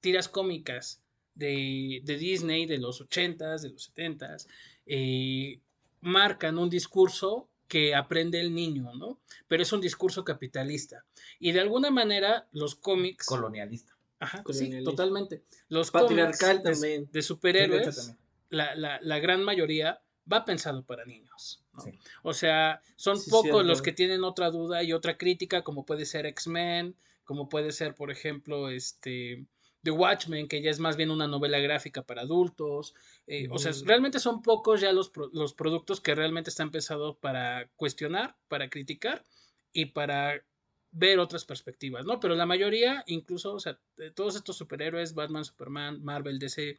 tiras 0.01 0.29
cómicas 0.29 1.01
de, 1.35 2.01
de 2.05 2.17
Disney 2.17 2.67
de 2.67 2.79
los 2.79 3.01
80s, 3.01 3.61
de 3.61 3.71
los 3.71 3.93
70s, 3.95 4.49
eh, 4.87 5.61
marcan 6.01 6.59
un 6.59 6.69
discurso 6.69 7.49
que 7.69 7.95
aprende 7.95 8.41
el 8.41 8.55
niño, 8.55 8.93
¿no? 8.95 9.21
Pero 9.49 9.63
es 9.63 9.73
un 9.73 9.81
discurso 9.81 10.25
capitalista. 10.25 11.05
Y 11.39 11.53
de 11.53 11.61
alguna 11.61 11.91
manera 11.91 12.49
los 12.53 12.75
cómics... 12.75 13.25
Colonialista. 13.27 13.97
Ajá, 14.19 14.39
sí, 14.39 14.43
Colonialista. 14.45 14.91
totalmente. 14.91 15.43
Los 15.69 15.91
Patriarcal 15.91 16.59
cómics 16.63 16.81
de- 16.81 16.89
también. 16.89 17.09
de, 17.13 17.23
superhéroes, 17.23 17.97
también. 17.97 18.19
la, 18.51 18.75
la, 18.75 19.01
la 19.01 19.19
gran 19.21 19.43
mayoría 19.45 20.03
va 20.31 20.45
pensado 20.45 20.85
para 20.85 21.05
niños. 21.07 21.62
¿No? 21.73 21.83
Sí. 21.83 21.91
O 22.23 22.33
sea, 22.35 22.81
son 22.97 23.19
Sí, 23.19 23.31
pocos 23.31 23.63
cierto. 23.63 23.63
los 23.63 23.83
que 23.83 23.93
tienen 23.93 24.25
otra 24.25 24.51
duda 24.51 24.83
y 24.83 24.93
otra 24.93 25.17
crítica, 25.17 25.63
como 25.63 25.85
puede 25.85 26.07
ser 26.07 26.27
X-Men, 26.27 26.97
como 27.25 27.49
puede 27.49 27.73
ser, 27.73 27.95
por 27.95 28.11
ejemplo, 28.11 28.69
este 28.69 29.47
The 29.83 29.91
Watchmen, 29.91 30.49
que 30.49 30.63
ya 30.63 30.71
es 30.71 30.79
más 30.79 30.97
bien 30.97 31.11
una 31.11 31.27
novela 31.27 31.59
gráfica 31.59 32.03
para 32.03 32.23
adultos. 32.23 32.95
eh, 33.27 33.49
O 33.51 33.59
sea, 33.59 33.73
realmente 33.85 34.19
son 34.21 34.43
pocos 34.43 34.81
ya 34.81 34.93
los, 34.93 35.11
los 35.33 35.55
productos 35.55 36.01
que 36.01 36.15
realmente 36.15 36.51
están 36.51 36.71
pensados 36.71 37.17
para 37.17 37.69
cuestionar, 37.77 38.37
para 38.49 38.69
criticar 38.69 39.25
y 39.73 39.87
para 39.87 40.45
ver 40.91 41.19
otras 41.19 41.45
perspectivas, 41.45 42.05
¿no? 42.05 42.21
Pero 42.21 42.35
la 42.35 42.47
mayoría, 42.47 43.03
incluso, 43.07 43.55
o 43.55 43.61
sea, 43.61 43.79
todos 44.15 44.37
estos 44.37 44.57
superhéroes, 44.57 45.15
Batman, 45.15 45.45
Superman, 45.45 46.03
Marvel, 46.05 46.39
DC, 46.39 46.79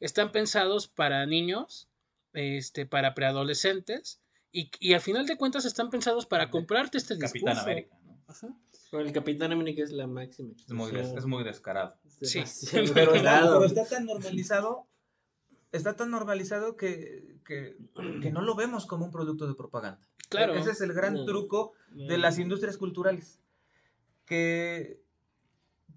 están 0.00 0.32
pensados 0.32 0.88
para 0.88 1.26
niños, 1.26 1.88
este, 2.32 2.86
para 2.86 3.14
preadolescentes, 3.14 4.20
y, 4.52 4.70
y 4.80 4.94
al 4.94 5.00
final 5.00 5.26
de 5.26 5.36
cuentas 5.36 5.64
están 5.64 5.90
pensados 5.90 6.26
para 6.26 6.50
comprarte 6.50 6.98
este 6.98 7.18
Capitán 7.18 7.54
discurso. 7.54 7.60
América. 7.62 7.96
¿no? 8.04 8.18
Ajá. 8.28 8.48
Pero 8.90 9.02
el 9.04 9.12
Capitán 9.12 9.52
América 9.52 9.82
es 9.84 9.92
la 9.92 10.06
máxima. 10.08 10.52
Es, 10.56 10.72
muy 10.72 10.90
des- 10.90 11.12
es 11.16 11.26
muy 11.26 11.44
descarado. 11.44 11.94
Es 12.20 12.30
Sí. 12.30 12.42
Pero, 12.72 13.12
pero 13.12 13.64
está 13.64 13.86
tan 13.86 14.04
normalizado, 14.06 14.86
está 15.72 15.94
tan 15.94 16.10
normalizado 16.10 16.76
que, 16.76 17.36
que, 17.46 17.76
que 18.20 18.30
no 18.32 18.42
lo 18.42 18.54
vemos 18.56 18.86
como 18.86 19.04
un 19.04 19.10
producto 19.12 19.46
de 19.46 19.54
propaganda. 19.54 20.00
Claro. 20.28 20.54
Ese 20.54 20.72
es 20.72 20.80
el 20.80 20.92
gran 20.92 21.14
No. 21.14 21.24
truco 21.24 21.72
de 21.92 22.18
las 22.18 22.38
industrias 22.38 22.76
culturales. 22.76 23.40
Que, 24.26 25.00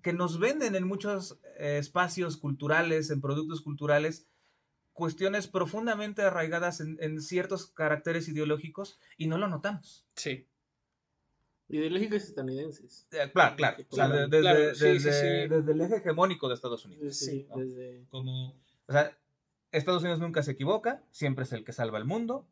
que 0.02 0.14
nos 0.14 0.40
venden 0.40 0.76
en 0.76 0.88
muchos 0.88 1.40
eh, 1.60 1.78
espacios 1.78 2.38
culturales, 2.38 3.10
en 3.12 3.22
productos 3.22 3.62
culturales, 3.62 4.26
cuestiones 4.94 5.48
profundamente 5.48 6.22
arraigadas 6.22 6.80
en, 6.80 6.98
en 7.02 7.20
ciertos 7.22 7.68
caracteres 7.72 8.28
ideológicos 8.30 9.00
y 9.18 9.28
no 9.28 9.38
lo 9.38 9.48
notamos. 9.48 10.06
Sí. 10.16 10.48
Ideológicos 11.70 12.24
estadounidenses. 12.24 13.08
Eh, 13.12 13.32
claro, 13.34 13.56
claro. 13.56 13.78
O 13.90 13.96
sea, 13.96 14.08
de- 14.08 14.28
desde, 14.28 14.42
Claro, 14.42 14.76
sí, 14.76 14.80
sí, 14.80 14.86
desde- 14.86 15.44
sí. 15.44 15.50
desde 15.50 15.72
el 15.72 15.82
eje 15.82 15.96
hegemónico 15.98 16.48
de 16.48 16.54
Estados 16.56 16.86
Unidos. 16.86 17.16
Sí, 17.18 17.48
¿no? 17.50 17.58
desde... 17.58 18.06
Como, 18.10 18.50
o 18.86 18.92
sea, 18.92 19.18
Estados 19.72 20.04
Unidos 20.04 20.20
nunca 20.20 20.44
se 20.44 20.52
equivoca, 20.52 21.04
siempre 21.12 21.44
es 21.46 21.54
el 21.54 21.64
que 21.64 21.74
salva 21.74 21.98
el 21.98 22.06
mundo. 22.06 22.46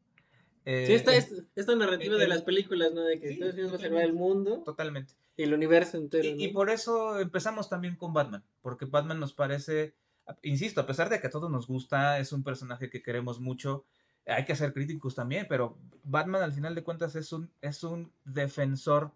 Eh, 0.66 0.86
Sí, 0.88 0.94
esta, 0.94 1.14
eh, 1.14 1.18
esta, 1.18 1.36
esta 1.56 1.76
narrativa 1.76 2.16
de 2.18 2.28
las 2.28 2.42
películas, 2.44 2.94
¿no? 2.94 3.02
De 3.04 3.20
que 3.20 3.28
Sí, 3.28 3.34
Estados 3.34 3.54
Unidos 3.56 3.74
va 3.74 3.76
a 3.76 3.80
salvar 3.80 4.04
el 4.04 4.14
mundo 4.14 4.62
Totalmente. 4.64 5.14
y 5.38 5.44
el 5.44 5.54
universo 5.54 5.98
entero, 5.98 6.28
Y, 6.38 6.48
por 6.50 6.70
eso 6.70 7.20
empezamos 7.20 7.70
también 7.70 7.96
con 7.96 8.14
Batman, 8.14 8.44
porque 8.62 8.86
Batman 8.86 9.20
nos 9.20 9.34
parece, 9.34 9.94
insisto, 10.42 10.82
a 10.82 10.86
pesar 10.86 11.10
de 11.10 11.20
que 11.20 11.28
a 11.28 11.30
todos 11.30 11.50
nos 11.50 11.68
gusta, 11.68 12.20
es 12.20 12.32
un 12.32 12.44
personaje 12.44 12.90
que 12.90 13.02
queremos 13.02 13.40
mucho, 13.40 13.86
hay 14.26 14.46
que 14.46 14.56
ser 14.56 14.74
críticos 14.74 15.16
también, 15.16 15.46
pero 15.50 15.78
Batman 16.04 16.44
al 16.44 16.54
final 16.54 16.76
de 16.76 16.84
cuentas 16.84 17.16
es 17.16 17.32
un, 17.34 17.50
es 17.62 17.84
un 17.84 18.12
defensor 18.26 19.12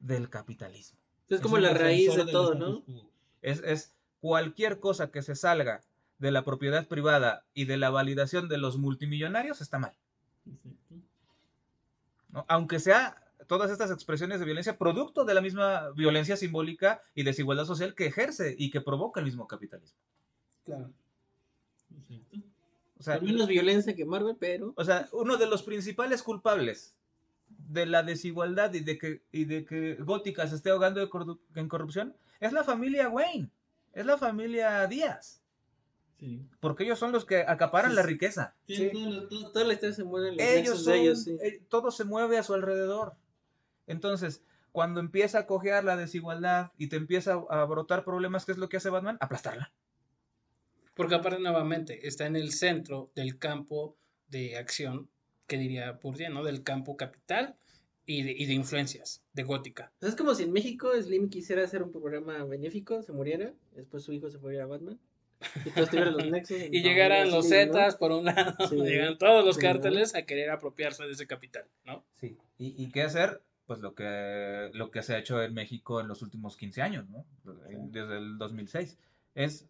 del 0.00 0.28
capitalismo. 0.28 0.98
Es 1.28 1.40
como 1.40 1.58
la 1.58 1.72
raíz 1.72 2.14
de 2.14 2.26
todo, 2.26 2.54
¿no? 2.54 2.82
Es, 3.42 3.62
es 3.64 3.94
cualquier 4.20 4.80
cosa 4.80 5.10
que 5.10 5.22
se 5.22 5.34
salga 5.34 5.80
de 6.18 6.30
la 6.30 6.44
propiedad 6.44 6.86
privada 6.86 7.44
y 7.54 7.64
de 7.64 7.78
la 7.78 7.90
validación 7.90 8.48
de 8.48 8.58
los 8.58 8.76
multimillonarios 8.76 9.60
está 9.60 9.78
mal. 9.78 9.94
¿no? 12.28 12.44
Aunque 12.48 12.78
sea 12.78 13.16
todas 13.46 13.70
estas 13.70 13.90
expresiones 13.90 14.38
de 14.38 14.44
violencia 14.44 14.78
producto 14.78 15.24
de 15.24 15.34
la 15.34 15.40
misma 15.40 15.90
violencia 15.90 16.36
simbólica 16.36 17.02
y 17.14 17.22
desigualdad 17.22 17.64
social 17.64 17.94
que 17.94 18.06
ejerce 18.06 18.54
y 18.56 18.70
que 18.70 18.80
provoca 18.80 19.20
el 19.20 19.26
mismo 19.26 19.48
capitalismo. 19.48 19.98
Claro. 20.64 20.90
O 22.98 23.02
sea, 23.02 23.18
menos 23.20 23.48
violencia 23.48 23.94
que 23.96 24.04
Marvel, 24.04 24.36
pero... 24.38 24.74
o 24.76 24.84
sea, 24.84 25.08
uno 25.12 25.36
de 25.38 25.46
los 25.46 25.62
principales 25.62 26.22
culpables 26.22 26.94
de 27.68 27.86
la 27.86 28.02
desigualdad 28.02 28.72
y 28.74 28.80
de 28.80 28.98
que, 28.98 29.22
y 29.32 29.44
de 29.44 29.64
que 29.64 29.94
Gótica 29.94 30.46
se 30.46 30.54
esté 30.56 30.70
ahogando 30.70 31.00
de 31.00 31.08
corru- 31.08 31.38
en 31.54 31.68
corrupción 31.68 32.14
es 32.40 32.52
la 32.52 32.62
familia 32.62 33.08
Wayne, 33.08 33.48
es 33.94 34.04
la 34.06 34.18
familia 34.18 34.86
Díaz, 34.86 35.40
Sí. 36.18 36.42
porque 36.60 36.84
ellos 36.84 36.98
son 36.98 37.12
los 37.12 37.24
que 37.24 37.38
acaparan 37.40 37.92
Sí, 37.92 37.96
la 37.96 38.02
riqueza. 38.02 38.54
Sí, 38.66 38.90
todo 38.92 39.10
lo- 39.10 39.28
todo- 39.28 39.50
toda 39.52 39.64
la 39.64 39.72
historia 39.72 39.94
se 39.96 40.04
mueve 40.04 40.28
en 40.28 40.36
los 40.36 40.44
ellos 40.46 40.56
nexos 40.68 40.84
son, 40.84 40.92
de 40.92 41.00
ellos, 41.00 41.24
sí. 41.24 41.38
eh, 41.42 41.62
todo 41.70 41.90
se 41.90 42.04
mueve 42.04 42.36
a 42.36 42.42
su 42.42 42.52
alrededor. 42.52 43.14
Entonces, 43.86 44.42
cuando 44.72 45.00
empieza 45.00 45.38
a 45.40 45.46
cojear 45.46 45.82
la 45.84 45.96
desigualdad 45.96 46.72
y 46.76 46.88
te 46.88 46.96
empieza 46.96 47.40
a, 47.48 47.62
a 47.62 47.64
brotar 47.64 48.04
problemas, 48.04 48.44
¿qué 48.44 48.52
es 48.52 48.58
lo 48.58 48.68
que 48.68 48.76
hace 48.76 48.90
Batman? 48.90 49.16
Aplastarla. 49.20 49.72
Porque 50.94 51.14
aparte 51.14 51.40
nuevamente 51.40 52.06
está 52.06 52.26
en 52.26 52.36
el 52.36 52.52
centro 52.52 53.10
del 53.14 53.38
campo 53.38 53.96
de 54.28 54.56
acción, 54.56 55.08
que 55.46 55.56
diría 55.58 55.92
Bourdieu, 55.92 56.32
¿no? 56.32 56.44
Del 56.44 56.62
campo 56.62 56.96
capital 56.96 57.56
y 58.06 58.22
de, 58.22 58.32
y 58.32 58.46
de 58.46 58.54
influencias, 58.54 59.22
de 59.32 59.42
gótica. 59.42 59.92
Es 60.00 60.14
como 60.16 60.34
si 60.34 60.44
en 60.44 60.52
México 60.52 60.90
Slim 61.00 61.28
quisiera 61.30 61.64
hacer 61.64 61.82
un 61.82 61.92
programa 61.92 62.44
benéfico, 62.44 63.02
se 63.02 63.12
muriera, 63.12 63.52
después 63.72 64.02
su 64.02 64.12
hijo 64.12 64.30
se 64.30 64.38
fuera 64.38 64.64
a 64.64 64.66
Batman, 64.66 64.98
y 65.64 65.70
todos 65.70 65.90
tuvieran 65.90 66.14
los 66.16 66.26
nexos. 66.30 66.56
Y 66.70 66.82
llegaran 66.82 67.30
los 67.30 67.46
así, 67.46 67.54
¿no? 67.54 67.60
Zetas 67.72 67.96
por 67.96 68.12
un 68.12 68.24
lado, 68.26 68.54
Sí. 68.68 68.76
llegan 68.82 69.16
todos 69.18 69.44
los 69.44 69.56
Sí, 69.56 69.62
cárteles 69.62 70.14
a 70.14 70.22
querer 70.22 70.50
apropiarse 70.50 71.04
de 71.04 71.12
ese 71.12 71.26
capital, 71.26 71.64
¿no? 71.84 72.04
Sí. 72.16 72.36
¿Y, 72.58 72.82
y 72.82 72.90
qué 72.90 73.02
hacer? 73.02 73.42
Pues 73.66 73.80
lo 73.80 73.94
que, 73.94 74.70
lo 74.74 74.90
que 74.90 75.02
se 75.02 75.14
ha 75.14 75.18
hecho 75.18 75.40
en 75.42 75.54
México 75.54 76.00
en 76.00 76.08
los 76.08 76.22
últimos 76.22 76.56
15 76.56 76.82
años, 76.82 77.08
¿no? 77.08 77.24
Desde 77.90 78.18
el 78.18 78.36
2006. 78.36 78.98
Es 79.36 79.68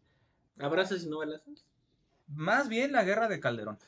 Abrazos 0.61 1.05
y 1.05 1.09
no 1.09 1.19
balazos. 1.19 1.65
más 2.29 2.69
bien 2.69 2.93
la 2.93 3.05
guerra 3.05 3.29
de 3.29 3.41
Calderón. 3.41 3.79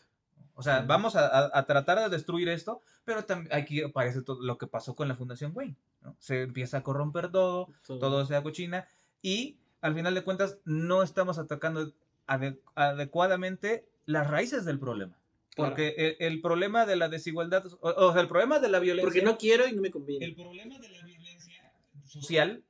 O 0.55 0.63
sea, 0.63 0.83
vamos 0.83 1.17
a, 1.17 1.27
a- 1.29 1.51
a 1.59 1.67
tratar 1.67 1.99
de 2.01 2.09
destruir 2.11 2.49
esto, 2.49 2.83
pero 3.05 3.25
también 3.25 3.55
aquí 3.55 3.83
aparece 3.83 4.23
todo 4.23 4.43
lo 4.43 4.59
que 4.59 4.67
pasó 4.67 4.95
con 4.95 5.09
la 5.09 5.15
Fundación 5.17 5.53
Wayne. 5.55 5.77
¿no? 6.03 6.15
Se 6.19 6.43
empieza 6.43 6.79
a 6.79 6.83
corromper 6.83 7.31
todo, 7.31 7.69
todo 7.87 8.27
se 8.27 8.43
cochina 8.43 8.87
y 9.23 9.57
al 9.81 9.95
final 9.95 10.15
de 10.15 10.23
cuentas 10.23 10.59
no 10.65 11.03
estamos 11.03 11.39
atacando 11.39 11.93
ade- 12.27 12.59
adecuadamente 12.75 13.87
las 14.07 14.29
raíces 14.31 14.65
del 14.65 14.79
problema. 14.79 15.17
Porque 15.57 16.17
el, 16.19 16.33
el 16.35 16.41
problema 16.41 16.87
de 16.87 16.97
la 16.97 17.09
desigualdad, 17.09 17.65
o, 17.81 17.89
o 18.09 18.13
sea, 18.13 18.23
el 18.23 18.29
problema 18.29 18.59
de 18.59 18.69
la 18.69 18.79
violencia... 18.79 19.05
Porque 19.07 19.23
no 19.23 19.37
quiero 19.39 19.67
y 19.69 19.73
no 19.73 19.83
me 19.83 19.91
conviene. 19.91 20.25
El 20.25 20.35
problema 20.35 20.79
de 20.79 20.89
la 20.89 21.03
violencia 21.05 21.73
social, 22.07 22.63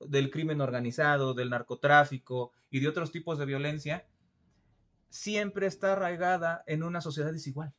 del 0.00 0.30
crimen 0.30 0.60
organizado, 0.60 1.34
del 1.34 1.50
narcotráfico 1.50 2.52
y 2.70 2.80
de 2.80 2.88
otros 2.88 3.12
tipos 3.12 3.38
de 3.38 3.46
violencia, 3.46 4.06
siempre 5.08 5.66
está 5.66 5.92
arraigada 5.94 6.62
en 6.66 6.82
una 6.82 7.00
sociedad 7.00 7.32
desigual. 7.32 7.72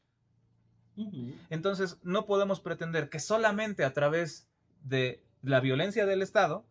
Entonces, 1.49 1.97
no 2.03 2.25
podemos 2.25 2.59
pretender 2.59 3.09
que 3.09 3.19
solamente 3.19 3.85
a 3.85 3.93
través 3.93 4.49
de 4.83 5.23
la 5.41 5.61
violencia 5.61 6.05
del 6.05 6.21
Estado, 6.21 6.65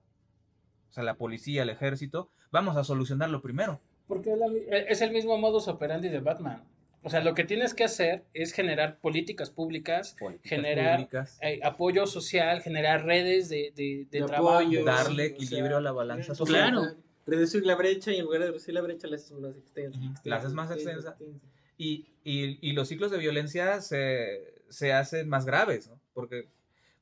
o 0.91 0.93
sea, 0.93 1.03
la 1.03 1.15
policía, 1.15 1.63
el 1.63 1.71
ejército, 1.71 2.31
vamos 2.51 2.77
a 2.77 2.85
solucionarlo 2.85 3.41
primero. 3.41 3.81
Porque 4.07 4.33
es 4.33 4.41
e, 4.71 4.87
es 4.93 5.01
el 5.01 5.13
mismo 5.13 5.39
modus 5.39 5.69
operandi 5.69 6.09
de 6.09 6.21
Batman. 6.21 6.63
O 7.03 7.09
sea, 7.11 7.21
lo 7.23 7.33
que 7.35 7.45
tienes 7.45 7.73
que 7.75 7.85
hacer 7.85 8.25
es 8.35 8.53
generar 8.53 8.99
políticas 8.99 9.49
públicas, 9.51 10.15
Políticas 10.19 10.51
Generar- 10.51 10.97
públicas, 10.97 11.39
eh, 11.41 11.61
apoyo 11.63 12.07
social, 12.07 12.61
generar 12.61 13.05
redes 13.07 13.49
de, 13.49 13.73
de, 13.75 14.07
de 14.11 14.21
De 14.21 14.27
trabajo. 14.27 14.59
apoyo, 14.59 14.85
darle 14.85 15.23
o 15.23 15.27
equilibrio 15.27 15.69
sea, 15.69 15.77
a 15.79 15.81
la 15.81 15.93
balanza 15.93 16.33
Claro. 16.45 16.83
Reducir 17.29 17.65
la 17.67 17.77
brecha 17.77 18.11
y 18.13 18.17
en 18.19 18.25
lugar 18.25 18.41
de 18.41 18.47
reducir 18.49 18.75
la 18.75 18.81
brecha 18.81 19.07
la 19.07 19.17
haces 19.17 19.33
más 19.33 19.55
extensa. 19.57 19.99
La 20.25 20.37
haces 20.37 20.53
más 20.55 20.71
extensa, 20.71 21.11
extensa. 21.11 21.47
Y, 21.77 22.07
y- 22.25 22.59
y 22.61 22.73
los 22.73 22.89
ciclos 22.89 23.11
de 23.11 23.19
violencia 23.19 23.81
se, 23.83 24.63
se 24.69 24.93
hacen 24.93 25.29
más 25.29 25.45
graves, 25.45 25.89
¿no? 25.89 26.01
Porque, 26.15 26.49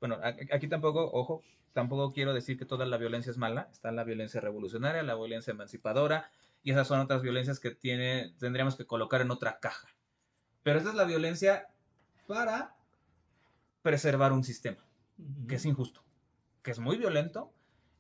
bueno, 0.00 0.18
aquí 0.52 0.68
tampoco, 0.68 1.10
ojo, 1.12 1.42
tampoco 1.72 2.12
quiero 2.12 2.34
decir 2.34 2.58
que 2.58 2.64
toda 2.66 2.84
la 2.86 2.96
violencia 2.98 3.30
es 3.30 3.38
mala. 3.38 3.68
Está 3.72 3.92
la 3.92 4.04
violencia 4.04 4.40
revolucionaria, 4.40 5.02
la 5.02 5.14
violencia 5.14 5.52
emancipadora, 5.52 6.30
y 6.62 6.72
esas 6.72 6.88
son 6.88 7.00
otras 7.00 7.22
violencias 7.22 7.60
que 7.60 7.70
tiene, 7.70 8.34
tendríamos 8.38 8.76
que 8.76 8.84
colocar 8.84 9.20
en 9.20 9.30
otra 9.30 9.58
caja. 9.60 9.88
Pero 10.64 10.78
esta 10.78 10.90
es 10.90 10.96
la 10.96 11.04
violencia 11.04 11.68
para 12.26 12.74
preservar 13.82 14.32
un 14.32 14.42
sistema 14.42 14.84
que 15.48 15.54
es 15.54 15.64
injusto, 15.64 16.02
que 16.62 16.72
es 16.72 16.78
muy 16.80 16.96
violento 16.96 17.52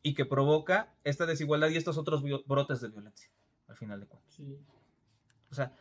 y 0.06 0.14
que 0.14 0.24
provoca 0.24 0.94
esta 1.02 1.26
desigualdad 1.26 1.68
y 1.70 1.76
estos 1.76 1.98
otros 1.98 2.22
brotes 2.46 2.80
de 2.80 2.88
violencia, 2.88 3.28
al 3.66 3.76
final 3.76 3.98
de 4.00 4.06
cuentas. 4.06 4.32
Sí. 4.34 4.56
O 5.50 5.54
sea, 5.54 5.72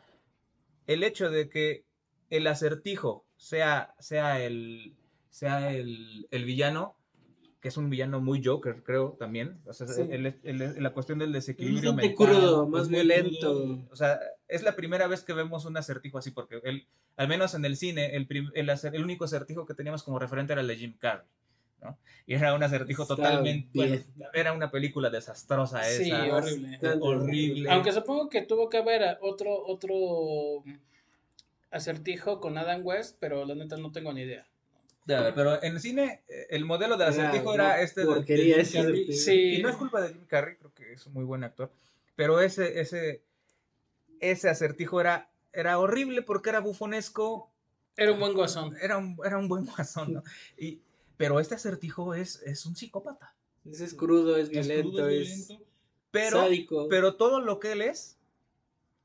el 0.88 1.04
hecho 1.04 1.30
de 1.30 1.48
que 1.50 1.86
el 2.32 2.48
acertijo 2.48 3.26
sea, 3.36 3.94
sea, 4.00 4.42
el, 4.44 4.96
sea 5.30 5.72
el, 5.72 6.28
el 6.32 6.44
villano, 6.46 6.96
que 7.62 7.68
es 7.70 7.78
un 7.78 7.90
villano 7.90 8.20
muy 8.22 8.44
Joker, 8.44 8.82
creo 8.84 9.16
también. 9.20 9.60
O 9.66 9.74
sea, 9.74 9.88
Sí. 9.88 10.02
el- 10.10 10.26
el- 10.28 10.40
el- 10.62 10.82
la 10.84 10.94
cuestión 10.94 11.20
del 11.20 11.32
desequilibrio 11.32 11.94
mental, 11.94 12.16
crudo, 12.16 12.68
más 12.68 12.88
violento. 12.90 13.86
O 13.92 13.96
sea, 13.96 14.20
es 14.48 14.64
la 14.64 14.76
primera 14.76 15.08
vez 15.08 15.24
que 15.24 15.34
vemos 15.34 15.66
un 15.66 15.78
acertijo 15.78 16.18
así, 16.18 16.32
porque 16.32 16.62
al 17.16 17.28
menos 17.28 17.54
en 17.54 17.64
el 17.66 17.76
cine, 17.78 18.16
el 18.16 19.04
único 19.04 19.26
acertijo 19.26 19.66
que 19.68 19.74
teníamos 19.76 20.02
como 20.04 20.18
referente 20.20 20.54
era 20.54 20.62
el 20.62 20.68
de 20.68 20.78
Jim 20.78 20.98
Carrey. 20.98 21.28
¿No? 21.86 21.98
Y 22.28 22.34
era 22.34 22.54
un 22.54 22.64
acertijo 22.64 23.04
Está 23.04 23.16
totalmente, 23.16 23.70
bueno, 23.74 24.02
era 24.34 24.52
una 24.54 24.72
película 24.72 25.10
desastrosa 25.10 25.84
Sí, 25.84 26.10
esa, 26.10 26.36
horrible. 26.36 26.70
Bastante 26.72 27.06
horrible. 27.08 27.70
Aunque 27.72 27.92
supongo 27.92 28.30
que 28.30 28.42
tuvo 28.42 28.68
que 28.70 28.78
haber 28.78 29.18
otro, 29.22 29.64
otro 29.66 30.64
acertijo 31.72 32.40
con 32.40 32.58
Adam 32.58 32.82
West, 32.86 33.18
pero 33.20 33.46
la 33.46 33.56
neta 33.56 33.78
no 33.78 33.92
tengo 33.92 34.14
ni 34.14 34.22
idea. 34.22 34.48
Ya, 35.08 35.34
pero 35.36 35.62
en 35.62 35.74
el 35.74 35.80
cine 35.80 36.24
eh, 36.28 36.48
el 36.50 36.66
modelo 36.66 36.98
de 36.98 37.04
Era 37.06 37.12
acertijo 37.12 37.54
era 37.54 37.80
este 37.82 38.06
de- 38.06 38.24
Jim 38.64 38.84
Carrey. 38.84 39.14
Sí. 39.14 39.56
Y 39.58 39.62
no 39.62 39.70
es 39.70 39.76
culpa 39.76 40.02
de 40.02 40.10
Jim 40.14 40.26
Carrey, 40.26 40.56
creo 40.58 40.74
que 40.74 40.94
es 40.94 41.06
un 41.06 41.14
muy 41.14 41.24
buen 41.24 41.44
actor. 41.44 41.72
Pero 42.16 42.40
ese, 42.42 42.80
ese, 42.80 43.22
ese 44.20 44.50
acertijo 44.50 45.00
era, 45.00 45.30
era 45.54 45.78
horrible 45.78 46.24
porque 46.24 46.50
era 46.50 46.60
bufonesco, 46.60 47.52
Era 47.98 48.14
un 48.14 48.20
buen 48.20 48.34
guasón. 48.34 48.76
era 48.82 48.98
un, 48.98 49.16
era 49.24 49.38
un 49.38 49.48
buen 49.48 49.66
guasón, 49.66 50.14
¿no? 50.14 50.24
Y, 50.58 50.80
pero 51.18 51.40
este 51.40 51.56
acertijo 51.56 52.14
es, 52.14 52.42
es 52.44 52.66
un 52.66 52.76
psicópata. 52.76 53.34
Es 53.66 53.94
crudo, 53.94 54.38
es 54.38 54.50
Es 54.50 54.68
violento, 54.68 54.90
crudo, 54.92 55.10
es, 55.10 55.30
es 55.30 55.48
violento, 55.48 55.70
pero, 56.12 56.40
sádico. 56.42 56.88
pero 56.90 57.16
todo 57.16 57.42
lo 57.42 57.60
que 57.60 57.72
él 57.72 57.82
es 57.82 58.18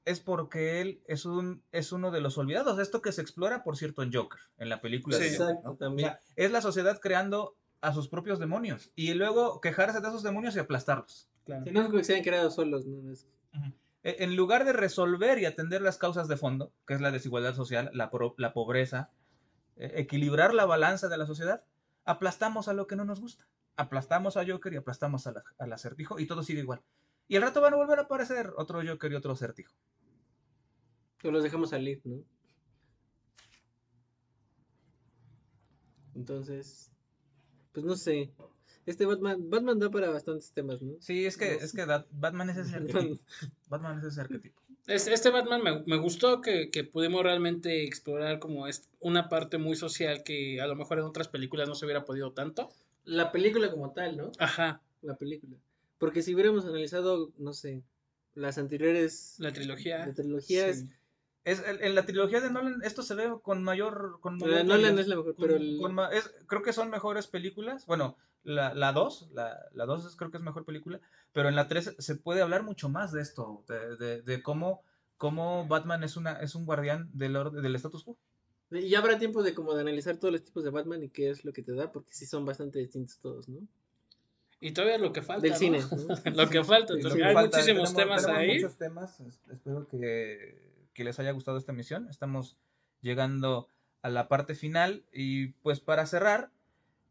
es 0.04 0.18
porque 0.20 0.80
él 0.80 1.00
es, 1.06 1.24
un, 1.26 1.62
es 1.72 1.92
uno 1.92 2.10
de 2.10 2.20
los 2.20 2.36
olvidados. 2.38 2.78
Esto 2.78 3.02
que 3.02 3.12
se 3.12 3.20
explora, 3.22 3.62
por 3.62 3.76
cierto, 3.76 4.02
en 4.02 4.12
Joker, 4.12 4.40
en 4.58 4.68
la 4.68 4.80
película 4.80 5.16
Sí. 5.16 5.24
de 5.24 5.30
Joker, 5.36 5.46
Exacto, 5.50 5.68
¿no? 5.70 5.76
también. 5.76 6.08
O 6.08 6.12
sea, 6.12 6.20
es 6.36 6.50
la 6.50 6.60
sociedad 6.62 6.98
creando 7.00 7.54
a 7.82 7.92
sus 7.94 8.08
propios 8.08 8.38
demonios 8.38 8.90
y 8.96 9.14
luego 9.14 9.60
quejarse 9.60 10.00
de 10.00 10.08
esos 10.08 10.22
demonios 10.22 10.56
y 10.56 10.58
aplastarlos. 10.58 11.28
Claro. 11.44 11.64
Que 11.64 11.72
no 11.72 11.82
es 11.82 11.90
que 11.90 12.04
se 12.04 12.12
hayan 12.14 12.24
creado 12.24 12.50
solos, 12.50 12.86
¿no? 12.86 13.02
No 13.02 13.12
es- 13.12 13.26
E- 14.02 14.16
En 14.24 14.34
lugar 14.36 14.64
de 14.64 14.72
resolver 14.72 15.38
y 15.38 15.44
atender 15.44 15.82
las 15.82 15.98
causas 15.98 16.26
de 16.28 16.36
fondo, 16.38 16.72
que 16.86 16.94
es 16.94 17.00
la 17.02 17.10
desigualdad 17.10 17.54
social, 17.54 17.90
la, 17.92 18.10
pro- 18.10 18.34
la 18.38 18.52
pobreza, 18.54 19.10
eh, 19.76 19.92
equilibrar 19.96 20.54
la 20.54 20.64
balanza 20.64 21.08
de 21.08 21.18
la 21.18 21.26
sociedad, 21.26 21.62
aplastamos 22.10 22.68
a 22.68 22.72
lo 22.72 22.86
que 22.86 22.96
no 22.96 23.04
nos 23.04 23.20
gusta. 23.20 23.46
Aplastamos 23.76 24.36
a 24.36 24.44
Joker 24.46 24.72
y 24.72 24.76
aplastamos 24.76 25.24
la- 25.26 25.42
al 25.58 25.72
acertijo 25.72 26.18
y 26.18 26.26
todo 26.26 26.42
sigue 26.42 26.60
igual. 26.60 26.82
Y 27.28 27.36
al 27.36 27.42
rato 27.42 27.60
van 27.60 27.72
a 27.74 27.76
volver 27.76 27.98
a 27.98 28.02
aparecer 28.02 28.52
otro 28.56 28.82
Joker 28.86 29.12
y 29.12 29.14
otro 29.14 29.32
acertijo. 29.32 29.72
O 31.24 31.30
los 31.30 31.42
dejamos 31.42 31.70
salir, 31.70 32.00
¿no? 32.04 32.22
Entonces, 36.14 36.90
pues 37.72 37.84
no 37.86 37.96
sé. 37.96 38.30
Este 38.86 39.06
Batman, 39.06 39.48
Batman 39.48 39.78
da 39.78 39.90
para 39.90 40.10
bastantes 40.10 40.52
temas, 40.52 40.82
¿no? 40.82 40.94
Sí, 41.00 41.24
es 41.26 41.36
que, 41.36 41.52
No 41.58 41.60
es 41.64 41.72
que 41.72 41.86
Da- 41.86 42.06
Batman 42.10 42.50
es 42.50 42.56
ese 42.56 42.76
arquetipo. 42.76 43.22
Batman 43.68 43.98
es 43.98 44.04
ese 44.04 44.20
arquetipo. 44.20 44.59
Este, 44.90 45.14
este 45.14 45.30
Batman 45.30 45.62
me, 45.62 45.82
me 45.86 45.96
gustó 45.96 46.40
que, 46.40 46.70
que 46.70 46.82
pudimos 46.84 47.22
realmente 47.22 47.84
explorar 47.84 48.40
como 48.40 48.66
es 48.66 48.88
una 48.98 49.28
parte 49.28 49.56
muy 49.56 49.76
social 49.76 50.24
que 50.24 50.60
a 50.60 50.66
lo 50.66 50.74
mejor 50.74 50.98
en 50.98 51.04
otras 51.04 51.28
películas 51.28 51.68
no 51.68 51.74
se 51.74 51.84
hubiera 51.84 52.04
podido 52.04 52.32
tanto. 52.32 52.70
La 53.04 53.30
película 53.30 53.70
como 53.70 53.92
tal, 53.92 54.16
¿no? 54.16 54.32
Ajá, 54.38 54.82
La 55.02 55.16
película. 55.16 55.56
Porque 55.98 56.22
si 56.22 56.34
hubiéramos 56.34 56.64
analizado, 56.64 57.30
no 57.38 57.52
sé, 57.52 57.82
las 58.34 58.58
anteriores 58.58 59.36
la 59.38 59.52
trilogía. 59.52 60.12
sí. 60.40 60.56
Es, 60.58 60.86
en, 61.44 61.82
en 61.82 61.94
la 61.94 62.04
trilogía 62.04 62.40
de 62.40 62.50
Nolan, 62.50 62.80
esto 62.82 63.02
se 63.02 63.14
ve 63.14 63.30
con 63.42 63.62
mayor. 63.62 64.18
Con 64.20 64.38
la 64.38 64.46
mayor 64.46 64.58
de 64.58 64.64
Nolan 64.64 64.98
es 64.98 65.08
la 65.08 65.16
mejor, 65.16 65.34
Con- 65.34 65.42
pero 65.46 65.56
el- 65.56 65.78
con 65.80 65.94
ma- 65.94 66.10
es- 66.12 66.34
creo 66.46 66.62
que 66.62 66.72
son 66.72 66.90
mejores 66.90 67.26
películas. 67.26 67.86
Bueno, 67.86 68.16
la, 68.42 68.74
la 68.74 68.92
2, 68.92 69.30
la, 69.32 69.58
la 69.72 69.86
2 69.86 70.06
es- 70.06 70.16
creo 70.16 70.30
que 70.30 70.36
es 70.38 70.42
mejor 70.42 70.64
película, 70.64 71.00
pero 71.32 71.48
en 71.48 71.56
la 71.56 71.68
3 71.68 71.94
se 71.98 72.14
puede 72.16 72.42
hablar 72.42 72.62
mucho 72.62 72.88
más 72.88 73.12
de 73.12 73.22
esto, 73.22 73.64
de, 73.68 73.96
de- 73.96 74.22
de 74.22 74.42
cómo, 74.42 74.82
cómo 75.16 75.66
Batman 75.66 76.04
es, 76.04 76.16
una, 76.16 76.32
es 76.40 76.54
un 76.54 76.64
guardián 76.66 77.10
del, 77.12 77.36
orden, 77.36 77.62
del 77.62 77.74
status 77.76 78.04
quo. 78.04 78.18
y 78.70 78.88
ya 78.88 78.98
habrá 79.00 79.18
tiempo 79.18 79.42
de 79.42 79.54
como 79.54 79.74
de 79.74 79.80
analizar 79.82 80.16
todos 80.18 80.32
los 80.32 80.44
tipos 80.44 80.62
de 80.64 80.70
Batman 80.70 81.02
y 81.02 81.08
qué 81.10 81.30
es 81.30 81.44
lo 81.44 81.52
que 81.52 81.62
te 81.62 81.74
da, 81.74 81.90
porque 81.92 82.12
sí 82.12 82.24
son 82.26 82.44
bastante 82.44 82.78
distintos 82.78 83.18
todos, 83.18 83.48
¿no? 83.48 83.60
Y 84.62 84.72
todavía 84.72 84.98
lo 84.98 85.10
que 85.12 85.22
falta. 85.22 85.42
Del 85.42 85.52
¿no? 85.52 85.56
cine. 85.56 85.78
¿no? 86.26 86.30
lo 86.44 86.48
que 86.50 86.62
falta. 86.64 86.92
Sí, 86.94 87.00
lo 87.02 87.08
porque 87.08 87.18
que 87.22 87.24
hay 87.28 87.34
falta, 87.34 87.56
muchísimos 87.58 87.94
tenemos- 87.94 87.96
temas 87.96 88.22
tenemos 88.26 88.40
ahí. 88.42 88.54
muchos 88.60 88.76
temas, 88.76 89.20
es- 89.20 89.40
espero 89.50 89.88
que, 89.88 90.69
que 90.94 91.04
les 91.04 91.18
haya 91.18 91.32
gustado 91.32 91.58
esta 91.58 91.72
emisión. 91.72 92.08
Estamos 92.08 92.56
llegando 93.00 93.68
a 94.02 94.08
la 94.10 94.28
parte 94.28 94.54
final 94.54 95.04
y 95.12 95.48
pues 95.62 95.80
para 95.80 96.06
cerrar, 96.06 96.50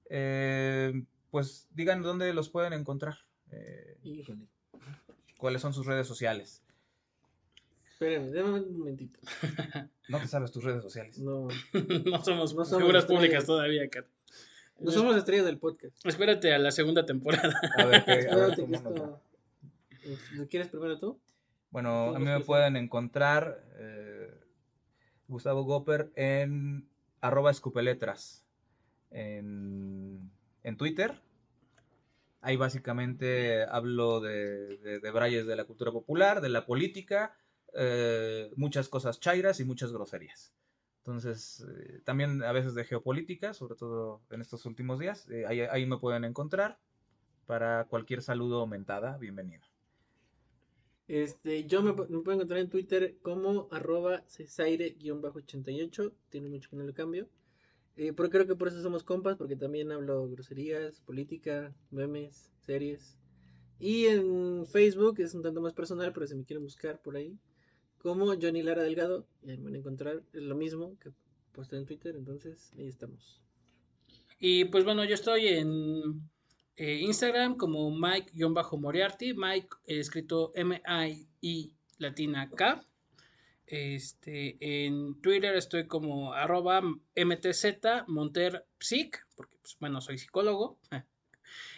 eh, 0.10 1.04
pues 1.32 1.68
digan 1.72 2.02
dónde 2.02 2.34
los 2.34 2.50
pueden 2.50 2.74
encontrar, 2.74 3.18
eh, 3.52 3.98
Híjole. 4.04 4.48
cuáles 5.38 5.62
son 5.62 5.74
sus 5.74 5.86
redes 5.86 6.08
sociales. 6.08 6.64
Espérenme, 7.92 8.32
déjame 8.32 8.60
un 8.62 8.78
momentito. 8.80 9.20
No 10.10 10.18
te 10.20 10.28
sabes 10.28 10.52
tus 10.52 10.64
redes 10.64 10.82
sociales. 10.82 11.20
No, 11.20 11.48
no 11.74 12.24
somos 12.24 12.56
No 12.56 12.66
somos 12.66 12.78
figuras 12.82 13.06
públicas 13.06 13.46
todavía, 13.46 13.88
Kat. 13.90 14.08
no 14.80 14.90
somos 14.92 15.16
estrellas 15.16 15.46
del 15.46 15.60
podcast. 15.60 15.96
Espérate 16.04 16.52
a 16.52 16.58
la 16.58 16.72
segunda 16.72 17.06
temporada. 17.06 17.54
A 17.78 17.86
ver, 17.86 18.04
qué- 18.06 18.28
a 18.28 18.36
ver 18.36 18.58
¿Lo 20.34 20.48
quieres 20.48 20.70
primero 20.70 20.98
tú? 21.00 21.20
Bueno, 21.72 22.06
¿Cómo 22.08 22.16
a 22.16 22.20
mí 22.20 22.26
me 22.26 22.40
pueden 22.42 22.76
encontrar 22.76 23.64
eh, 23.78 24.34
Gustavo 25.28 25.64
Goper 25.64 26.12
en 26.16 26.90
arroba 27.22 27.52
escupeletras 27.52 28.46
en, 29.12 30.32
en 30.64 30.78
Twitter. 30.78 31.22
Ahí 32.42 32.56
básicamente 32.56 33.64
hablo 33.64 34.22
de, 34.22 34.78
de, 34.78 35.00
de 35.00 35.12
brayes 35.12 35.46
de 35.46 35.56
la 35.56 35.66
cultura 35.66 35.92
popular, 35.92 36.42
de 36.42 36.50
la 36.50 36.66
política, 36.66 37.36
eh, 37.76 38.52
muchas 38.56 38.88
cosas 38.90 39.20
chairas 39.20 39.60
y 39.60 39.66
muchas 39.66 39.92
groserías. 39.92 40.54
Entonces, 41.00 41.66
eh, 41.78 42.02
también 42.06 42.44
a 42.44 42.52
veces 42.52 42.76
de 42.76 42.86
geopolítica, 42.86 43.54
sobre 43.54 43.76
todo 43.76 44.22
en 44.32 44.42
estos 44.42 44.66
últimos 44.66 45.00
días. 45.00 45.30
Eh, 45.30 45.46
ahí, 45.48 45.62
ahí 45.62 45.86
me 45.86 45.98
pueden 45.98 46.24
encontrar 46.24 46.80
para 47.46 47.86
cualquier 47.86 48.22
saludo 48.22 48.62
aumentada. 48.62 49.18
Bienvenido. 49.18 49.69
Este, 51.10 51.66
yo 51.66 51.82
me, 51.84 51.91
pu- 51.93 52.07
me 52.07 52.20
puedo 52.22 52.36
encontrar 52.38 52.62
en 52.62 52.70
Twitter 52.70 53.18
como 53.22 53.68
arroba 53.72 54.24
cesaire-88. 54.28 56.14
Tiene 56.30 56.49
mucho 56.49 56.70
que 56.70 56.78
no 56.78 56.84
lo 56.86 56.93
cambio. 56.93 57.28
Eh, 57.97 58.14
creo 58.16 58.47
que 58.47 58.55
por 58.55 58.70
eso 58.70 58.82
somos 58.82 59.03
compas, 59.03 59.38
porque 59.38 59.57
también 59.57 59.91
hablo 59.91 60.30
groserías, 60.30 61.01
política, 61.01 61.76
memes, 61.91 62.51
series. 62.60 63.18
Y 63.80 64.05
en 64.07 64.66
Facebook 64.68 65.20
es 65.20 65.34
un 65.36 65.43
tanto 65.43 65.62
más 65.62 65.74
personal, 65.74 66.14
pero 66.14 66.28
si 66.28 66.36
me 66.36 66.45
quieren 66.45 66.64
buscar 66.64 67.01
por 67.01 67.16
ahí, 67.18 67.38
como 67.99 68.28
Johnny 68.41 68.64
Lara 68.64 68.84
Delgado, 68.84 69.28
y 69.43 69.51
ahí 69.51 69.57
me 69.57 69.66
van 69.66 69.76
a 69.76 69.80
encontrar. 69.80 70.24
Lo 70.34 70.55
mismo 70.55 70.97
que 70.99 71.12
posté 71.53 71.78
en 71.78 71.86
Twitter, 71.86 72.16
entonces 72.16 72.74
ahí 72.78 72.88
estamos. 72.88 73.41
Y 74.39 74.66
pues 74.66 74.84
bueno, 74.86 75.03
yo 75.05 75.16
estoy 75.16 75.47
en 75.47 76.30
eh, 76.80 77.02
Instagram 77.02 77.58
como 77.58 77.92
Mike-Moriarty, 77.92 79.34
Mike 79.34 79.68
eh, 79.86 80.00
escrito 80.00 80.54
M-I-I 80.56 81.76
latina 81.98 82.50
K. 82.50 82.82
Este, 83.68 84.58
en 84.62 85.20
Twitter 85.22 85.58
estoy 85.58 85.88
como 85.88 86.32
arroba 86.32 86.82
MTZ 86.82 87.66
MonterPsic, 88.08 89.28
porque 89.36 89.58
pues, 89.62 89.76
bueno, 89.80 90.00
soy 90.00 90.18
psicólogo. 90.18 90.80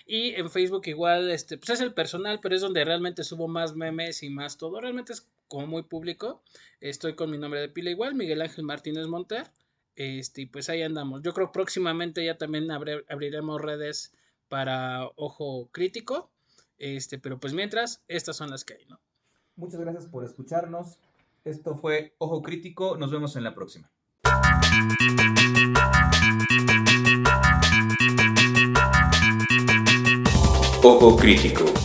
Y 0.06 0.32
en 0.32 0.50
Facebook 0.50 0.82
igual, 0.88 1.32
este, 1.32 1.58
pues 1.58 1.70
es 1.70 1.80
el 1.80 1.94
personal, 1.94 2.40
pero 2.42 2.54
es 2.54 2.62
donde 2.62 2.84
realmente 2.84 3.24
subo 3.24 3.48
más 3.48 3.74
memes 3.74 4.22
y 4.24 4.30
más 4.30 4.58
todo. 4.58 4.82
Realmente 4.82 5.14
es 5.14 5.30
como 5.48 5.68
muy 5.68 5.84
público. 5.84 6.44
Estoy 6.82 7.16
con 7.16 7.32
mi 7.32 7.38
nombre 7.38 7.62
de 7.62 7.70
pila 7.70 7.90
igual, 7.90 8.16
Miguel 8.16 8.42
Ángel 8.42 8.66
Martínez 8.66 9.08
Monter. 9.08 9.48
Este, 9.96 10.48
pues 10.48 10.70
ahí 10.70 10.82
andamos. 10.82 11.22
Yo 11.24 11.34
creo 11.34 11.54
próximamente 11.54 12.26
ya 12.26 12.38
también 12.38 12.70
abriremos 12.72 13.62
redes 13.62 14.14
para 14.52 15.10
ojo 15.16 15.70
crítico. 15.72 16.30
Este, 16.78 17.18
pero 17.18 17.40
pues 17.40 17.54
mientras, 17.54 18.04
estas 18.10 18.36
son 18.36 18.50
las 18.50 18.66
que 18.66 18.74
hay, 18.74 18.86
¿no? 18.88 19.00
Muchas 19.56 19.80
gracias 19.80 20.08
por 20.08 20.26
escucharnos. 20.26 21.00
Esto 21.46 21.78
fue 21.78 22.16
Ojo 22.18 22.42
Crítico. 22.42 22.98
Nos 22.98 23.12
vemos 23.12 23.38
en 23.38 23.46
la 23.46 23.56
próxima. 23.56 23.90
Ojo 30.84 31.16
Crítico. 31.16 31.81